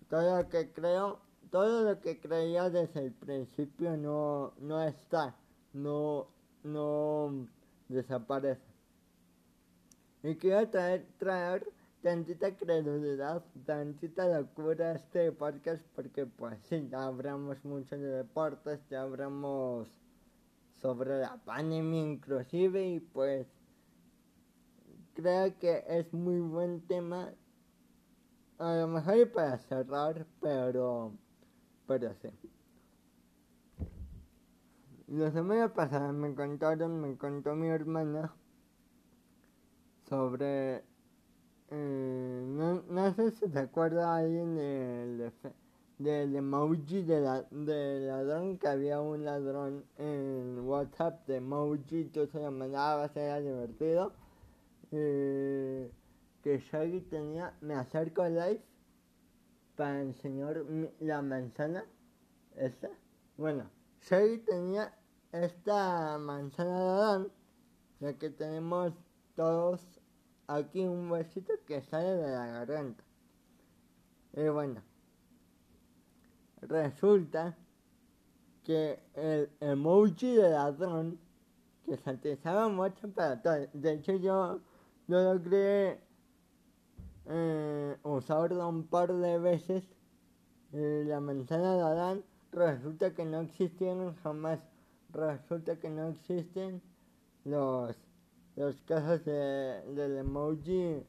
todo 0.10 0.38
lo 0.38 0.50
que 0.50 0.72
creo 0.72 1.20
todo 1.50 1.84
lo 1.84 2.00
que 2.02 2.20
creía 2.20 2.70
desde 2.70 3.06
el 3.06 3.14
principio 3.14 3.98
no 3.98 4.54
no 4.60 4.80
está 4.84 5.36
no 5.74 6.28
no 6.64 7.48
desaparece. 7.88 8.62
Y 10.22 10.36
quiero 10.36 10.70
traer 10.70 11.08
traer 11.18 11.79
tantita 12.02 12.56
credulidad, 12.56 13.44
tantita 13.66 14.26
locura 14.28 14.94
este 14.94 15.32
podcast 15.32 15.84
porque 15.96 16.26
pues 16.26 16.58
sí, 16.70 16.88
ya 16.90 17.04
hablamos 17.04 17.64
mucho 17.66 17.98
de 17.98 18.08
deportes, 18.08 18.80
ya 18.90 19.02
hablamos 19.02 19.90
sobre 20.82 21.20
la 21.20 21.36
pandemia 21.44 22.02
inclusive 22.02 22.88
y 22.88 23.00
pues 23.02 23.48
creo 25.14 25.58
que 25.60 25.84
es 25.88 26.14
muy 26.14 26.40
buen 26.40 26.82
tema. 26.88 27.34
A 28.60 28.76
lo 28.76 28.88
mejor 28.88 29.32
para 29.32 29.58
cerrar 29.58 30.26
pero 30.42 31.14
pero 31.86 32.14
sí. 32.22 32.30
La 35.08 35.32
semana 35.32 35.74
pasada 35.74 36.14
me 36.14 36.34
contaron 36.34 37.02
me 37.02 37.18
contó 37.18 37.56
mi 37.56 37.68
hermana 37.68 38.34
sobre 40.08 40.89
eh, 41.72 42.44
no, 42.48 42.82
no, 42.90 43.14
sé 43.14 43.32
si 43.32 43.48
se 43.50 43.60
acuerda 43.60 44.16
alguien 44.16 44.56
del, 44.56 45.32
del 46.00 46.36
emoji 46.36 47.04
de 47.04 47.22
la, 47.22 47.44
de 47.52 48.00
ladrón, 48.02 48.58
que 48.58 48.68
había 48.68 49.02
un 49.02 49.24
ladrón 49.24 49.86
en 49.98 50.60
WhatsApp 50.68 51.28
de 51.28 51.38
emoji, 51.38 52.06
tú 52.06 52.28
se 52.28 52.40
lo 52.40 52.52
mandabas, 52.52 53.16
era 53.16 53.40
divertido. 53.40 54.14
Eh, 54.92 55.92
que 56.42 56.58
Shaggy 56.58 57.02
tenía, 57.02 57.54
me 57.62 57.76
acerco 57.76 58.22
al 58.24 58.34
live 58.36 58.62
para 59.76 60.02
enseñar 60.02 60.64
la 61.00 61.22
manzana, 61.22 61.86
esta. 62.56 62.90
Bueno, 63.38 63.70
Shaggy 64.02 64.40
tenía 64.40 64.94
esta 65.32 66.18
manzana 66.18 66.80
de 66.80 66.90
Adán, 66.90 67.32
la 68.00 68.14
que 68.14 68.30
tenemos 68.30 68.94
todos 69.36 69.99
aquí 70.50 70.82
un 70.82 71.12
huesito 71.12 71.54
que 71.66 71.82
sale 71.82 72.16
de 72.16 72.32
la 72.32 72.48
garganta. 72.48 73.04
Y 74.34 74.48
bueno, 74.50 74.82
resulta 76.62 77.56
que 78.64 79.00
el 79.14 79.50
emoji 79.60 80.36
de 80.36 80.50
ladrón 80.50 81.20
que 81.86 81.98
se 81.98 82.12
utilizaba 82.12 82.68
mucho 82.68 83.10
para 83.10 83.42
todo. 83.42 83.56
De 83.74 83.94
hecho, 83.94 84.14
yo 84.14 84.60
lo 85.08 85.34
logré 85.34 86.00
eh, 87.26 87.98
usarlo 88.04 88.68
un 88.68 88.88
par 88.88 89.14
de 89.14 89.38
veces. 89.40 89.84
la 90.72 91.20
manzana 91.20 91.76
de 91.76 91.82
Adán 91.82 92.24
resulta 92.52 93.14
que 93.14 93.26
no 93.26 93.42
existieron 93.42 94.16
jamás. 94.24 94.60
Resulta 95.12 95.80
que 95.80 95.90
no 95.90 96.10
existen 96.10 96.82
los 97.44 97.96
los 98.60 98.76
casos 98.82 99.24
de, 99.24 99.82
del 99.96 100.18
emoji 100.18 101.02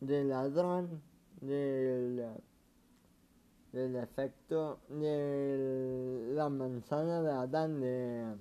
del 0.00 0.30
ladrón, 0.30 1.02
del, 1.42 2.24
del 3.70 3.96
efecto 3.96 4.80
de 4.88 6.30
la 6.32 6.48
manzana 6.48 7.20
de 7.20 7.30
Adán 7.32 7.80
de, 7.82 8.34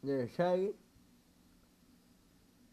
de 0.00 0.74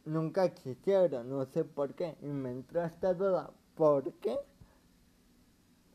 nunca 0.05 0.45
existieron, 0.45 1.29
no 1.29 1.45
sé 1.47 1.65
por 1.65 1.93
qué, 1.93 2.15
entró 2.21 2.85
esta 2.85 3.13
duda, 3.13 3.51
¿por 3.75 4.13
qué? 4.21 4.37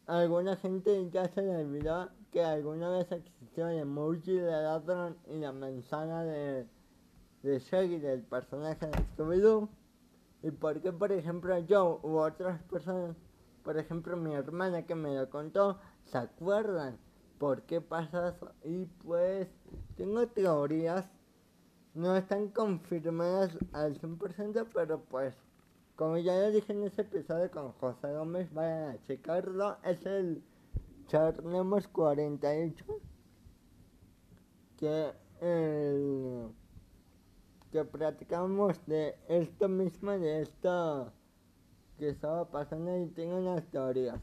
Alguna 0.07 0.57
gente 0.57 1.09
ya 1.09 1.27
se 1.29 1.41
le 1.41 1.57
olvidó 1.57 2.11
que 2.33 2.45
alguna 2.45 2.91
vez 2.91 3.11
existió 3.11 3.68
el 3.68 3.79
emoji 3.79 4.35
de 4.35 4.51
ladrón 4.51 5.16
y 5.27 5.39
la 5.39 5.53
manzana 5.53 6.23
de 6.25 6.66
de 7.43 7.59
Shaggy 7.59 7.99
del 7.99 8.22
personaje 8.22 8.86
de 8.86 8.93
Scooby-Doo 8.93 9.68
y 10.43 10.51
por 10.51 10.80
qué, 10.80 10.93
por 10.93 11.12
ejemplo, 11.12 11.57
yo 11.61 12.01
u 12.03 12.16
otras 12.18 12.61
personas, 12.64 13.16
por 13.62 13.78
ejemplo, 13.78 14.16
mi 14.16 14.34
hermana 14.34 14.84
que 14.84 14.97
me 14.97 15.14
lo 15.14 15.30
contó, 15.30 15.78
se 16.05 16.18
acuerdan 16.18 16.99
por 17.38 17.62
qué 17.62 17.80
pasa 17.80 18.30
eso. 18.30 18.51
Y 18.64 18.86
pues, 19.05 19.49
tengo 19.97 20.26
teorías, 20.26 21.07
no 21.95 22.16
están 22.16 22.49
confirmadas 22.49 23.57
al 23.72 24.01
100%, 24.01 24.66
pero 24.74 25.01
pues, 25.05 25.36
como 25.95 26.18
ya 26.18 26.34
lo 26.34 26.51
dije 26.51 26.72
en 26.72 26.82
ese 26.82 27.03
episodio 27.03 27.49
con 27.51 27.72
José 27.72 28.12
Gómez, 28.12 28.53
vayan 28.53 28.90
a 28.90 29.03
checarlo. 29.07 29.76
Es 29.84 30.05
el 30.07 30.43
Charnemos 31.07 31.86
48, 31.86 32.84
que 34.76 35.12
el 35.40 36.53
que 37.73 37.85
platicamos 37.85 38.85
de 38.87 39.16
esto 39.29 39.68
mismo, 39.68 40.12
de 40.12 40.43
esto 40.43 41.11
que 41.99 42.11
estaba 42.11 42.51
pasando 42.51 42.97
y 42.99 43.07
tengo 43.07 43.39
unas 43.39 43.64
teorías. 43.70 44.20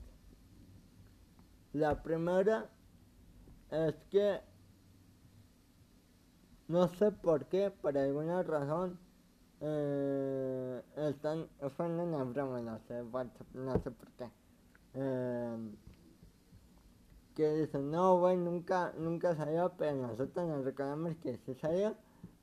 La 1.73 2.01
primera 2.03 2.69
es 3.71 3.95
que 4.11 4.39
no 6.67 6.87
sé 6.89 7.11
por 7.11 7.47
qué, 7.47 7.71
por 7.71 7.97
alguna 7.97 8.43
razón, 8.43 8.99
eh, 9.61 10.83
están, 10.95 11.47
fue 11.75 11.87
una 11.87 12.23
broma, 12.23 12.61
no 12.61 12.79
sé, 12.87 13.03
no 13.53 13.73
sé 13.79 13.91
por 13.91 14.11
qué. 14.11 14.29
Eh, 14.93 15.75
que 17.35 17.53
dicen, 17.53 17.89
no, 17.89 18.19
güey, 18.19 18.37
nunca, 18.37 18.93
nunca 18.97 19.35
salió, 19.35 19.71
pero 19.77 19.95
nosotros 19.95 20.47
nos 20.47 20.63
recordamos 20.65 21.15
que 21.17 21.37
sí 21.37 21.55
salió. 21.55 21.95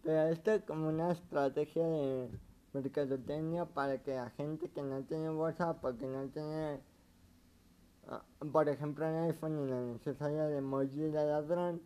Pero 0.06 0.28
esto 0.28 0.52
es 0.52 0.62
como 0.62 0.88
una 0.88 1.10
estrategia 1.10 1.84
de 1.84 2.30
mercadotecnia 2.72 3.64
para 3.64 3.98
que 3.98 4.14
la 4.14 4.30
gente 4.30 4.70
que 4.70 4.80
no 4.80 5.02
tiene 5.02 5.30
WhatsApp, 5.30 5.80
porque 5.80 6.06
no 6.06 6.28
tiene, 6.28 6.78
ah, 8.06 8.22
por 8.52 8.68
ejemplo, 8.68 9.04
en 9.04 9.16
iPhone 9.24 9.66
y 9.66 9.68
la 9.68 9.80
necesaria 9.80 10.44
de 10.44 10.58
emoji 10.58 11.10
de 11.10 11.10
ladrón, 11.10 11.82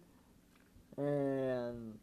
eh, 0.98 1.94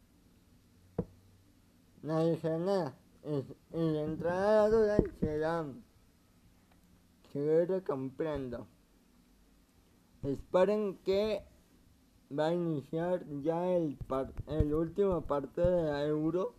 no 2.01 2.25
dice 2.25 2.57
nada. 2.57 2.95
Y, 3.23 3.77
y 3.77 3.91
de 3.91 4.01
entrada 4.01 4.63
la 4.63 4.75
duda 4.75 4.97
será, 5.19 5.65
seguir 7.31 7.83
comprando. 7.83 8.65
Esperen 10.23 10.97
que 11.05 11.43
va 12.31 12.47
a 12.47 12.53
iniciar 12.53 13.25
ya 13.41 13.67
el, 13.69 13.97
el 14.47 14.73
último 14.73 15.21
partido 15.21 15.69
de 15.69 15.83
la 15.83 16.05
Euro. 16.05 16.53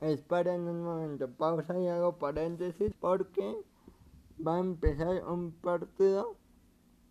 Esperen 0.00 0.60
un 0.68 0.82
momento, 0.84 1.28
pausa 1.28 1.78
y 1.78 1.88
hago 1.88 2.18
paréntesis 2.18 2.92
porque 3.00 3.56
va 4.46 4.56
a 4.56 4.60
empezar 4.60 5.24
un 5.24 5.50
partido 5.52 6.36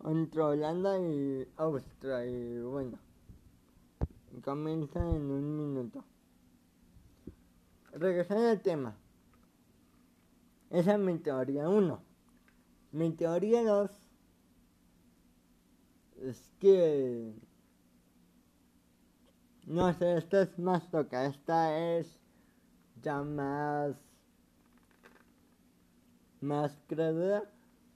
entre 0.04 0.40
Holanda 0.40 0.98
y 0.98 1.46
Austria 1.56 2.24
y 2.24 2.60
bueno, 2.60 2.98
comienza 4.42 5.00
en 5.00 5.30
un 5.30 5.56
minuto. 5.56 6.02
Regresando 7.92 8.48
al 8.48 8.62
tema. 8.62 8.96
Esa 10.70 10.94
es 10.94 10.98
mi 10.98 11.18
teoría 11.18 11.68
1. 11.68 12.00
Mi 12.92 13.10
teoría 13.12 13.64
2 13.64 14.07
es 16.22 16.50
que 16.58 17.34
no 19.68 19.92
sé, 19.92 20.16
esta 20.16 20.42
es 20.42 20.58
más 20.58 20.90
loca, 20.92 21.26
esta 21.26 21.78
es 21.78 22.18
ya 23.02 23.22
más, 23.22 23.94
más 26.40 26.74
crédula, 26.86 27.44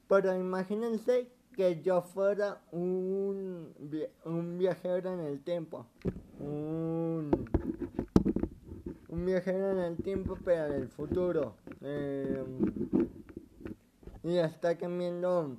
pero 0.07 0.37
imagínense 0.37 1.33
que 1.57 1.81
yo 1.81 2.03
fuera 2.03 2.61
un, 2.73 3.73
un 4.27 4.59
viajero 4.59 5.15
en 5.15 5.21
el 5.21 5.41
tiempo, 5.41 5.87
un, 6.39 7.31
un 9.09 9.25
viajero 9.25 9.73
en 9.73 9.79
el 9.79 9.97
tiempo 9.97 10.37
pero 10.45 10.67
en 10.67 10.83
el 10.83 10.89
futuro, 10.89 11.57
eh, 11.81 12.45
y 14.25 14.37
está 14.37 14.77
cambiando 14.77 15.57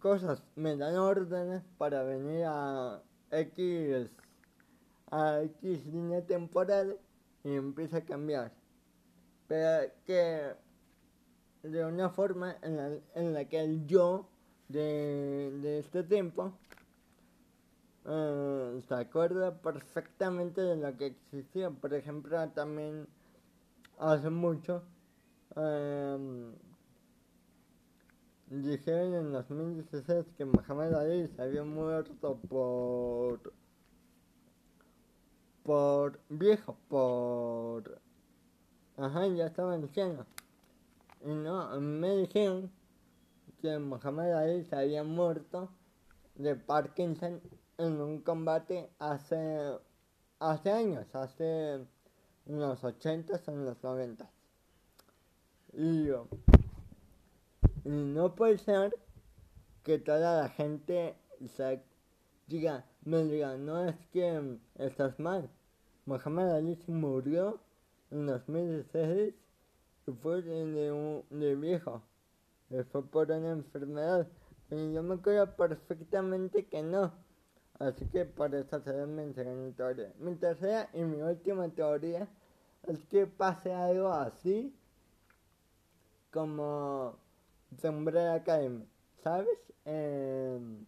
cosas, 0.00 0.42
me 0.56 0.76
dan 0.76 0.96
órdenes 0.96 1.62
para 1.78 2.02
venir 2.02 2.44
a 2.46 3.00
X, 3.30 4.10
a 5.10 5.42
X 5.42 5.86
línea 5.86 6.26
temporal 6.26 6.98
y 7.44 7.54
empieza 7.54 7.98
a 7.98 8.04
cambiar. 8.04 8.52
Pero 9.46 9.92
que 10.06 10.54
de 11.62 11.84
una 11.84 12.10
forma 12.10 12.56
en 12.62 12.76
la, 12.76 12.98
en 13.14 13.34
la 13.34 13.44
que 13.44 13.60
el 13.60 13.86
yo 13.86 14.28
de, 14.68 15.52
de 15.62 15.78
este 15.80 16.02
tiempo 16.02 16.52
eh, 18.06 18.80
se 18.88 18.94
acuerda 18.94 19.60
perfectamente 19.60 20.60
de 20.62 20.76
lo 20.76 20.96
que 20.96 21.06
existía. 21.06 21.70
Por 21.70 21.94
ejemplo, 21.94 22.48
también 22.50 23.06
hace 23.98 24.30
mucho 24.30 24.82
eh, 25.56 26.52
dijeron 28.50 29.14
en 29.14 29.32
2016 29.32 30.26
que 30.36 30.44
Mohamed 30.44 30.94
Ali 30.94 31.28
se 31.28 31.42
había 31.42 31.62
muerto 31.62 32.36
por 32.48 33.52
por 35.62 36.18
viejo, 36.28 36.76
por 36.88 38.00
ajá, 38.96 39.26
ya 39.28 39.46
estaba 39.46 39.78
diciendo. 39.78 40.26
Y 41.24 41.28
no, 41.28 41.80
me 41.80 42.16
dijeron 42.16 42.70
que 43.62 43.78
Mohamed 43.78 44.32
Ali 44.32 44.64
se 44.64 44.74
había 44.74 45.04
muerto 45.04 45.70
de 46.34 46.56
Parkinson 46.56 47.40
en 47.78 48.00
un 48.00 48.20
combate 48.20 48.90
hace 48.98 49.78
hace 50.40 50.72
años, 50.72 51.06
hace 51.14 51.74
en 51.74 52.58
los 52.58 52.82
80 52.82 53.40
o 53.46 53.50
en 53.52 53.64
los 53.64 53.82
90. 53.82 54.28
Y 55.74 56.04
yo 56.06 56.26
no 57.90 58.36
puede 58.36 58.58
ser 58.58 58.96
que 59.82 59.98
toda 59.98 60.42
la 60.42 60.48
gente 60.48 61.16
diga, 62.46 62.84
me 63.04 63.24
diga, 63.24 63.56
no 63.56 63.84
es 63.84 63.96
que 64.12 64.58
estás 64.76 65.18
mal. 65.18 65.50
Muhammad 66.06 66.54
Ali 66.54 66.78
murió 66.86 67.58
en 68.12 68.26
2016 68.26 69.34
y 70.06 70.12
fue 70.12 70.42
de, 70.42 71.22
de 71.30 71.54
viejo. 71.56 72.02
Y 72.70 72.80
fue 72.84 73.04
por 73.04 73.30
una 73.30 73.50
enfermedad. 73.50 74.28
Y 74.70 74.92
yo 74.92 75.02
me 75.02 75.14
acuerdo 75.14 75.56
perfectamente 75.56 76.66
que 76.66 76.82
no. 76.82 77.12
Así 77.80 78.06
que 78.06 78.24
por 78.24 78.54
eso 78.54 78.80
se 78.82 79.06
mi 79.06 79.32
segunda 79.34 79.76
teoría. 79.76 80.12
Mi 80.20 80.36
tercera 80.36 80.88
y 80.92 81.02
mi 81.02 81.22
última 81.22 81.68
teoría 81.70 82.28
es 82.86 83.04
que 83.06 83.26
pase 83.26 83.74
algo 83.74 84.12
así 84.12 84.72
como 86.30 87.18
The 87.80 87.88
Umbrella 87.88 88.34
Academy, 88.34 88.86
¿sabes? 89.22 89.58
en 89.84 90.86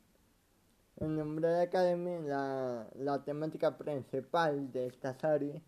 Umbrella 1.01 1.63
Academy 1.63 2.27
la, 2.27 2.87
la 2.95 3.25
temática 3.25 3.77
principal 3.77 4.71
de 4.71 4.87
esta 4.87 5.15
serie 5.15 5.63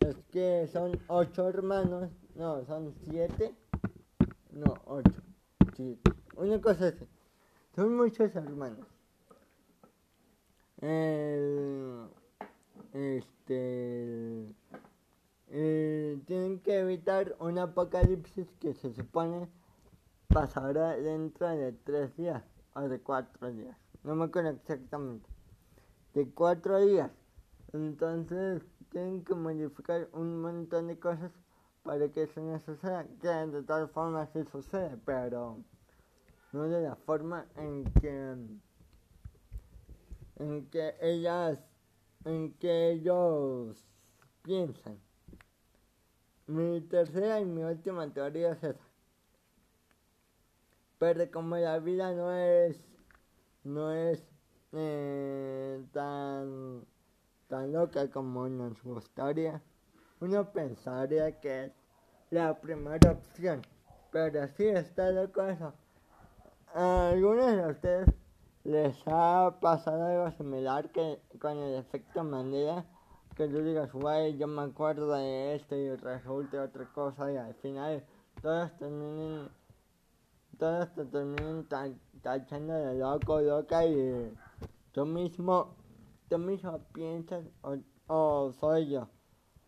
es 0.00 0.16
que 0.30 0.68
son 0.72 1.00
ocho 1.06 1.48
hermanos, 1.48 2.10
no, 2.34 2.64
son 2.66 2.92
siete, 3.04 3.54
no, 4.50 4.74
ocho, 4.86 5.22
siete. 5.76 6.10
Una 6.36 6.60
cosa 6.60 6.88
es, 6.88 6.96
son 7.74 7.96
muchos 7.96 8.34
hermanos. 8.34 8.86
este, 12.92 14.54
tienen 16.26 16.60
que 16.60 16.80
evitar 16.80 17.36
un 17.38 17.58
apocalipsis 17.58 18.48
que 18.58 18.74
se 18.74 18.92
supone 18.92 19.48
pasará 20.32 20.96
dentro 20.96 21.46
de 21.48 21.72
tres 21.72 22.16
días 22.16 22.42
o 22.74 22.80
de 22.82 23.00
cuatro 23.00 23.52
días. 23.52 23.76
No 24.02 24.14
me 24.14 24.24
acuerdo 24.24 24.50
exactamente. 24.50 25.28
De 26.14 26.30
cuatro 26.30 26.80
días. 26.80 27.10
Entonces 27.72 28.62
tienen 28.90 29.24
que 29.24 29.34
modificar 29.34 30.08
un 30.12 30.40
montón 30.40 30.88
de 30.88 30.98
cosas 30.98 31.30
para 31.82 32.08
que 32.08 32.22
eso 32.22 32.40
no 32.40 32.58
suceda. 32.60 33.06
Que 33.20 33.28
de 33.28 33.62
todas 33.62 33.90
formas 33.90 34.30
sí 34.32 34.44
sucede, 34.44 34.98
pero 35.04 35.58
no 36.52 36.62
de 36.64 36.80
la 36.80 36.96
forma 36.96 37.46
en 37.56 37.84
que 38.00 38.36
en 40.36 40.66
que 40.70 40.94
ellas 41.00 41.58
en 42.24 42.54
que 42.54 42.90
ellos 42.90 43.84
piensan. 44.42 44.98
Mi 46.46 46.80
tercera 46.80 47.40
y 47.40 47.44
mi 47.44 47.62
última 47.62 48.12
teoría 48.12 48.52
es 48.52 48.64
esa 48.64 48.91
pero 51.02 51.28
como 51.32 51.56
la 51.56 51.80
vida 51.80 52.12
no 52.12 52.32
es 52.32 52.80
no 53.64 53.90
es 53.90 54.22
eh, 54.70 55.84
tan 55.92 56.84
tan 57.48 57.72
loca 57.72 58.08
como 58.08 58.48
nos 58.48 58.80
gustaría. 58.84 59.60
Uno 60.20 60.52
pensaría 60.52 61.40
que 61.40 61.64
es 61.64 61.72
la 62.30 62.54
primera 62.60 63.10
opción 63.10 63.62
pero 64.12 64.46
sí 64.56 64.68
está 64.68 65.10
loco 65.10 65.42
eso 65.42 65.72
a 66.72 67.08
algunos 67.08 67.50
de 67.50 67.66
ustedes 67.66 68.08
les 68.62 68.96
ha 69.06 69.58
pasado 69.60 70.04
algo 70.04 70.30
similar 70.36 70.88
que 70.92 71.18
con 71.40 71.58
el 71.58 71.80
efecto 71.80 72.22
Mandela 72.22 72.84
que 73.34 73.48
tú 73.48 73.60
digas 73.64 73.92
guay 73.92 74.38
yo 74.38 74.46
me 74.46 74.62
acuerdo 74.62 75.12
de 75.14 75.56
esto 75.56 75.74
y 75.74 75.96
resulta 75.96 76.62
otra 76.62 76.84
cosa 76.94 77.32
y 77.32 77.36
al 77.38 77.54
final 77.54 78.04
todos 78.40 78.70
terminan 78.78 79.50
todos 80.62 80.94
te 80.94 81.04
terminan 81.06 81.66
tachando 82.22 82.72
de 82.72 82.94
loco, 82.94 83.40
loca 83.40 83.84
y 83.84 84.32
tú 84.92 85.04
mismo, 85.04 85.74
tú 86.28 86.38
mismo 86.38 86.78
piensas 86.92 87.44
o, 88.06 88.52
soy 88.52 88.90
yo, 88.90 89.08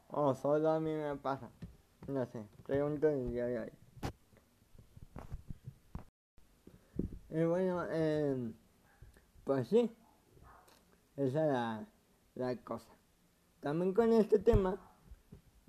o 0.07 0.37
solo 0.37 0.71
a 0.71 0.79
mí 0.79 0.95
me 0.95 1.17
pasa. 1.17 1.51
No 2.07 2.25
sé, 2.27 2.47
pregunto 2.65 3.09
el 3.09 3.33
día 3.33 3.47
de 3.47 3.59
hoy. 3.59 3.73
Y 7.31 7.43
bueno, 7.43 7.83
eh, 7.91 8.53
pues 9.43 9.67
sí, 9.67 9.91
esa 11.17 11.27
es 11.27 11.35
la, 11.35 11.89
la 12.37 12.57
cosa. 12.63 12.93
También 13.59 13.95
con 13.95 14.13
este 14.13 14.39
tema, 14.39 14.77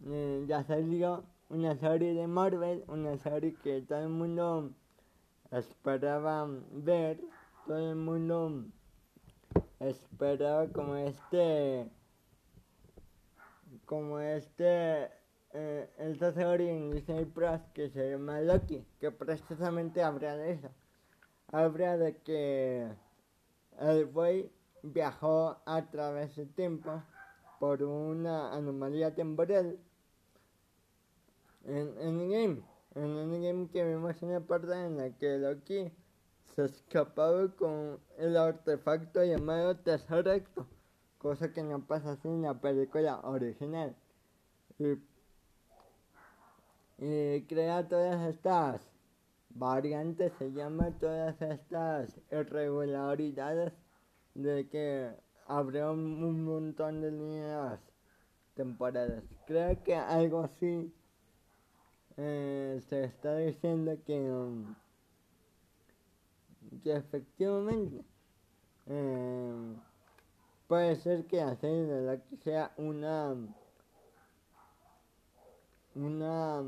eh, 0.06 0.46
ya 0.48 0.64
salió 0.66 1.24
una 1.50 1.76
serie 1.78 2.14
de 2.14 2.28
Marvel, 2.28 2.84
una 2.88 3.18
serie 3.18 3.56
que 3.64 3.82
todo 3.82 4.02
el 4.02 4.10
mundo 4.10 4.72
esperaba 5.58 6.48
ver, 6.72 7.22
todo 7.66 7.92
el 7.92 7.96
mundo 7.96 8.66
esperaba 9.80 10.68
como 10.68 10.96
este, 10.96 11.90
como 13.86 14.20
este, 14.20 15.10
eh, 15.54 15.90
esta 15.98 16.34
serie 16.34 16.72
en 16.72 16.92
Disney 16.92 17.26
Plus 17.26 17.62
que 17.74 17.90
se 17.90 18.12
llama 18.12 18.42
Loki, 18.42 18.86
que 19.00 19.12
precisamente 19.12 20.04
habla 20.04 20.36
de 20.36 20.52
eso. 20.52 20.70
Habla 21.52 21.98
de 21.98 22.18
que 22.18 22.90
el 23.80 24.06
güey 24.08 24.52
viajó 24.84 25.58
a 25.66 25.90
través 25.90 26.36
del 26.36 26.54
tiempo 26.54 27.02
por 27.60 27.82
una 27.82 28.54
anomalía 28.54 29.16
temporal 29.16 29.80
en, 31.64 31.98
en 32.00 32.30
game 32.30 32.75
en 32.96 33.04
un 33.04 33.42
game 33.42 33.68
que 33.70 33.84
vimos 33.84 34.22
una 34.22 34.40
parte 34.40 34.74
en 34.74 34.98
la 34.98 35.10
que 35.12 35.38
Loki 35.38 35.92
se 36.56 36.66
escapaba 36.66 37.50
con 37.50 38.00
el 38.18 38.38
artefacto 38.38 39.24
llamado 39.24 39.76
Tesorecto, 39.76 40.66
cosa 41.18 41.52
que 41.52 41.62
no 41.62 41.86
pasa 41.86 42.14
así 42.14 42.30
en 42.30 42.44
la 42.44 42.54
película 42.54 43.20
original. 43.24 43.94
Y, 44.80 44.96
crea 47.48 47.86
todas 47.88 48.30
estas 48.30 48.82
variantes, 49.50 50.32
se 50.40 50.54
llama 50.54 50.98
todas 50.98 51.42
estas 51.42 52.18
irregularidades 52.32 53.74
de 54.34 54.70
que 54.70 55.12
habría 55.48 55.92
un 55.92 56.46
montón 56.46 57.02
de 57.02 57.12
líneas 57.12 57.82
temporales. 58.54 59.24
Creo 59.46 59.84
que 59.84 59.96
algo 59.96 60.42
así 60.42 60.94
eh, 62.18 62.82
se 62.90 63.04
está 63.04 63.38
diciendo 63.38 63.98
que, 64.06 64.14
um, 64.14 64.76
que 66.84 66.96
efectivamente 66.96 68.04
eh, 68.88 69.76
puede 70.68 70.96
ser 70.96 71.26
que 71.26 71.38
la 71.38 71.56
serie 71.56 71.86
de 71.86 72.06
Loki 72.06 72.38
sea 72.38 72.72
una 72.78 73.36
una 75.96 76.62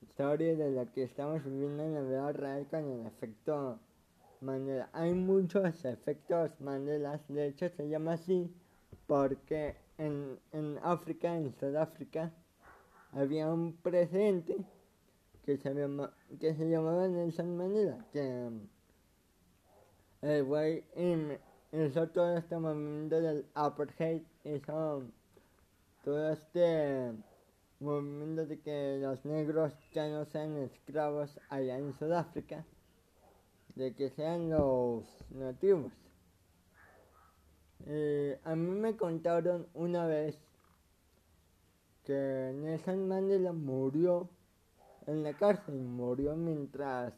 historia 0.00 0.54
de 0.54 0.70
la 0.70 0.86
que 0.86 1.02
estamos 1.02 1.44
viviendo 1.44 1.82
en 1.82 1.94
la 1.94 2.02
vida 2.02 2.32
real 2.32 2.66
con 2.70 2.84
el 2.88 3.06
efecto 3.06 3.78
Mandela. 4.40 4.88
Hay 4.92 5.12
muchos 5.12 5.84
efectos 5.84 6.52
Mandela, 6.60 7.20
de 7.28 7.48
hecho 7.48 7.68
se 7.68 7.88
llama 7.88 8.12
así 8.14 8.50
porque 9.06 9.76
en, 9.98 10.38
en 10.52 10.78
África, 10.82 11.36
en 11.36 11.52
Sudáfrica, 11.58 12.32
había 13.12 13.52
un 13.52 13.72
presidente 13.72 14.56
que 15.50 15.58
se, 15.58 15.74
llama, 15.74 16.12
que 16.38 16.54
se 16.54 16.70
llamaba 16.70 17.08
Nelson 17.08 17.56
Mandela, 17.56 18.06
que 18.12 18.50
el 20.22 20.44
güey 20.44 20.84
hizo 21.72 22.08
todo 22.10 22.36
este 22.36 22.56
movimiento 22.56 23.20
del 23.20 23.46
apartheid, 23.54 24.22
hizo 24.44 25.02
todo 26.04 26.30
este 26.30 27.12
movimiento 27.80 28.46
de 28.46 28.60
que 28.60 28.98
los 29.02 29.24
negros 29.24 29.72
ya 29.92 30.08
no 30.08 30.24
sean 30.26 30.56
esclavos 30.58 31.40
allá 31.48 31.78
en 31.78 31.92
Sudáfrica, 31.94 32.64
de 33.74 33.92
que 33.94 34.10
sean 34.10 34.50
los 34.50 35.04
nativos. 35.30 35.92
Eh, 37.86 38.38
a 38.44 38.54
mí 38.54 38.70
me 38.70 38.96
contaron 38.96 39.66
una 39.74 40.06
vez 40.06 40.38
que 42.04 42.52
Nelson 42.54 43.08
Mandela 43.08 43.52
murió 43.52 44.28
en 45.10 45.22
la 45.22 45.32
cárcel, 45.32 45.74
murió 45.74 46.36
mientras 46.36 47.12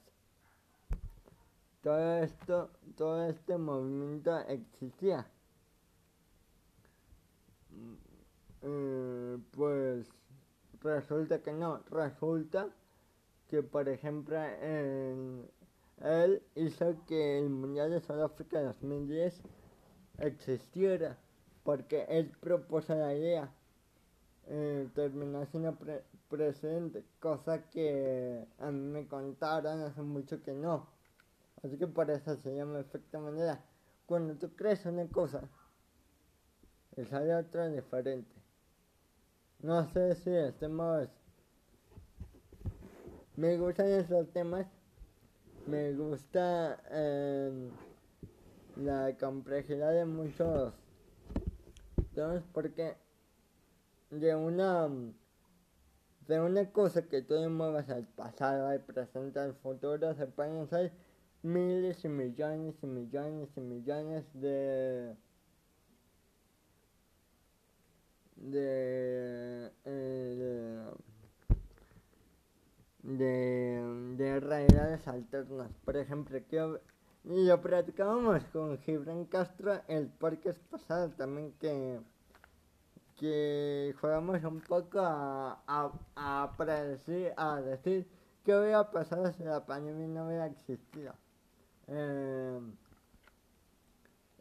todo 1.83 2.23
esto, 2.23 2.71
todo 2.97 3.29
este 3.29 3.59
movimiento 3.59 4.39
existía. 4.49 5.27
Eh, 8.63 9.39
pues 9.51 10.09
resulta 10.81 11.43
que 11.43 11.53
no, 11.53 11.81
resulta 11.91 12.69
que 13.49 13.63
por 13.63 13.89
ejemplo 13.89 14.37
él 16.01 16.43
hizo 16.55 16.97
que 17.07 17.39
el 17.39 17.51
Mundial 17.51 17.91
de 17.91 18.01
Sudáfrica 18.01 18.63
2010 18.63 19.41
existiera 20.19 21.19
porque 21.63 22.07
él 22.09 22.31
propuso 22.41 22.95
la 22.95 23.15
idea. 23.15 23.53
Eh, 24.49 24.89
terminó 24.95 25.47
siendo 25.47 25.77
presidente, 26.33 27.05
cosa 27.21 27.69
que 27.71 28.49
a 28.59 28.71
mí 28.71 28.81
me 28.81 29.07
contaron 29.07 29.83
hace 29.83 30.01
mucho 30.01 30.43
que 30.43 30.55
no. 30.55 30.89
Así 31.63 31.77
que 31.77 31.87
por 31.87 32.11
eso 32.11 32.35
se 32.37 32.57
llama 32.57 32.81
efecto 32.81 33.21
manera. 33.21 33.63
Cuando 34.07 34.35
tú 34.35 34.57
crees 34.57 34.85
una 34.87 35.07
cosa, 35.09 35.43
sale 37.11 37.35
otra 37.35 37.69
diferente. 37.69 38.35
No 39.61 39.87
sé 39.93 40.15
si 40.17 40.31
estemos... 40.31 41.09
Me 43.37 43.59
gustan 43.59 43.89
esos 43.89 44.33
temas. 44.33 44.67
Me 45.67 45.93
gusta 45.93 46.83
eh, 46.91 47.71
la 48.77 49.17
complejidad 49.19 49.93
de 49.93 50.07
muchos 50.07 50.73
temas 52.15 52.43
porque 52.53 52.97
de 54.11 54.35
una 54.35 54.91
de 56.33 56.41
una 56.41 56.71
cosa 56.73 57.03
que 57.03 57.21
tú 57.21 57.35
muevas 57.51 57.91
al 57.91 58.07
pasado, 58.07 58.69
al 58.69 58.81
presente, 58.81 59.39
al 59.39 59.55
futuro, 59.55 60.15
se 60.15 60.27
pueden 60.27 60.61
hacer 60.63 60.91
miles 61.43 62.03
y 62.07 62.09
millones 62.09 62.75
y 62.83 62.87
millones 62.87 63.51
y 63.55 63.61
millones 63.61 64.25
de 64.33 65.15
de, 68.37 69.71
eh, 69.85 70.91
de, 73.03 74.15
de 74.17 74.41
realidades 74.41 75.07
alternas. 75.07 75.71
Por 75.85 75.99
ejemplo, 75.99 76.39
que 76.49 76.79
lo 77.25 77.61
platicábamos 77.61 78.43
con 78.45 78.79
Gibran 78.79 79.27
Castro 79.27 79.83
el 79.87 80.09
podcast 80.09 80.59
pasado 80.71 81.11
también 81.11 81.53
que 81.61 82.01
que 83.23 83.95
jugamos 84.01 84.43
un 84.43 84.61
poco 84.63 84.99
a, 84.99 85.63
a, 85.69 85.93
a 86.17 86.53
predecir, 86.57 87.33
a 87.37 87.61
decir 87.61 88.05
qué 88.45 88.53
hubiera 88.53 88.91
pasado 88.91 89.33
si 89.33 89.45
la 89.45 89.65
pandemia 89.65 90.09
no 90.09 90.27
hubiera 90.27 90.47
existido. 90.47 91.15
Eh, 91.87 92.61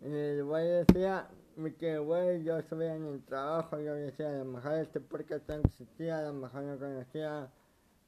el 0.01 0.43
güey 0.43 0.67
decía 0.67 1.29
que 1.77 1.99
güey 1.99 2.43
yo 2.43 2.57
estuve 2.57 2.87
en 2.87 3.05
el 3.05 3.23
trabajo, 3.23 3.79
yo 3.79 3.93
decía 3.93 4.29
a 4.29 4.39
lo 4.39 4.45
mejor 4.45 4.73
este 4.79 4.99
podcast 4.99 5.47
no 5.47 5.57
existía, 5.57 6.17
a 6.17 6.23
lo 6.23 6.33
mejor 6.33 6.63
no 6.63 6.79
conocía 6.79 7.51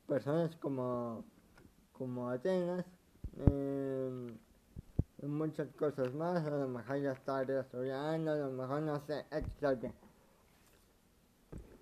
personas 0.07 0.55
como, 0.55 1.23
como 1.91 2.31
Atenas, 2.31 2.85
eh, 3.47 4.33
y 5.21 5.25
muchas 5.27 5.67
cosas 5.75 6.11
más, 6.15 6.43
a 6.43 6.49
lo 6.49 6.67
mejor 6.67 6.97
ya 6.97 7.11
estaría 7.11 7.59
estudiando, 7.59 8.31
a 8.31 8.37
lo 8.37 8.49
mejor 8.49 8.81
no 8.81 8.99
sé, 9.01 9.23
etc. 9.29 9.93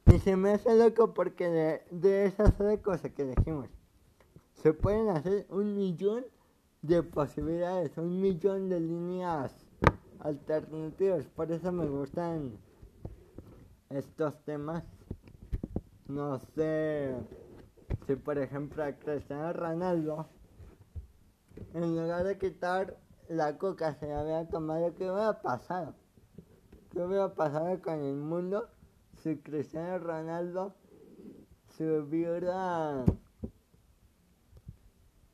Y 0.07 0.19
se 0.19 0.35
me 0.35 0.51
hace 0.51 0.75
loco 0.75 1.13
porque 1.13 1.49
de, 1.91 2.25
esas 2.25 2.53
cosas 2.81 3.11
que 3.11 3.25
dijimos, 3.25 3.69
se 4.53 4.73
pueden 4.73 5.09
hacer 5.09 5.45
un 5.49 5.75
millón 5.75 6.25
de 6.81 7.03
posibilidades, 7.03 7.97
un 7.97 8.19
millón 8.19 8.69
de 8.69 8.79
líneas 8.79 9.53
alternativas. 10.19 11.25
Por 11.35 11.51
eso 11.51 11.71
me 11.71 11.85
gustan 11.85 12.57
estos 13.89 14.43
temas. 14.43 14.83
No 16.07 16.39
sé 16.55 17.15
si 18.07 18.15
por 18.15 18.37
ejemplo 18.37 18.83
a 18.83 18.93
Cristiano 18.93 19.53
Ronaldo, 19.53 20.27
en 21.73 21.95
lugar 21.95 22.23
de 22.25 22.37
quitar 22.37 22.97
la 23.29 23.57
coca 23.57 23.93
se 23.95 24.11
había 24.11 24.47
tomado, 24.49 24.93
¿qué 24.95 25.09
hubiera 25.09 25.41
pasado? 25.41 25.93
¿Qué 26.91 27.01
hubiera 27.01 27.33
pasado 27.33 27.81
con 27.81 28.01
el 28.01 28.15
mundo 28.17 28.67
si 29.22 29.38
Cristiano 29.38 29.99
Ronaldo 29.99 30.74
se 31.78 31.99
hubiera 31.99 33.05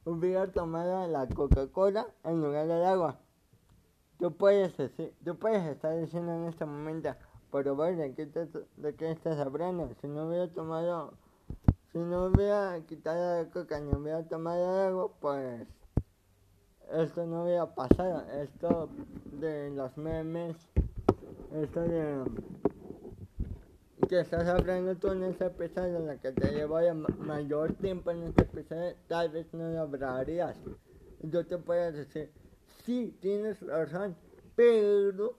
hubiera 0.03 0.51
tomado 0.51 1.07
la 1.07 1.27
Coca-Cola 1.27 2.07
en 2.23 2.41
lugar 2.41 2.67
del 2.67 2.83
agua. 2.83 3.19
Tú 4.19 4.35
puedes, 4.35 4.75
decir, 4.77 5.13
tú 5.23 5.37
puedes 5.37 5.63
estar 5.65 5.97
diciendo 5.97 6.33
en 6.33 6.45
este 6.45 6.65
momento, 6.65 7.13
pero 7.51 7.75
bueno, 7.75 8.01
¿de 8.01 8.13
qué, 8.13 8.25
de 8.25 8.95
qué 8.95 9.11
estás 9.11 9.37
hablando? 9.39 9.89
Si 10.01 10.07
no 10.07 10.27
hubiera 10.27 10.47
tomado, 10.47 11.13
si 11.91 11.99
no 11.99 12.25
hubiera 12.25 12.79
quitado 12.85 13.43
la 13.43 13.49
coca 13.49 13.79
ni 13.79 13.93
hubiera 13.93 14.23
tomado 14.23 14.87
agua, 14.87 15.11
pues 15.19 15.67
esto 16.91 17.25
no 17.25 17.43
hubiera 17.43 17.73
pasado. 17.75 18.23
Esto 18.31 18.89
de 19.33 19.69
los 19.71 19.97
memes, 19.97 20.55
esto 21.53 21.81
de 21.81 22.23
que 24.07 24.21
estás 24.21 24.47
hablando 24.47 24.91
ese 25.25 25.47
episodio, 25.47 25.97
en 25.97 26.07
la 26.07 26.17
que 26.17 26.31
te 26.31 26.51
llevo 26.53 26.77
mayor 27.19 27.73
tiempo 27.73 28.11
en 28.11 28.23
ese 28.23 28.43
episodio, 28.43 28.95
tal 29.07 29.29
vez 29.29 29.53
no 29.53 29.69
lo 29.69 29.81
hablarías. 29.81 30.55
Yo 31.23 31.45
te 31.45 31.57
puedo 31.57 31.91
decir, 31.91 32.31
sí, 32.85 33.17
tienes 33.19 33.59
razón, 33.61 34.15
pero 34.55 35.37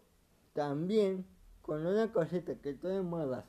también 0.53 1.25
con 1.63 1.87
una 1.87 2.13
cosita 2.13 2.57
que 2.57 2.75
tú 2.75 2.89
muevas 3.03 3.47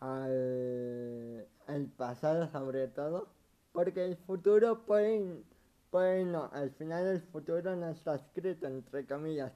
al, 0.00 1.46
al 1.68 1.86
pasado 1.96 2.50
sobre 2.50 2.88
todo, 2.88 3.28
porque 3.72 4.04
el 4.04 4.16
futuro 4.16 4.84
puede, 4.86 5.44
puede 5.90 6.24
no, 6.24 6.50
al 6.52 6.70
final 6.72 7.06
el 7.06 7.20
futuro 7.20 7.76
no 7.76 7.90
está 7.90 8.16
escrito 8.16 8.66
entre 8.66 9.06
comillas, 9.06 9.52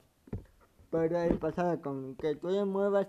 pero 0.92 1.18
el 1.18 1.38
pasado 1.38 1.80
con 1.82 2.14
que 2.14 2.36
tú 2.36 2.50
le 2.50 2.64
muevas 2.64 3.08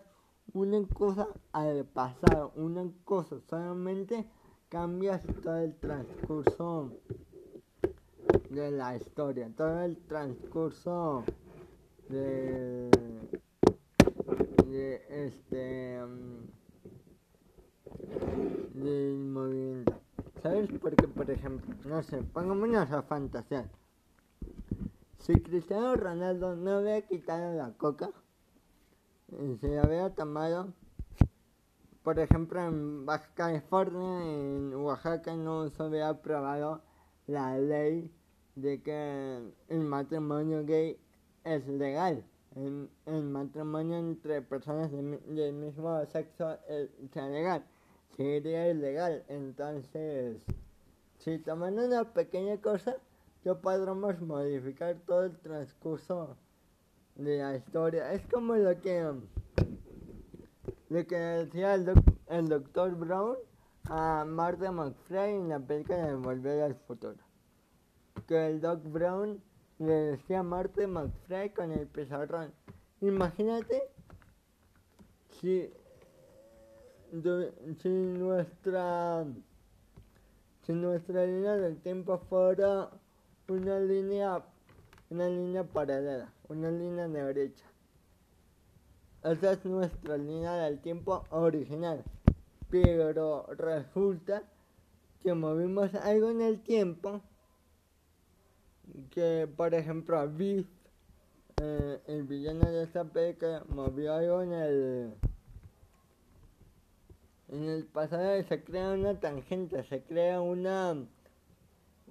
una 0.53 0.85
cosa 0.87 1.27
al 1.53 1.85
pasado, 1.85 2.51
una 2.55 2.91
cosa 3.05 3.39
solamente 3.49 4.27
cambias 4.69 5.21
todo 5.43 5.57
el 5.57 5.75
transcurso 5.75 6.91
de 8.49 8.71
la 8.71 8.95
historia, 8.97 9.49
todo 9.55 9.81
el 9.81 9.97
transcurso 10.07 11.23
de, 12.09 12.89
este 15.09 16.03
um, 16.03 16.47
del 18.73 19.17
movimiento. 19.19 20.01
¿Sabes? 20.41 20.69
Porque, 20.81 21.07
por 21.07 21.29
ejemplo, 21.29 21.75
no 21.85 22.01
sé, 22.01 22.23
pongámonos 22.23 22.91
a 22.91 23.03
fantasear. 23.03 23.69
Si 25.19 25.33
Cristiano 25.33 25.95
Ronaldo 25.95 26.55
no 26.55 26.77
había 26.77 27.01
quitado 27.03 27.53
la 27.53 27.73
coca, 27.77 28.09
se 29.59 29.79
había 29.79 30.09
tomado, 30.09 30.73
por 32.03 32.19
ejemplo, 32.19 32.61
en 32.61 33.05
Baja 33.05 33.29
California, 33.33 34.25
en 34.25 34.75
Oaxaca 34.75 35.35
no 35.35 35.69
se 35.69 35.83
había 35.83 36.09
aprobado 36.09 36.81
la 37.27 37.57
ley 37.57 38.11
de 38.55 38.81
que 38.81 39.53
el 39.69 39.79
matrimonio 39.79 40.65
gay 40.65 40.99
es 41.45 41.67
legal. 41.67 42.23
el, 42.55 43.23
matrimonio 43.23 43.97
entre 43.97 44.41
personas 44.41 44.91
del 44.91 45.53
mismo 45.53 46.05
sexo 46.07 46.57
eh, 46.67 46.89
sea 47.13 47.27
legal, 47.29 47.63
sería 48.17 48.69
ilegal. 48.69 49.23
Entonces, 49.29 50.43
si 51.19 51.37
tomando 51.39 51.85
una 51.85 52.03
pequeña 52.13 52.57
cosa, 52.57 52.97
yo 53.45 53.61
podremos 53.61 54.19
modificar 54.21 54.97
todo 55.05 55.25
el 55.25 55.37
transcurso 55.39 56.35
de 57.23 57.37
la 57.37 57.55
historia. 57.55 58.13
Es 58.13 58.21
como 58.27 58.55
lo 58.55 58.79
que, 58.81 59.13
que 60.89 61.15
decía 61.15 61.75
el, 61.75 62.47
doctor 62.47 62.95
Brown 62.95 63.37
a 63.85 64.25
Martha 64.25 64.71
McFly 64.71 65.35
en 65.35 65.49
la 65.49 65.59
película 65.59 66.05
de 66.05 66.15
Volver 66.15 66.63
al 66.63 66.75
Futuro. 66.75 67.17
Que 68.27 68.47
el 68.47 68.61
Doc 68.61 68.83
Brown 68.83 69.41
le 69.79 69.93
decía 69.93 70.39
a 70.39 70.43
Marty 70.43 70.85
McFly 70.85 71.53
con 71.53 71.71
el 71.71 71.87
pizarrón. 71.87 72.53
Imagínate 73.01 73.81
si, 75.39 75.73
si 77.81 77.89
nuestra 77.89 79.25
si 80.61 80.73
nuestra 80.73 81.25
línea 81.25 81.57
del 81.57 81.77
tiempo 81.81 82.19
fuera 82.29 82.91
una 83.47 83.79
línea 83.79 84.43
una 85.09 85.27
línea 85.27 85.63
paralela, 85.63 86.31
una 86.51 86.69
línea 86.69 87.07
derecha. 87.07 87.65
Esa 89.23 89.53
es 89.53 89.65
nuestra 89.65 90.17
línea 90.17 90.53
del 90.53 90.79
tiempo 90.79 91.23
original. 91.29 92.03
Pero 92.69 93.45
resulta 93.57 94.43
que 95.23 95.33
movimos 95.33 95.93
algo 95.95 96.29
en 96.29 96.41
el 96.41 96.61
tiempo 96.61 97.21
que 99.11 99.47
por 99.55 99.73
ejemplo 99.73 100.27
Biff, 100.27 100.67
eh, 101.61 102.01
el 102.07 102.23
villano 102.23 102.69
de 102.69 102.83
esta 102.83 103.03
película, 103.03 103.63
movió 103.69 104.13
algo 104.13 104.41
en 104.41 104.53
el 104.53 105.13
en 107.49 107.69
el 107.69 107.85
pasado 107.85 108.41
se 108.43 108.63
crea 108.63 108.91
una 108.91 109.19
tangente, 109.19 109.83
se 109.83 110.01
crea 110.03 110.41
una 110.41 110.95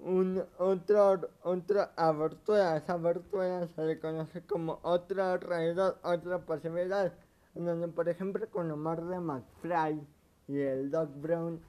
un, 0.02 0.42
otra, 0.58 1.20
otra 1.42 1.92
abertura, 1.96 2.76
esa 2.76 2.94
abertura 2.94 3.68
se 3.68 3.82
le 3.82 4.00
conoce 4.00 4.44
como 4.46 4.80
otra 4.82 5.36
realidad, 5.36 5.96
otra 6.02 6.44
posibilidad, 6.44 7.12
donde 7.54 7.86
por 7.88 8.08
ejemplo 8.08 8.48
con 8.50 8.70
Omar 8.70 9.04
de 9.04 9.20
McFly 9.20 10.06
y 10.48 10.58
el 10.58 10.90
Doc 10.90 11.10
Brown 11.16 11.60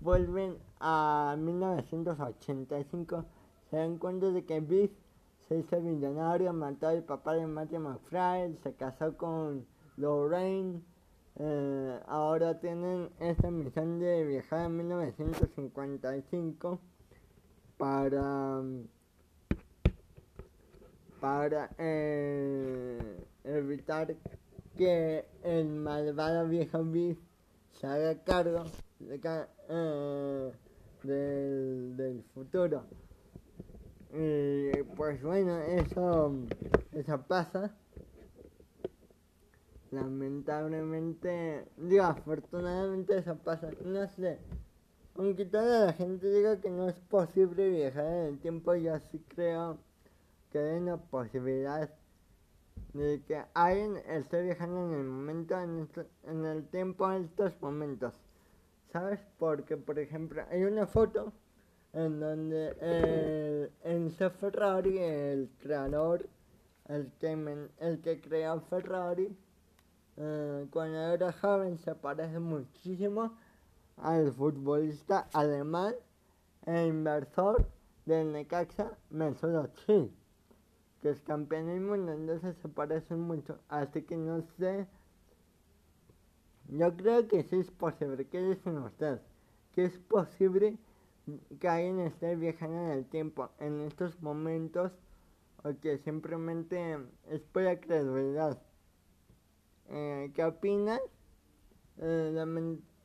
vuelven 0.00 0.56
a 0.78 1.36
1985 1.38 3.24
se 3.70 3.76
dan 3.76 3.98
cuenta 3.98 4.30
de 4.30 4.44
que 4.44 4.60
Biff 4.60 4.90
se 5.46 5.58
hizo 5.58 5.80
millonario, 5.80 6.52
mató 6.52 6.88
al 6.88 7.04
papá 7.04 7.34
de 7.34 7.46
Matthew 7.46 7.80
McFly, 7.80 8.58
se 8.64 8.74
casó 8.74 9.16
con 9.16 9.64
Lorraine. 9.96 10.82
Eh, 11.36 12.00
ahora 12.08 12.58
tienen 12.58 13.10
esta 13.20 13.50
misión 13.50 14.00
de 14.00 14.24
viajar 14.24 14.66
en 14.66 14.76
1955 14.76 16.80
para 17.80 18.62
para 21.18 21.70
eh, 21.78 23.24
evitar 23.44 24.14
que 24.76 25.24
el 25.42 25.66
malvado 25.68 26.46
viejo 26.46 26.84
Biff 26.84 27.18
se 27.72 27.86
haga 27.86 28.22
cargo 28.22 28.64
de, 28.98 29.20
eh, 29.68 30.52
del, 31.02 31.96
del 31.96 32.22
futuro. 32.34 32.84
Y 34.12 34.82
pues 34.96 35.22
bueno, 35.22 35.58
eso, 35.58 36.34
eso 36.92 37.22
pasa. 37.22 37.74
Lamentablemente, 39.90 41.64
digo, 41.76 42.04
afortunadamente 42.04 43.18
eso 43.18 43.36
pasa. 43.36 43.70
No 43.84 44.06
sé, 44.08 44.38
aunque 45.20 45.44
toda 45.44 45.84
la 45.84 45.92
gente 45.92 46.30
diga 46.30 46.58
que 46.62 46.70
no 46.70 46.88
es 46.88 46.98
posible 46.98 47.68
viajar 47.68 48.06
en 48.06 48.26
el 48.28 48.38
tiempo, 48.38 48.74
yo 48.74 48.98
sí 49.10 49.22
creo 49.28 49.76
que 50.50 50.58
hay 50.58 50.78
una 50.78 50.96
posibilidad 50.96 51.90
de 52.94 53.22
que 53.28 53.42
alguien 53.52 53.98
esté 54.08 54.42
viajando 54.42 54.86
en 54.86 54.98
el 54.98 55.04
momento, 55.04 55.60
en, 55.60 56.46
el 56.46 56.66
tiempo, 56.68 57.12
en 57.12 57.24
estos 57.24 57.52
momentos. 57.60 58.14
¿Sabes? 58.94 59.20
Porque, 59.38 59.76
por 59.76 59.98
ejemplo, 59.98 60.42
hay 60.50 60.64
una 60.64 60.86
foto 60.86 61.34
en 61.92 62.18
donde 62.18 62.70
el 62.80 63.70
Enzo 63.84 64.30
Ferrari, 64.30 64.96
el 64.96 65.50
creador, 65.60 66.26
el 66.88 67.12
que, 67.20 67.68
el 67.78 68.00
que 68.00 68.22
creó 68.22 68.58
Ferrari, 68.62 69.36
eh, 70.16 70.66
cuando 70.70 70.98
era 70.98 71.30
joven 71.30 71.76
se 71.76 71.94
parece 71.94 72.38
muchísimo 72.38 73.36
al 74.02 74.32
futbolista 74.32 75.28
alemán 75.32 75.94
e 76.66 76.86
inversor 76.86 77.66
del 78.06 78.32
Necaxa 78.32 78.96
Mesut 79.10 79.50
Özil, 79.50 80.10
que 81.00 81.10
es 81.10 81.20
campeón 81.22 81.66
del 81.66 81.80
mundo, 81.80 82.12
entonces 82.12 82.56
se 82.62 82.68
parecen 82.68 83.20
mucho, 83.20 83.58
así 83.68 84.02
que 84.02 84.16
no 84.16 84.42
sé, 84.58 84.86
yo 86.68 86.96
creo 86.96 87.26
que 87.28 87.42
sí 87.44 87.56
es 87.56 87.70
posible, 87.70 88.26
¿qué 88.26 88.42
dicen 88.42 88.78
ustedes? 88.78 89.20
Que 89.74 89.84
es 89.84 89.98
posible 89.98 90.78
que 91.58 91.68
alguien 91.68 92.00
esté 92.00 92.36
viajando 92.36 92.78
en 92.78 92.90
el 92.90 93.04
tiempo 93.06 93.50
en 93.58 93.80
estos 93.80 94.20
momentos 94.22 94.92
o 95.62 95.74
que 95.80 95.98
simplemente 95.98 96.98
es 97.28 97.40
pura 97.42 97.78
credibilidad. 97.78 98.60
Eh, 99.88 100.30
¿Qué 100.34 100.44
opinas? 100.44 101.00
Eh, 101.98 102.30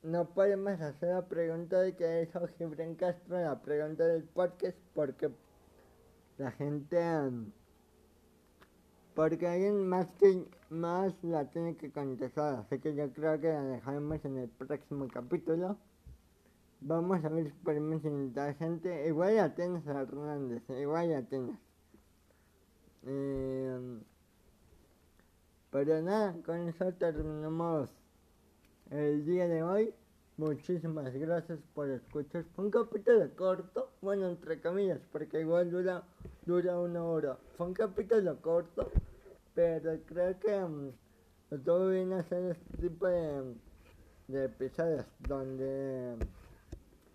no 0.06 0.30
podemos 0.30 0.80
hacer 0.82 1.10
la 1.10 1.28
pregunta 1.28 1.82
de 1.82 1.96
que 1.96 2.24
hizo 2.24 2.48
Gibran 2.58 2.94
Castro, 2.96 3.40
la 3.42 3.60
pregunta 3.60 4.06
del 4.06 4.24
podcast, 4.24 4.78
porque 4.94 5.32
la 6.38 6.52
gente... 6.52 6.98
porque 9.16 9.48
alguien 9.48 9.88
más 9.88 10.08
que 10.20 10.46
más 10.70 11.12
la 11.24 11.50
tiene 11.50 11.76
que 11.76 11.92
contestar, 11.92 12.60
así 12.60 12.80
que 12.80 12.94
yo 12.94 13.12
creo 13.14 13.40
que 13.42 13.48
la 13.48 13.64
dejaremos 13.64 14.24
en 14.26 14.38
el 14.38 14.50
próximo 14.50 15.08
capítulo. 15.08 15.78
Vamos 16.82 17.26
a 17.26 17.30
ver 17.30 17.48
experimentos 17.48 18.12
interesantes. 18.12 19.08
Igual 19.08 19.36
ya 19.36 19.56
tienes 19.56 19.88
a 19.88 20.02
Hernández, 20.02 20.62
igual 20.70 21.10
ya 21.10 21.24
tienes. 21.24 21.58
Eh, 23.08 24.00
pero 25.72 26.02
nada, 26.04 26.36
con 26.46 26.70
eso 26.70 26.94
terminamos 26.94 27.90
el 28.92 29.26
día 29.26 29.48
de 29.48 29.64
hoy. 29.64 29.94
Muchísimas 30.38 31.14
gracias 31.14 31.60
por 31.74 31.90
escuchar. 31.90 32.44
Fue 32.56 32.66
un 32.66 32.72
capítulo 32.72 33.30
corto, 33.36 33.90
bueno, 34.02 34.28
entre 34.28 34.60
comillas, 34.60 35.00
porque 35.12 35.40
igual 35.40 35.72
dura, 35.72 36.04
dura 36.46 36.78
una 36.78 37.04
hora. 37.04 37.38
Fue 37.56 37.68
un 37.68 37.74
capítulo 37.74 38.42
corto, 38.42 38.92
pero 39.54 39.98
creo 40.06 40.38
que 40.40 40.64
um, 40.64 40.92
todo 41.64 41.90
viene 41.90 42.16
a 42.16 42.20
hacer 42.20 42.52
este 42.52 42.78
tipo 42.78 43.08
de, 43.08 43.56
de 44.28 44.46
episodios 44.46 45.06
donde 45.20 46.18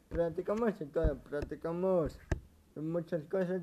platicamos 0.09 0.81
y 0.81 0.87
todo, 0.87 1.19
platicamos 1.19 2.19
muchas 2.75 3.23
cosas, 3.25 3.61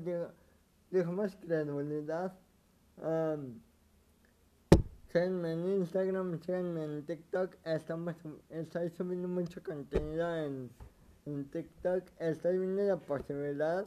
digamos 0.90 1.36
credibilidad. 1.36 2.32
Um, 2.96 3.60
síganme 5.12 5.52
en 5.52 5.68
Instagram, 5.80 6.38
síganme 6.42 6.84
en 6.84 7.06
TikTok, 7.06 7.56
estamos, 7.64 8.14
estoy 8.50 8.90
subiendo 8.90 9.26
mucho 9.26 9.62
contenido 9.62 10.34
en, 10.36 10.70
TikTok, 11.50 12.04
estoy 12.18 12.58
viendo 12.58 12.82
la 12.82 12.96
posibilidad, 12.96 13.86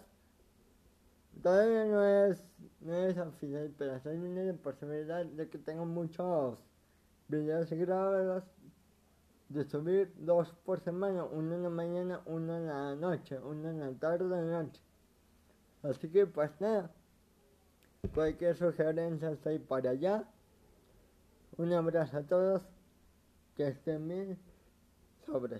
todavía 1.42 1.86
no 1.86 2.06
es, 2.06 2.44
no 2.82 2.94
es 2.94 3.18
oficial, 3.18 3.74
pero 3.78 3.96
estoy 3.96 4.18
viendo 4.20 4.44
la 4.44 4.54
posibilidad 4.54 5.26
de 5.26 5.50
que 5.50 5.58
tenga 5.58 5.84
muchos 5.84 6.60
videos 7.28 7.70
grabados 7.72 8.44
de 9.50 9.64
subir 9.66 10.14
dos 10.18 10.54
por 10.66 10.80
semana, 10.80 11.24
uno 11.24 11.56
en 11.56 11.64
la 11.64 11.70
mañana, 11.70 12.22
uno 12.26 12.58
en 12.58 12.68
la 12.68 12.96
noche, 12.96 13.40
uno 13.40 13.70
en 13.70 13.80
la 13.80 13.92
tarde 13.92 14.26
y 14.26 14.46
noche. 14.48 14.82
Así 15.84 16.10
que 16.10 16.26
pues 16.26 16.52
nada, 16.60 16.92
cualquier 18.14 18.56
sugerencia 18.56 19.32
estoy 19.32 19.60
para 19.60 19.92
allá. 19.92 20.26
Un 21.58 21.74
abrazo 21.74 22.18
a 22.18 22.24
todos, 22.24 22.62
que 23.56 23.68
estén 23.68 24.08
bien, 24.08 24.40
sobre 25.26 25.58